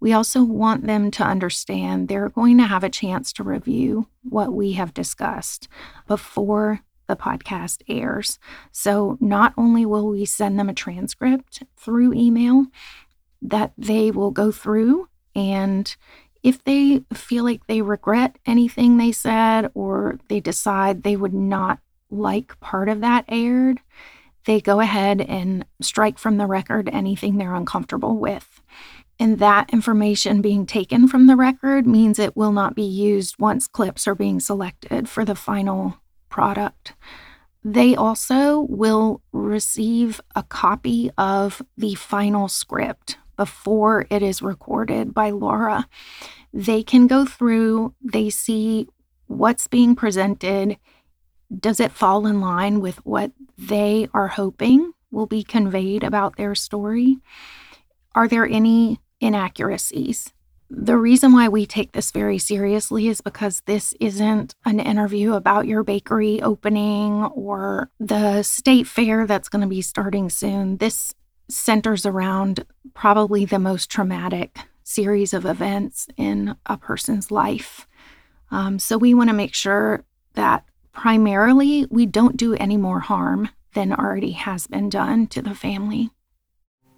we 0.04 0.12
also 0.12 0.44
want 0.44 0.86
them 0.86 1.10
to 1.10 1.24
understand 1.24 2.08
they're 2.08 2.28
going 2.28 2.58
to 2.58 2.64
have 2.64 2.84
a 2.84 2.90
chance 2.90 3.32
to 3.32 3.42
review 3.42 4.06
what 4.22 4.52
we 4.52 4.72
have 4.72 4.92
discussed 4.92 5.66
before 6.06 6.80
the 7.06 7.16
podcast 7.16 7.80
airs. 7.88 8.38
So, 8.70 9.16
not 9.18 9.54
only 9.56 9.86
will 9.86 10.10
we 10.10 10.26
send 10.26 10.58
them 10.58 10.68
a 10.68 10.74
transcript 10.74 11.62
through 11.78 12.12
email 12.12 12.66
that 13.40 13.72
they 13.78 14.10
will 14.10 14.30
go 14.30 14.52
through, 14.52 15.08
and 15.34 15.96
if 16.42 16.62
they 16.64 17.02
feel 17.14 17.44
like 17.44 17.66
they 17.66 17.80
regret 17.80 18.36
anything 18.44 18.98
they 18.98 19.10
said 19.10 19.70
or 19.72 20.18
they 20.28 20.38
decide 20.38 21.02
they 21.02 21.16
would 21.16 21.32
not 21.32 21.78
like 22.10 22.60
part 22.60 22.90
of 22.90 23.00
that 23.00 23.24
aired, 23.28 23.80
they 24.44 24.60
go 24.60 24.80
ahead 24.80 25.22
and 25.22 25.64
strike 25.80 26.18
from 26.18 26.36
the 26.36 26.46
record 26.46 26.90
anything 26.92 27.38
they're 27.38 27.54
uncomfortable 27.54 28.18
with. 28.18 28.60
And 29.18 29.38
that 29.38 29.72
information 29.72 30.42
being 30.42 30.66
taken 30.66 31.06
from 31.06 31.26
the 31.26 31.36
record 31.36 31.86
means 31.86 32.18
it 32.18 32.36
will 32.36 32.52
not 32.52 32.74
be 32.74 32.82
used 32.82 33.38
once 33.38 33.66
clips 33.66 34.06
are 34.06 34.14
being 34.14 34.40
selected 34.40 35.08
for 35.08 35.24
the 35.24 35.36
final 35.36 35.98
product. 36.28 36.94
They 37.62 37.94
also 37.94 38.60
will 38.60 39.22
receive 39.32 40.20
a 40.34 40.42
copy 40.42 41.10
of 41.16 41.62
the 41.76 41.94
final 41.94 42.48
script 42.48 43.16
before 43.36 44.06
it 44.10 44.22
is 44.22 44.42
recorded 44.42 45.14
by 45.14 45.30
Laurah. 45.30 45.86
They 46.52 46.82
can 46.82 47.06
go 47.06 47.24
through, 47.24 47.94
they 48.02 48.30
see 48.30 48.88
what's 49.26 49.66
being 49.66 49.96
presented. 49.96 50.76
Does 51.56 51.80
it 51.80 51.92
fall 51.92 52.26
in 52.26 52.40
line 52.40 52.80
with 52.80 53.04
what 53.06 53.32
they 53.56 54.08
are 54.12 54.28
hoping 54.28 54.92
will 55.10 55.26
be 55.26 55.42
conveyed 55.42 56.02
about 56.04 56.36
their 56.36 56.54
story? 56.54 57.18
Are 58.14 58.28
there 58.28 58.46
any 58.46 59.00
inaccuracies. 59.24 60.32
The 60.70 60.96
reason 60.96 61.32
why 61.32 61.48
we 61.48 61.66
take 61.66 61.92
this 61.92 62.10
very 62.10 62.38
seriously 62.38 63.08
is 63.08 63.20
because 63.20 63.62
this 63.66 63.94
isn't 64.00 64.54
an 64.64 64.80
interview 64.80 65.34
about 65.34 65.66
your 65.66 65.82
bakery 65.82 66.42
opening 66.42 67.24
or 67.24 67.90
the 68.00 68.42
state 68.42 68.86
fair 68.86 69.26
that's 69.26 69.48
going 69.48 69.62
to 69.62 69.68
be 69.68 69.82
starting 69.82 70.30
soon. 70.30 70.78
This 70.78 71.14
centers 71.48 72.06
around 72.06 72.64
probably 72.94 73.44
the 73.44 73.58
most 73.58 73.90
traumatic 73.90 74.58
series 74.82 75.32
of 75.32 75.46
events 75.46 76.08
in 76.16 76.56
a 76.66 76.76
person's 76.76 77.30
life. 77.30 77.86
Um, 78.50 78.78
so 78.78 78.98
we 78.98 79.14
want 79.14 79.30
to 79.30 79.34
make 79.34 79.54
sure 79.54 80.04
that 80.34 80.64
primarily 80.92 81.86
we 81.90 82.06
don't 82.06 82.36
do 82.36 82.54
any 82.54 82.76
more 82.76 83.00
harm 83.00 83.48
than 83.74 83.92
already 83.92 84.32
has 84.32 84.66
been 84.66 84.88
done 84.88 85.26
to 85.28 85.42
the 85.42 85.54
family. 85.54 86.10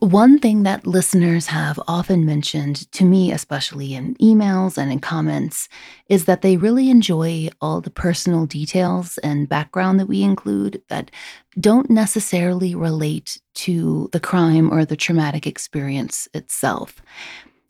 One 0.01 0.39
thing 0.39 0.65
that 0.65 0.87
listeners 0.87 1.47
have 1.47 1.81
often 1.89 2.27
mentioned, 2.27 2.93
to 2.93 3.05
me 3.05 3.33
especially 3.33 3.95
in 3.95 4.15
emails 4.17 4.77
and 4.77 4.93
in 4.93 5.01
comments, 5.01 5.71
is 6.11 6.27
that 6.27 6.43
they 6.43 6.59
really 6.59 6.91
enjoy 6.91 7.49
all 7.63 7.81
the 7.81 7.91
personal 7.91 8.45
details 8.45 9.17
and 9.19 9.49
background 9.49 9.99
that 9.99 10.07
we 10.07 10.23
include 10.23 10.83
that 10.89 11.11
don't 11.59 11.89
necessarily 11.89 12.75
relate 12.75 13.41
to 13.55 14.11
the 14.13 14.21
crime 14.21 14.71
or 14.71 14.85
the 14.85 14.97
traumatic 14.97 15.47
experience 15.47 16.29
itself. 16.35 17.01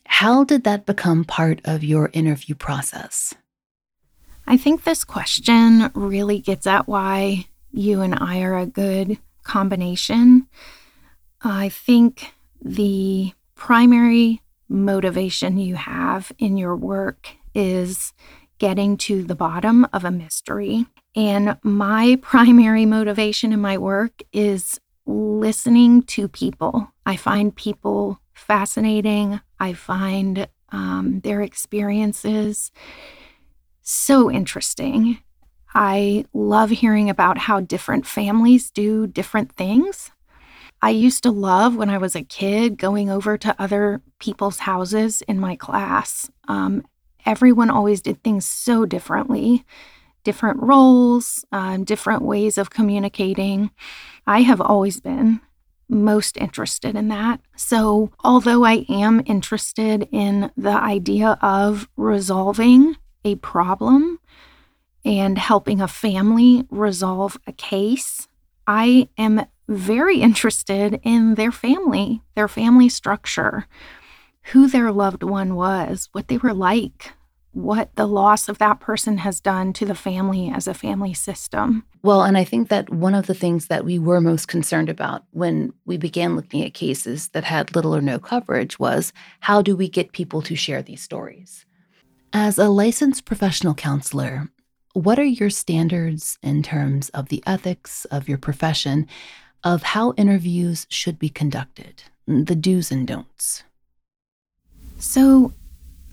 How 0.07 0.43
did 0.43 0.65
that 0.65 0.85
become 0.85 1.25
part 1.25 1.61
of 1.65 1.85
your 1.85 2.11
interview 2.13 2.57
process? 2.57 3.35
I 4.49 4.57
think 4.57 4.83
this 4.83 5.05
question 5.05 5.93
really 5.95 6.41
gets 6.41 6.67
at 6.67 6.89
why 6.89 7.47
you 7.71 8.01
and 8.01 8.17
I 8.17 8.43
are 8.43 8.59
a 8.59 8.67
good 8.67 9.19
combination 9.45 10.49
I 11.49 11.69
think 11.69 12.35
the 12.61 13.33
primary 13.55 14.43
motivation 14.69 15.59
you 15.59 15.77
have 15.77 16.33
in 16.39 16.57
your 16.57 16.75
work 16.75 17.29
is 17.55 18.13
getting 18.59 18.97
to 18.97 19.23
the 19.23 19.37
bottom 19.37 19.87
of 19.93 20.05
a 20.05 20.11
mystery. 20.11 20.87
And 21.15 21.57
my 21.63 22.19
primary 22.23 22.85
motivation 22.85 23.53
in 23.53 23.61
my 23.61 23.79
work 23.79 24.23
is 24.33 24.81
listening 25.07 26.03
to 26.03 26.27
people. 26.27 26.93
I 27.07 27.15
find 27.15 27.55
people 27.55 28.21
fascinating. 28.35 29.41
I 29.61 29.75
find 29.75 30.49
um, 30.71 31.21
their 31.21 31.43
experiences 31.43 32.73
so 33.83 34.33
interesting. 34.33 35.19
I 35.73 36.25
love 36.33 36.71
hearing 36.71 37.09
about 37.09 37.39
how 37.39 37.61
different 37.61 38.05
families 38.05 38.73
do 38.73 39.07
different 39.07 39.53
things. 39.53 40.11
I 40.83 40.91
used 40.91 41.23
to 41.23 41.31
love 41.31 41.77
when 41.77 41.91
I 41.91 41.99
was 41.99 42.15
a 42.15 42.23
kid 42.23 42.79
going 42.79 43.11
over 43.11 43.37
to 43.39 43.55
other 43.61 44.03
people's 44.19 44.61
houses 44.61 45.23
in 45.23 45.41
my 45.41 45.57
class. 45.57 46.31
Um, 46.49 46.85
everyone 47.25 47.71
always 47.71 48.01
did 48.01 48.23
things 48.23 48.47
so 48.47 48.87
differently 48.87 49.65
different 50.27 50.61
roles, 50.61 51.45
um, 51.53 51.85
different 51.85 52.21
ways 52.21 52.59
of 52.59 52.69
communicating. 52.69 53.71
I 54.27 54.41
have 54.43 54.61
always 54.61 55.01
been 55.01 55.41
most 55.89 56.37
interested 56.37 56.97
in 56.97 57.07
that. 57.09 57.41
So, 57.55 58.11
although 58.25 58.65
I 58.65 58.85
am 58.89 59.23
interested 59.25 60.09
in 60.11 60.51
the 60.57 60.77
idea 60.77 61.39
of 61.41 61.89
resolving 61.97 62.97
a 63.25 63.37
problem 63.37 64.19
and 65.05 65.39
helping 65.39 65.81
a 65.81 65.87
family 65.87 66.67
resolve 66.71 67.39
a 67.47 67.53
case, 67.53 68.27
I 68.67 69.09
am 69.17 69.47
very 69.69 70.21
interested 70.21 71.01
in 71.03 71.35
their 71.35 71.53
family, 71.53 72.23
their 72.35 72.49
family 72.49 72.89
structure, 72.89 73.67
who 74.53 74.69
their 74.69 74.93
loved 74.93 75.23
one 75.23 75.55
was, 75.55 76.09
what 76.13 76.29
they 76.29 76.39
were 76.39 76.55
like, 76.55 77.13
what 77.53 77.95
the 77.97 78.07
loss 78.07 78.49
of 78.49 78.59
that 78.59 78.81
person 78.81 79.19
has 79.19 79.41
done 79.41 79.73
to 79.73 79.87
the 79.87 79.95
family 79.95 80.53
as 80.55 80.69
a 80.69 80.75
family 80.75 81.15
system. 81.15 81.85
Well, 82.03 82.23
and 82.23 82.37
I 82.37 82.45
think 82.45 82.69
that 82.69 82.91
one 82.91 83.15
of 83.15 83.27
the 83.27 83.35
things 83.35 83.67
that 83.67 83.85
we 83.85 83.99
were 83.99 84.21
most 84.21 84.47
concerned 84.47 84.89
about 84.89 85.25
when 85.31 85.73
we 85.87 85.97
began 85.97 86.37
looking 86.37 86.63
at 86.63 86.75
cases 86.75 87.29
that 87.29 87.45
had 87.45 87.75
little 87.75 87.97
or 87.97 88.03
no 88.03 88.19
coverage 88.19 88.79
was 88.79 89.13
how 89.41 89.63
do 89.63 89.75
we 89.75 89.89
get 89.89 90.13
people 90.13 90.43
to 90.43 90.55
share 90.55 90.83
these 90.83 91.03
stories? 91.03 91.65
As 92.33 92.59
a 92.59 92.69
licensed 92.69 93.25
professional 93.25 93.75
counselor, 93.75 94.49
what 94.93 95.19
are 95.19 95.25
your 95.25 95.51
standards 95.51 96.39
in 96.43 96.63
terms 96.63 97.09
of 97.11 97.29
the 97.29 97.43
ethics 97.47 98.05
of 98.07 98.29
your 98.29 98.39
profession, 98.39 99.07
of 99.67 99.83
how 99.83 100.13
interviews 100.13 100.87
should 100.89 101.19
be 101.19 101.29
conducted, 101.29 102.05
the 102.25 102.55
do's 102.55 102.93
and 102.93 103.05
don'ts? 103.05 103.65
So, 104.97 105.53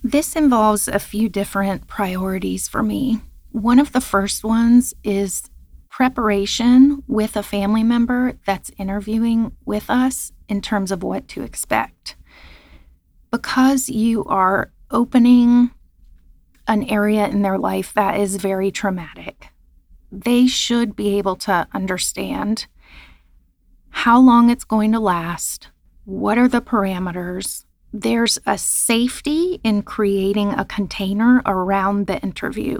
this 0.03 0.35
involves 0.35 0.87
a 0.87 0.97
few 0.97 1.29
different 1.29 1.87
priorities 1.87 2.67
for 2.67 2.81
me. 2.81 3.21
One 3.51 3.77
of 3.77 3.91
the 3.91 4.01
first 4.01 4.43
ones 4.43 4.95
is 5.03 5.43
preparation 5.87 7.03
with 7.07 7.35
a 7.35 7.43
family 7.43 7.83
member 7.83 8.33
that's 8.43 8.71
interviewing 8.79 9.55
with 9.65 9.87
us 9.87 10.31
in 10.49 10.59
terms 10.59 10.91
of 10.91 11.03
what 11.03 11.27
to 11.27 11.43
expect. 11.43 12.15
Because 13.29 13.87
you 13.87 14.25
are 14.25 14.71
opening 14.89 15.69
an 16.67 16.89
area 16.89 17.27
in 17.27 17.43
their 17.43 17.59
life 17.59 17.93
that 17.93 18.19
is 18.19 18.37
very 18.37 18.71
traumatic, 18.71 19.49
they 20.11 20.47
should 20.47 20.95
be 20.95 21.19
able 21.19 21.35
to 21.35 21.67
understand 21.71 22.65
how 23.93 24.19
long 24.19 24.49
it's 24.49 24.63
going 24.63 24.91
to 24.91 24.99
last, 24.99 25.69
what 26.03 26.37
are 26.37 26.47
the 26.47 26.61
parameters, 26.61 27.63
there's 27.93 28.39
a 28.45 28.57
safety 28.57 29.61
in 29.63 29.83
creating 29.83 30.51
a 30.53 30.65
container 30.65 31.43
around 31.45 32.07
the 32.07 32.19
interview. 32.21 32.79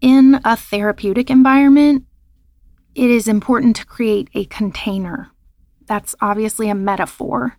In 0.00 0.40
a 0.44 0.56
therapeutic 0.56 1.30
environment, 1.30 2.04
it 2.94 3.10
is 3.10 3.26
important 3.26 3.74
to 3.76 3.84
create 3.84 4.28
a 4.34 4.44
container. 4.46 5.32
That's 5.86 6.14
obviously 6.20 6.70
a 6.70 6.76
metaphor, 6.76 7.58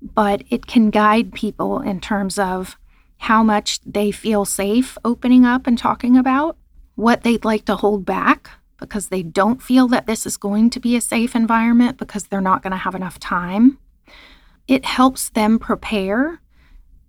but 0.00 0.42
it 0.48 0.66
can 0.66 0.88
guide 0.88 1.34
people 1.34 1.80
in 1.80 2.00
terms 2.00 2.38
of 2.38 2.78
how 3.18 3.42
much 3.42 3.78
they 3.82 4.10
feel 4.10 4.46
safe 4.46 4.96
opening 5.04 5.44
up 5.44 5.66
and 5.66 5.76
talking 5.76 6.16
about, 6.16 6.56
what 6.94 7.22
they'd 7.22 7.44
like 7.44 7.66
to 7.66 7.76
hold 7.76 8.06
back 8.06 8.50
because 8.82 9.08
they 9.08 9.22
don't 9.22 9.62
feel 9.62 9.88
that 9.88 10.06
this 10.06 10.26
is 10.26 10.36
going 10.36 10.68
to 10.68 10.78
be 10.78 10.96
a 10.96 11.00
safe 11.00 11.34
environment 11.34 11.96
because 11.96 12.24
they're 12.24 12.40
not 12.40 12.62
going 12.62 12.72
to 12.72 12.76
have 12.76 12.94
enough 12.94 13.18
time 13.18 13.78
it 14.68 14.84
helps 14.84 15.30
them 15.30 15.58
prepare 15.58 16.40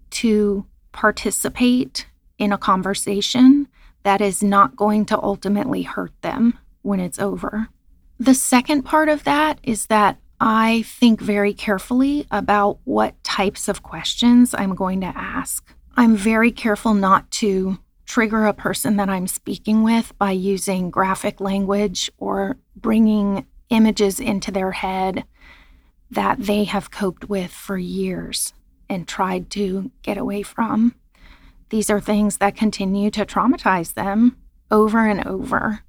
to 0.10 0.66
participate 0.92 2.08
in 2.38 2.52
a 2.52 2.58
conversation 2.58 3.68
that 4.04 4.22
is 4.22 4.44
not 4.44 4.76
going 4.76 5.06
to 5.06 5.22
ultimately 5.22 5.84
hurt 5.84 6.12
them 6.22 6.58
when 6.82 7.00
it's 7.00 7.20
over. 7.20 7.70
The 8.20 8.34
second 8.34 8.84
part 8.84 9.10
of 9.10 9.24
that 9.24 9.60
is 9.64 9.88
that 9.88 10.18
I 10.40 10.84
think 10.86 11.22
very 11.22 11.54
carefully 11.54 12.28
about 12.30 12.80
what 12.84 13.22
types 13.24 13.68
of 13.68 13.82
questions 13.82 14.54
I'm 14.54 14.76
going 14.76 15.02
to 15.02 15.14
ask. 15.16 15.74
I'm 15.96 16.16
very 16.16 16.52
careful 16.52 16.94
not 16.94 17.32
to 17.32 17.78
trigger 18.06 18.46
a 18.46 18.54
person 18.54 18.98
that 18.98 19.10
I'm 19.10 19.28
speaking 19.28 19.84
with 19.84 20.18
by 20.18 20.32
using 20.32 20.90
graphic 20.90 21.40
language 21.40 22.12
or 22.18 22.58
bringing 22.76 23.46
images 23.70 24.20
into 24.20 24.52
their 24.52 24.72
head 24.72 25.24
that 26.12 26.40
they 26.40 26.64
have 26.66 26.92
coped 26.92 27.30
with 27.30 27.52
for 27.52 27.78
years 27.78 28.54
and 28.90 29.08
tried 29.08 29.50
to 29.52 29.92
get 30.02 30.18
away 30.18 30.44
from. 30.44 30.96
These 31.70 31.90
are 31.90 32.00
things 32.00 32.38
that 32.38 32.56
continue 32.56 33.10
to 33.12 33.26
traumatize 33.26 33.94
them 33.94 34.38
over 34.70 35.08
and 35.08 35.26
over. 35.26 35.80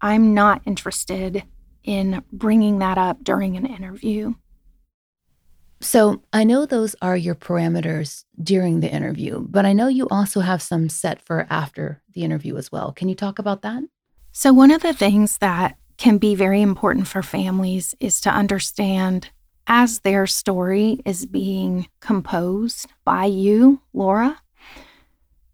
I'm 0.00 0.34
not 0.34 0.62
interested 0.66 1.44
in 1.84 2.24
bringing 2.32 2.78
that 2.78 2.98
up 2.98 3.22
during 3.22 3.56
an 3.56 3.66
interview. 3.66 4.34
So, 5.82 6.22
I 6.32 6.44
know 6.44 6.66
those 6.66 6.94
are 7.00 7.16
your 7.16 7.34
parameters 7.34 8.24
during 8.42 8.80
the 8.80 8.92
interview, 8.92 9.46
but 9.48 9.64
I 9.64 9.72
know 9.72 9.88
you 9.88 10.06
also 10.10 10.40
have 10.40 10.60
some 10.60 10.90
set 10.90 11.22
for 11.22 11.46
after 11.48 12.02
the 12.12 12.22
interview 12.22 12.56
as 12.58 12.70
well. 12.70 12.92
Can 12.92 13.08
you 13.08 13.14
talk 13.14 13.38
about 13.38 13.62
that? 13.62 13.82
So, 14.32 14.52
one 14.52 14.70
of 14.70 14.82
the 14.82 14.92
things 14.92 15.38
that 15.38 15.78
can 15.96 16.18
be 16.18 16.34
very 16.34 16.60
important 16.60 17.06
for 17.08 17.22
families 17.22 17.94
is 17.98 18.20
to 18.22 18.30
understand 18.30 19.30
as 19.66 20.00
their 20.00 20.26
story 20.26 21.00
is 21.04 21.26
being 21.26 21.88
composed 22.00 22.86
by 23.04 23.24
you, 23.24 23.80
Laurah, 23.94 24.36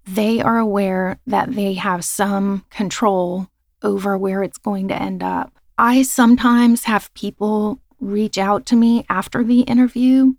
they 0.06 0.40
are 0.40 0.58
aware 0.58 1.18
that 1.26 1.52
they 1.52 1.74
have 1.74 2.04
some 2.04 2.64
control 2.70 3.48
over 3.82 4.16
where 4.16 4.42
it's 4.42 4.58
going 4.58 4.88
to 4.88 5.00
end 5.00 5.22
up. 5.22 5.52
I 5.78 6.02
sometimes 6.02 6.84
have 6.84 7.12
people 7.14 7.80
reach 8.00 8.38
out 8.38 8.66
to 8.66 8.76
me 8.76 9.04
after 9.08 9.42
the 9.42 9.60
interview 9.60 10.34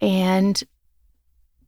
and 0.00 0.62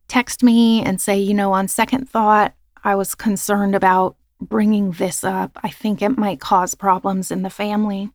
text 0.09 0.43
me 0.43 0.83
and 0.83 1.01
say, 1.01 1.19
you 1.19 1.35
know, 1.35 1.53
on 1.53 1.69
second 1.69 2.09
thought, 2.09 2.55
I 2.83 2.95
was 2.95 3.15
concerned 3.15 3.75
about 3.75 4.17
bringing 4.41 4.93
this 4.93 5.25
up. 5.25 5.59
I 5.63 5.71
think 5.71 6.03
it 6.03 6.19
might 6.19 6.41
cause 6.41 6.75
problems 6.75 7.31
in 7.31 7.43
the 7.43 7.51
family. 7.51 8.11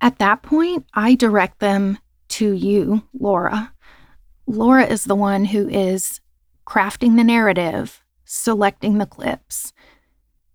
At 0.00 0.18
that 0.18 0.42
point, 0.42 0.86
I 0.94 1.14
direct 1.14 1.58
them 1.58 1.98
to 2.28 2.52
you, 2.52 3.02
Laurah. 3.18 3.72
Laurah 4.48 4.90
is 4.90 5.04
the 5.04 5.16
one 5.16 5.46
who 5.46 5.68
is 5.68 6.20
crafting 6.66 7.16
the 7.16 7.24
narrative, 7.24 8.02
selecting 8.24 8.98
the 8.98 9.06
clips. 9.06 9.72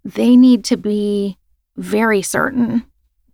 They 0.04 0.36
need 0.36 0.64
to 0.66 0.78
be 0.78 1.38
very 1.76 2.22
certain 2.22 2.86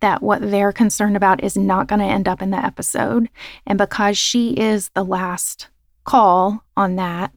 that 0.02 0.22
what 0.22 0.42
they're 0.42 0.72
concerned 0.72 1.16
about 1.16 1.42
is 1.42 1.56
not 1.56 1.86
going 1.86 2.00
to 2.00 2.04
end 2.04 2.28
up 2.28 2.42
in 2.42 2.50
the 2.50 2.62
episode. 2.62 3.28
And 3.66 3.78
because 3.78 4.18
she 4.18 4.50
is 4.52 4.90
the 4.90 5.04
last 5.04 5.68
call 6.04 6.62
on 6.76 6.96
that, 6.96 7.32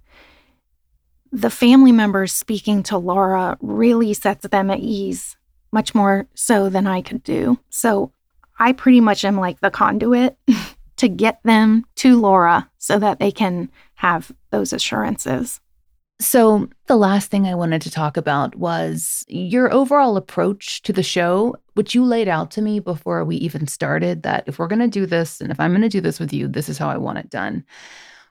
the 1.32 1.50
family 1.50 1.92
members 1.92 2.34
speaking 2.34 2.84
to 2.84 2.96
Laurah 2.96 3.58
really 3.62 4.14
sets 4.14 4.48
them 4.48 4.70
at 4.70 4.80
ease, 4.80 5.38
much 5.72 5.96
more 5.96 6.28
so 6.34 6.70
than 6.70 6.88
I 6.88 7.02
could 7.02 7.24
do. 7.24 7.60
So 7.70 8.12
I 8.60 8.74
pretty 8.74 9.02
much 9.02 9.24
am 9.24 9.38
like 9.38 9.60
the 9.60 9.72
conduit 9.72 10.38
to 10.98 11.08
get 11.08 11.42
them 11.44 11.86
to 11.96 12.20
Laurah 12.20 12.68
so 12.78 13.00
that 13.00 13.20
they 13.20 13.32
can 13.32 13.70
have 13.96 14.32
those 14.52 14.74
assurances. 14.74 15.60
So, 16.22 16.70
the 16.88 16.96
last 16.96 17.30
thing 17.30 17.46
I 17.46 17.56
wanted 17.56 17.82
to 17.82 17.92
talk 17.92 18.16
about 18.16 18.56
was 18.56 19.26
your 19.28 19.74
overall 19.74 20.16
approach 20.16 20.82
to 20.84 20.94
the 20.94 21.04
show, 21.04 21.58
which 21.76 21.96
you 21.96 22.04
laid 22.04 22.28
out 22.28 22.52
to 22.52 22.62
me 22.62 22.80
before 22.80 23.24
we 23.24 23.38
even 23.38 23.68
started 23.68 24.24
that 24.24 24.44
if 24.48 24.60
we're 24.60 24.68
going 24.68 24.80
to 24.80 24.88
do 24.88 25.06
this 25.06 25.40
and 25.40 25.52
if 25.52 25.60
I'm 25.60 25.72
going 25.72 25.82
to 25.82 25.90
do 25.90 26.02
this 26.02 26.20
with 26.20 26.34
you, 26.34 26.48
this 26.48 26.68
is 26.68 26.78
how 26.78 26.90
I 26.90 26.98
want 26.98 27.20
it 27.20 27.30
done. 27.30 27.64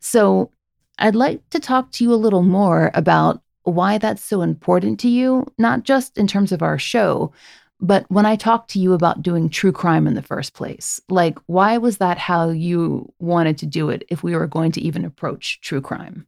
So, 0.01 0.51
I'd 0.99 1.17
like 1.17 1.49
to 1.51 1.59
talk 1.59 1.91
to 1.93 2.05
you 2.05 2.13
a 2.13 2.17
little 2.17 2.43
more 2.43 2.93
about 2.95 3.43
why 3.65 3.99
that's 3.99 4.23
so 4.23 4.43
important 4.43 5.01
to 5.01 5.09
you, 5.09 5.45
not 5.59 5.83
just 5.83 6.17
in 6.17 6.27
terms 6.27 6.53
of 6.53 6.63
our 6.63 6.79
show, 6.79 7.33
but 7.81 8.07
when 8.11 8.25
I 8.25 8.37
talked 8.37 8.71
to 8.71 8.79
you 8.79 8.93
about 8.93 9.23
doing 9.23 9.49
true 9.49 9.73
crime 9.73 10.07
in 10.07 10.15
the 10.15 10.23
first 10.23 10.55
place, 10.55 11.01
like 11.09 11.39
why 11.47 11.79
was 11.79 11.99
that 11.99 12.19
how 12.19 12.51
you 12.51 13.13
wanted 13.19 13.59
to 13.59 13.67
do 13.67 13.91
it 13.91 14.05
if 14.09 14.23
we 14.23 14.37
were 14.37 14.47
going 14.47 14.73
to 14.73 14.81
even 14.81 15.05
approach 15.05 15.61
true 15.61 15.81
crime? 15.81 16.27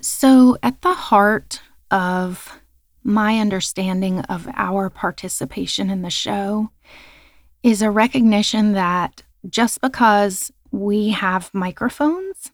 So, 0.00 0.56
at 0.62 0.80
the 0.82 0.94
heart 0.94 1.60
of 1.90 2.60
my 3.04 3.38
understanding 3.38 4.20
of 4.20 4.48
our 4.54 4.90
participation 4.90 5.90
in 5.90 6.02
the 6.02 6.10
show 6.10 6.70
is 7.62 7.82
a 7.82 7.90
recognition 7.90 8.72
that 8.72 9.22
just 9.48 9.80
because 9.80 10.52
we 10.70 11.10
have 11.10 11.50
microphones 11.52 12.52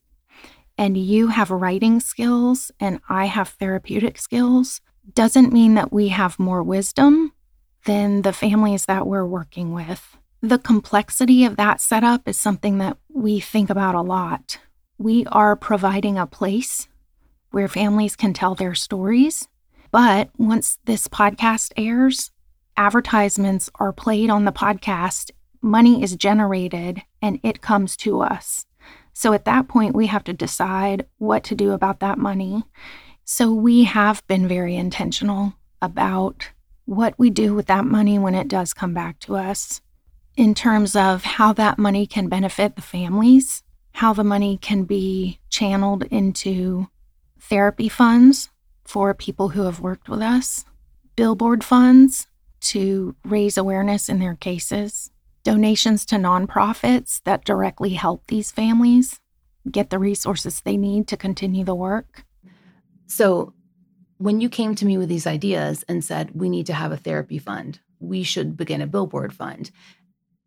and 0.77 0.97
you 0.97 1.29
have 1.29 1.51
writing 1.51 2.01
skills 2.01 2.71
and 2.81 3.01
I 3.09 3.27
have 3.27 3.49
therapeutic 3.51 4.19
skills 4.19 4.81
doesn't 5.15 5.53
mean 5.53 5.75
that 5.75 5.93
we 5.93 6.09
have 6.09 6.39
more 6.39 6.63
wisdom 6.63 7.33
than 7.85 8.23
the 8.23 8.33
families 8.33 8.87
that 8.87 9.07
we're 9.07 9.27
working 9.27 9.73
with. 9.73 10.17
The 10.43 10.59
complexity 10.59 11.45
of 11.45 11.57
that 11.57 11.81
setup 11.81 12.29
is 12.29 12.37
something 12.37 12.79
that 12.79 12.97
we 13.09 13.41
think 13.41 13.71
about 13.71 13.95
a 13.95 14.03
lot. 14.03 14.59
We 14.99 15.27
are 15.27 15.57
providing 15.57 16.19
a 16.19 16.27
place 16.27 16.89
where 17.51 17.69
families 17.69 18.15
can 18.15 18.33
tell 18.33 18.55
their 18.55 18.75
stories. 18.75 19.49
But 19.91 20.31
once 20.37 20.79
this 20.85 21.09
podcast 21.09 21.73
airs, 21.77 22.31
advertisements 22.77 23.71
are 23.77 23.93
played 23.93 24.31
on 24.31 24.45
the 24.45 24.53
podcast, 24.53 25.31
money 25.63 26.03
is 26.03 26.17
generated, 26.17 27.03
and 27.23 27.41
it 27.43 27.63
comes 27.63 27.97
to 27.99 28.21
us. 28.21 28.67
So 29.15 29.33
at 29.33 29.47
that 29.47 29.67
point, 29.67 29.97
we 29.97 30.07
have 30.07 30.25
to 30.25 30.33
decide 30.33 31.07
what 31.19 31.43
to 31.45 31.55
do 31.55 31.73
about 31.73 32.01
that 32.01 32.19
money. 32.19 32.65
So 33.25 33.53
we 33.53 33.85
have 33.85 34.27
been 34.27 34.47
very 34.47 34.77
intentional 34.77 35.55
about 35.83 36.51
what 36.85 37.15
we 37.19 37.31
do 37.31 37.55
with 37.55 37.67
that 37.67 37.85
money 37.85 38.19
when 38.19 38.35
it 38.35 38.49
does 38.49 38.73
come 38.73 38.95
back 38.95 39.19
to 39.21 39.37
us 39.37 39.81
in 40.37 40.55
terms 40.55 40.95
of 40.95 41.25
how 41.25 41.53
that 41.55 41.79
money 41.79 42.07
can 42.07 42.29
benefit 42.29 42.77
the 42.77 42.83
families, 42.83 43.63
how 43.93 44.13
the 44.13 44.25
money 44.25 44.57
can 44.57 44.85
be 44.85 45.41
channeled 45.51 46.05
into 46.05 46.87
therapy 47.41 47.89
funds 47.89 48.49
for 48.89 49.13
people 49.13 49.51
who 49.51 49.65
have 49.65 49.81
worked 49.81 50.09
with 50.09 50.23
us, 50.23 50.65
billboard 51.15 51.63
funds 51.63 52.27
to 52.61 53.15
raise 53.23 53.59
awareness 53.59 54.09
in 54.09 54.19
their 54.19 54.35
cases, 54.35 55.11
donations 55.45 56.07
to 56.07 56.17
nonprofits 56.17 57.23
that 57.25 57.45
directly 57.45 57.91
help 57.91 58.27
these 58.27 58.51
families 58.51 59.21
get 59.71 59.91
the 59.91 59.99
resources 59.99 60.63
they 60.63 60.79
need 60.79 61.07
to 61.07 61.19
continue 61.19 61.65
the 61.65 61.75
work. 61.75 62.25
So, 63.07 63.53
when 64.17 64.41
you 64.41 64.49
came 64.49 64.75
to 64.75 64.87
me 64.87 64.97
with 64.97 65.11
these 65.11 65.27
ideas 65.27 65.85
and 65.87 66.03
said, 66.03 66.31
we 66.35 66.49
need 66.49 66.67
to 66.67 66.73
have 66.73 66.91
a 66.91 66.97
therapy 66.97 67.39
fund, 67.39 67.81
we 68.01 68.23
should 68.23 68.57
begin 68.57 68.81
a 68.81 68.87
billboard 68.87 69.35
fund, 69.35 69.71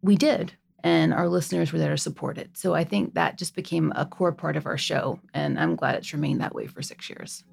we 0.01 0.15
did 0.15 0.53
and 0.83 1.13
our 1.13 1.29
listeners 1.29 1.71
were 1.71 1.77
there 1.77 1.91
to 1.91 1.97
support 2.01 2.39
it. 2.39 2.57
So 2.57 2.73
I 2.73 2.83
think 2.83 3.13
that 3.13 3.37
just 3.37 3.55
became 3.55 3.93
a 3.95 4.03
core 4.03 4.31
part 4.31 4.57
of 4.57 4.65
our 4.65 4.79
show, 4.79 5.19
and 5.31 5.59
I'm 5.59 5.75
glad 5.75 5.93
it's 5.93 6.11
remained 6.11 6.41
that 6.41 6.55
way 6.55 6.65
for 6.65 6.81
six 6.81 7.07
years. 7.07 7.43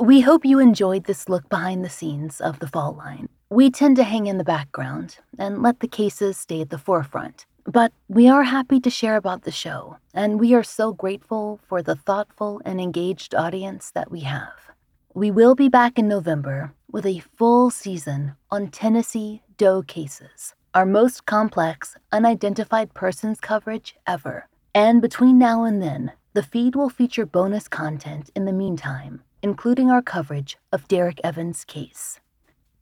We 0.00 0.22
hope 0.22 0.46
you 0.46 0.58
enjoyed 0.58 1.04
this 1.04 1.28
look 1.28 1.46
behind 1.50 1.84
the 1.84 1.90
scenes 1.90 2.40
of 2.40 2.58
the 2.58 2.66
Fall 2.66 2.94
Line. 2.94 3.28
We 3.50 3.70
tend 3.70 3.96
to 3.96 4.02
hang 4.02 4.28
in 4.28 4.38
the 4.38 4.44
background 4.44 5.18
and 5.38 5.60
let 5.60 5.80
the 5.80 5.88
cases 5.88 6.38
stay 6.38 6.62
at 6.62 6.70
the 6.70 6.78
forefront. 6.78 7.44
But 7.66 7.92
we 8.08 8.26
are 8.26 8.44
happy 8.44 8.80
to 8.80 8.88
share 8.88 9.16
about 9.16 9.42
the 9.42 9.50
show, 9.50 9.98
and 10.14 10.40
we 10.40 10.54
are 10.54 10.62
so 10.62 10.94
grateful 10.94 11.60
for 11.68 11.82
the 11.82 11.96
thoughtful 11.96 12.62
and 12.64 12.80
engaged 12.80 13.34
audience 13.34 13.90
that 13.90 14.10
we 14.10 14.20
have. 14.20 14.70
We 15.12 15.30
will 15.30 15.54
be 15.54 15.68
back 15.68 15.98
in 15.98 16.08
November 16.08 16.72
with 16.90 17.04
a 17.04 17.22
full 17.36 17.68
season 17.68 18.36
on 18.50 18.68
Tennessee 18.68 19.42
Doe 19.58 19.82
cases, 19.82 20.54
our 20.72 20.86
most 20.86 21.26
complex 21.26 21.98
unidentified 22.10 22.94
persons 22.94 23.38
coverage 23.38 23.96
ever. 24.06 24.48
And 24.74 25.02
between 25.02 25.38
now 25.38 25.64
and 25.64 25.82
then, 25.82 26.12
the 26.32 26.42
feed 26.42 26.74
will 26.74 26.88
feature 26.88 27.26
bonus 27.26 27.68
content 27.68 28.30
in 28.34 28.46
the 28.46 28.52
meantime, 28.52 29.24
including 29.42 29.90
our 29.90 30.02
coverage 30.02 30.56
of 30.72 30.88
Derrick 30.88 31.20
Evans' 31.24 31.64
case. 31.64 32.20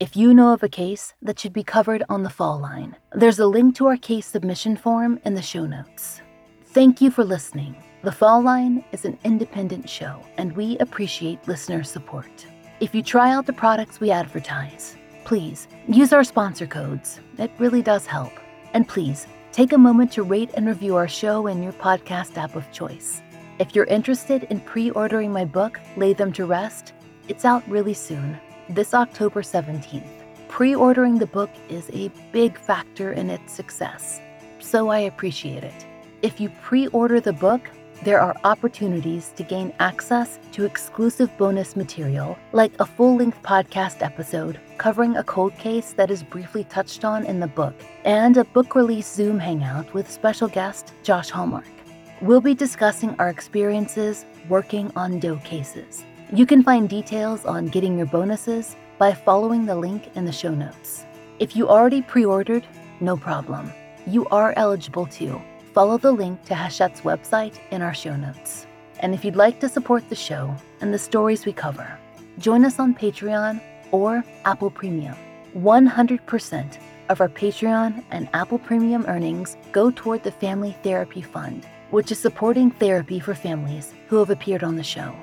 If 0.00 0.16
you 0.16 0.32
know 0.32 0.52
of 0.52 0.62
a 0.62 0.68
case 0.68 1.14
that 1.20 1.38
should 1.38 1.52
be 1.52 1.64
covered 1.64 2.04
on 2.08 2.22
the 2.22 2.30
Fall 2.30 2.60
Line, 2.60 2.96
there's 3.12 3.38
a 3.38 3.46
link 3.46 3.74
to 3.76 3.86
our 3.86 3.96
case 3.96 4.26
submission 4.26 4.76
form 4.76 5.18
in 5.24 5.34
the 5.34 5.42
show 5.42 5.66
notes. 5.66 6.20
Thank 6.66 7.00
you 7.00 7.10
for 7.10 7.24
listening. 7.24 7.74
The 8.02 8.12
Fall 8.12 8.42
Line 8.42 8.84
is 8.92 9.04
an 9.04 9.18
independent 9.24 9.88
show, 9.90 10.22
and 10.36 10.54
we 10.54 10.78
appreciate 10.78 11.48
listener 11.48 11.82
support. 11.82 12.46
If 12.78 12.94
you 12.94 13.02
try 13.02 13.32
out 13.32 13.46
the 13.46 13.52
products 13.52 13.98
we 13.98 14.12
advertise, 14.12 14.96
please 15.24 15.66
use 15.88 16.12
our 16.12 16.22
sponsor 16.22 16.66
codes. 16.66 17.18
It 17.38 17.50
really 17.58 17.82
does 17.82 18.06
help. 18.06 18.32
And 18.72 18.86
please 18.86 19.26
take 19.50 19.72
a 19.72 19.78
moment 19.78 20.12
to 20.12 20.22
rate 20.22 20.50
and 20.54 20.68
review 20.68 20.94
our 20.94 21.08
show 21.08 21.48
in 21.48 21.60
your 21.60 21.72
podcast 21.72 22.36
app 22.36 22.54
of 22.54 22.70
choice. 22.70 23.20
If 23.58 23.74
you're 23.74 23.86
interested 23.86 24.44
in 24.50 24.60
pre 24.60 24.90
ordering 24.90 25.32
my 25.32 25.44
book, 25.44 25.80
Lay 25.96 26.12
Them 26.12 26.32
to 26.34 26.46
Rest, 26.46 26.92
it's 27.26 27.44
out 27.44 27.68
really 27.68 27.94
soon 27.94 28.38
this 28.68 28.94
October 28.94 29.42
17th. 29.42 30.06
Pre 30.46 30.76
ordering 30.76 31.18
the 31.18 31.26
book 31.26 31.50
is 31.68 31.90
a 31.92 32.12
big 32.30 32.56
factor 32.56 33.12
in 33.12 33.30
its 33.30 33.52
success, 33.52 34.20
so 34.60 34.90
I 34.90 35.00
appreciate 35.00 35.64
it. 35.64 35.86
If 36.22 36.40
you 36.40 36.50
pre 36.62 36.86
order 36.88 37.20
the 37.20 37.32
book, 37.32 37.68
there 38.04 38.20
are 38.20 38.36
opportunities 38.44 39.32
to 39.34 39.42
gain 39.42 39.72
access 39.80 40.38
to 40.52 40.64
exclusive 40.64 41.36
bonus 41.36 41.74
material, 41.74 42.38
like 42.52 42.70
a 42.78 42.86
full 42.86 43.16
length 43.16 43.42
podcast 43.42 44.02
episode 44.02 44.60
covering 44.78 45.16
a 45.16 45.24
cold 45.24 45.52
case 45.58 45.94
that 45.94 46.12
is 46.12 46.22
briefly 46.22 46.62
touched 46.62 47.04
on 47.04 47.24
in 47.24 47.40
the 47.40 47.48
book, 47.48 47.74
and 48.04 48.36
a 48.36 48.44
book 48.44 48.76
release 48.76 49.12
Zoom 49.12 49.40
hangout 49.40 49.92
with 49.94 50.08
special 50.08 50.46
guest 50.46 50.92
Josh 51.02 51.30
Hallmark. 51.30 51.77
We'll 52.20 52.40
be 52.40 52.54
discussing 52.54 53.14
our 53.20 53.28
experiences 53.28 54.26
working 54.48 54.90
on 54.96 55.20
Doe 55.20 55.36
cases. 55.36 56.04
You 56.32 56.46
can 56.46 56.64
find 56.64 56.88
details 56.88 57.44
on 57.44 57.66
getting 57.68 57.96
your 57.96 58.08
bonuses 58.08 58.74
by 58.98 59.12
following 59.12 59.66
the 59.66 59.76
link 59.76 60.10
in 60.16 60.24
the 60.24 60.32
show 60.32 60.52
notes. 60.52 61.04
If 61.38 61.54
you 61.54 61.68
already 61.68 62.02
pre 62.02 62.24
ordered, 62.24 62.66
no 62.98 63.16
problem. 63.16 63.72
You 64.04 64.26
are 64.30 64.52
eligible 64.56 65.06
to 65.06 65.40
follow 65.72 65.96
the 65.96 66.10
link 66.10 66.42
to 66.46 66.56
Hachette's 66.56 67.02
website 67.02 67.60
in 67.70 67.82
our 67.82 67.94
show 67.94 68.16
notes. 68.16 68.66
And 68.98 69.14
if 69.14 69.24
you'd 69.24 69.36
like 69.36 69.60
to 69.60 69.68
support 69.68 70.08
the 70.08 70.16
show 70.16 70.52
and 70.80 70.92
the 70.92 70.98
stories 70.98 71.46
we 71.46 71.52
cover, 71.52 71.96
join 72.40 72.64
us 72.64 72.80
on 72.80 72.96
Patreon 72.96 73.60
or 73.92 74.24
Apple 74.44 74.70
Premium. 74.70 75.14
100% 75.54 76.78
of 77.10 77.20
our 77.20 77.28
Patreon 77.28 78.02
and 78.10 78.28
Apple 78.32 78.58
Premium 78.58 79.06
earnings 79.06 79.56
go 79.70 79.92
toward 79.92 80.24
the 80.24 80.32
Family 80.32 80.76
Therapy 80.82 81.22
Fund, 81.22 81.64
which 81.90 82.12
is 82.12 82.18
supporting 82.18 82.70
therapy 82.70 83.20
for 83.20 83.34
families 83.34 83.94
who 84.08 84.16
have 84.16 84.30
appeared 84.30 84.62
on 84.62 84.76
the 84.76 84.82
show. 84.82 85.14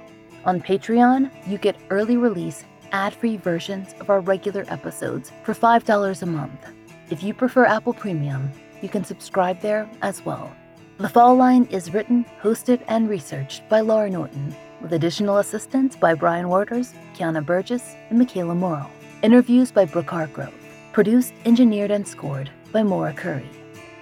On 0.46 0.62
Patreon, 0.62 1.32
you 1.48 1.58
get 1.58 1.76
early 1.90 2.18
release, 2.18 2.64
ad 2.92 3.14
free 3.14 3.38
versions 3.38 3.96
of 4.00 4.10
our 4.10 4.20
regular 4.20 4.64
episodes 4.68 5.32
for 5.44 5.54
$5 5.54 6.22
a 6.22 6.26
month. 6.26 6.66
If 7.10 7.24
you 7.24 7.34
prefer 7.34 7.66
Apple 7.66 7.94
Premium, 7.94 8.52
you 8.82 8.90
can 8.90 9.04
subscribe 9.04 9.60
there 9.62 9.90
as 10.02 10.24
well. 10.26 10.52
The 10.98 11.10
Fall 11.10 11.36
Line 11.36 11.66
is 11.72 11.94
written, 11.94 12.26
hosted, 12.42 12.82
and 12.88 13.10
researched 13.10 13.68
by 13.68 13.82
Laurah 13.82 14.12
Norton, 14.12 14.56
with 14.82 14.94
additional 14.94 15.40
assistance 15.40 15.96
by 15.96 16.14
Brian 16.14 16.48
Waters, 16.48 16.94
Kiana 17.16 17.46
Burgess, 17.46 17.96
and 18.10 18.20
Michaela 18.20 18.56
Morrow. 18.56 18.90
Interviews 19.22 19.72
by 19.72 19.86
Brooke 19.86 20.10
Hargrove. 20.12 20.54
Produced, 20.94 21.34
engineered, 21.46 21.92
and 21.92 22.08
scored 22.08 22.50
by 22.72 22.84
Maura 22.84 23.14
Curry. 23.14 23.50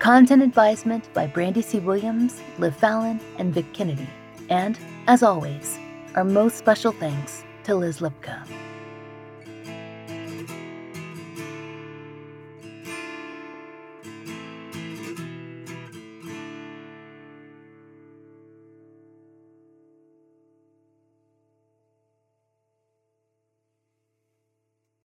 Content 0.04 0.44
advisement 0.44 1.08
by 1.14 1.26
Brandy 1.26 1.62
C. 1.62 1.80
Williams, 1.80 2.42
Liv 2.60 2.76
Fallon, 2.76 3.22
and 3.38 3.54
Vic 3.54 3.72
Kennedy. 3.72 4.10
And, 4.50 4.78
as 5.08 5.24
always, 5.24 5.80
our 6.16 6.26
most 6.26 6.58
special 6.58 6.92
thanks 6.92 7.46
to 7.64 7.74
Liz 7.74 8.00
Lipka. 8.00 8.46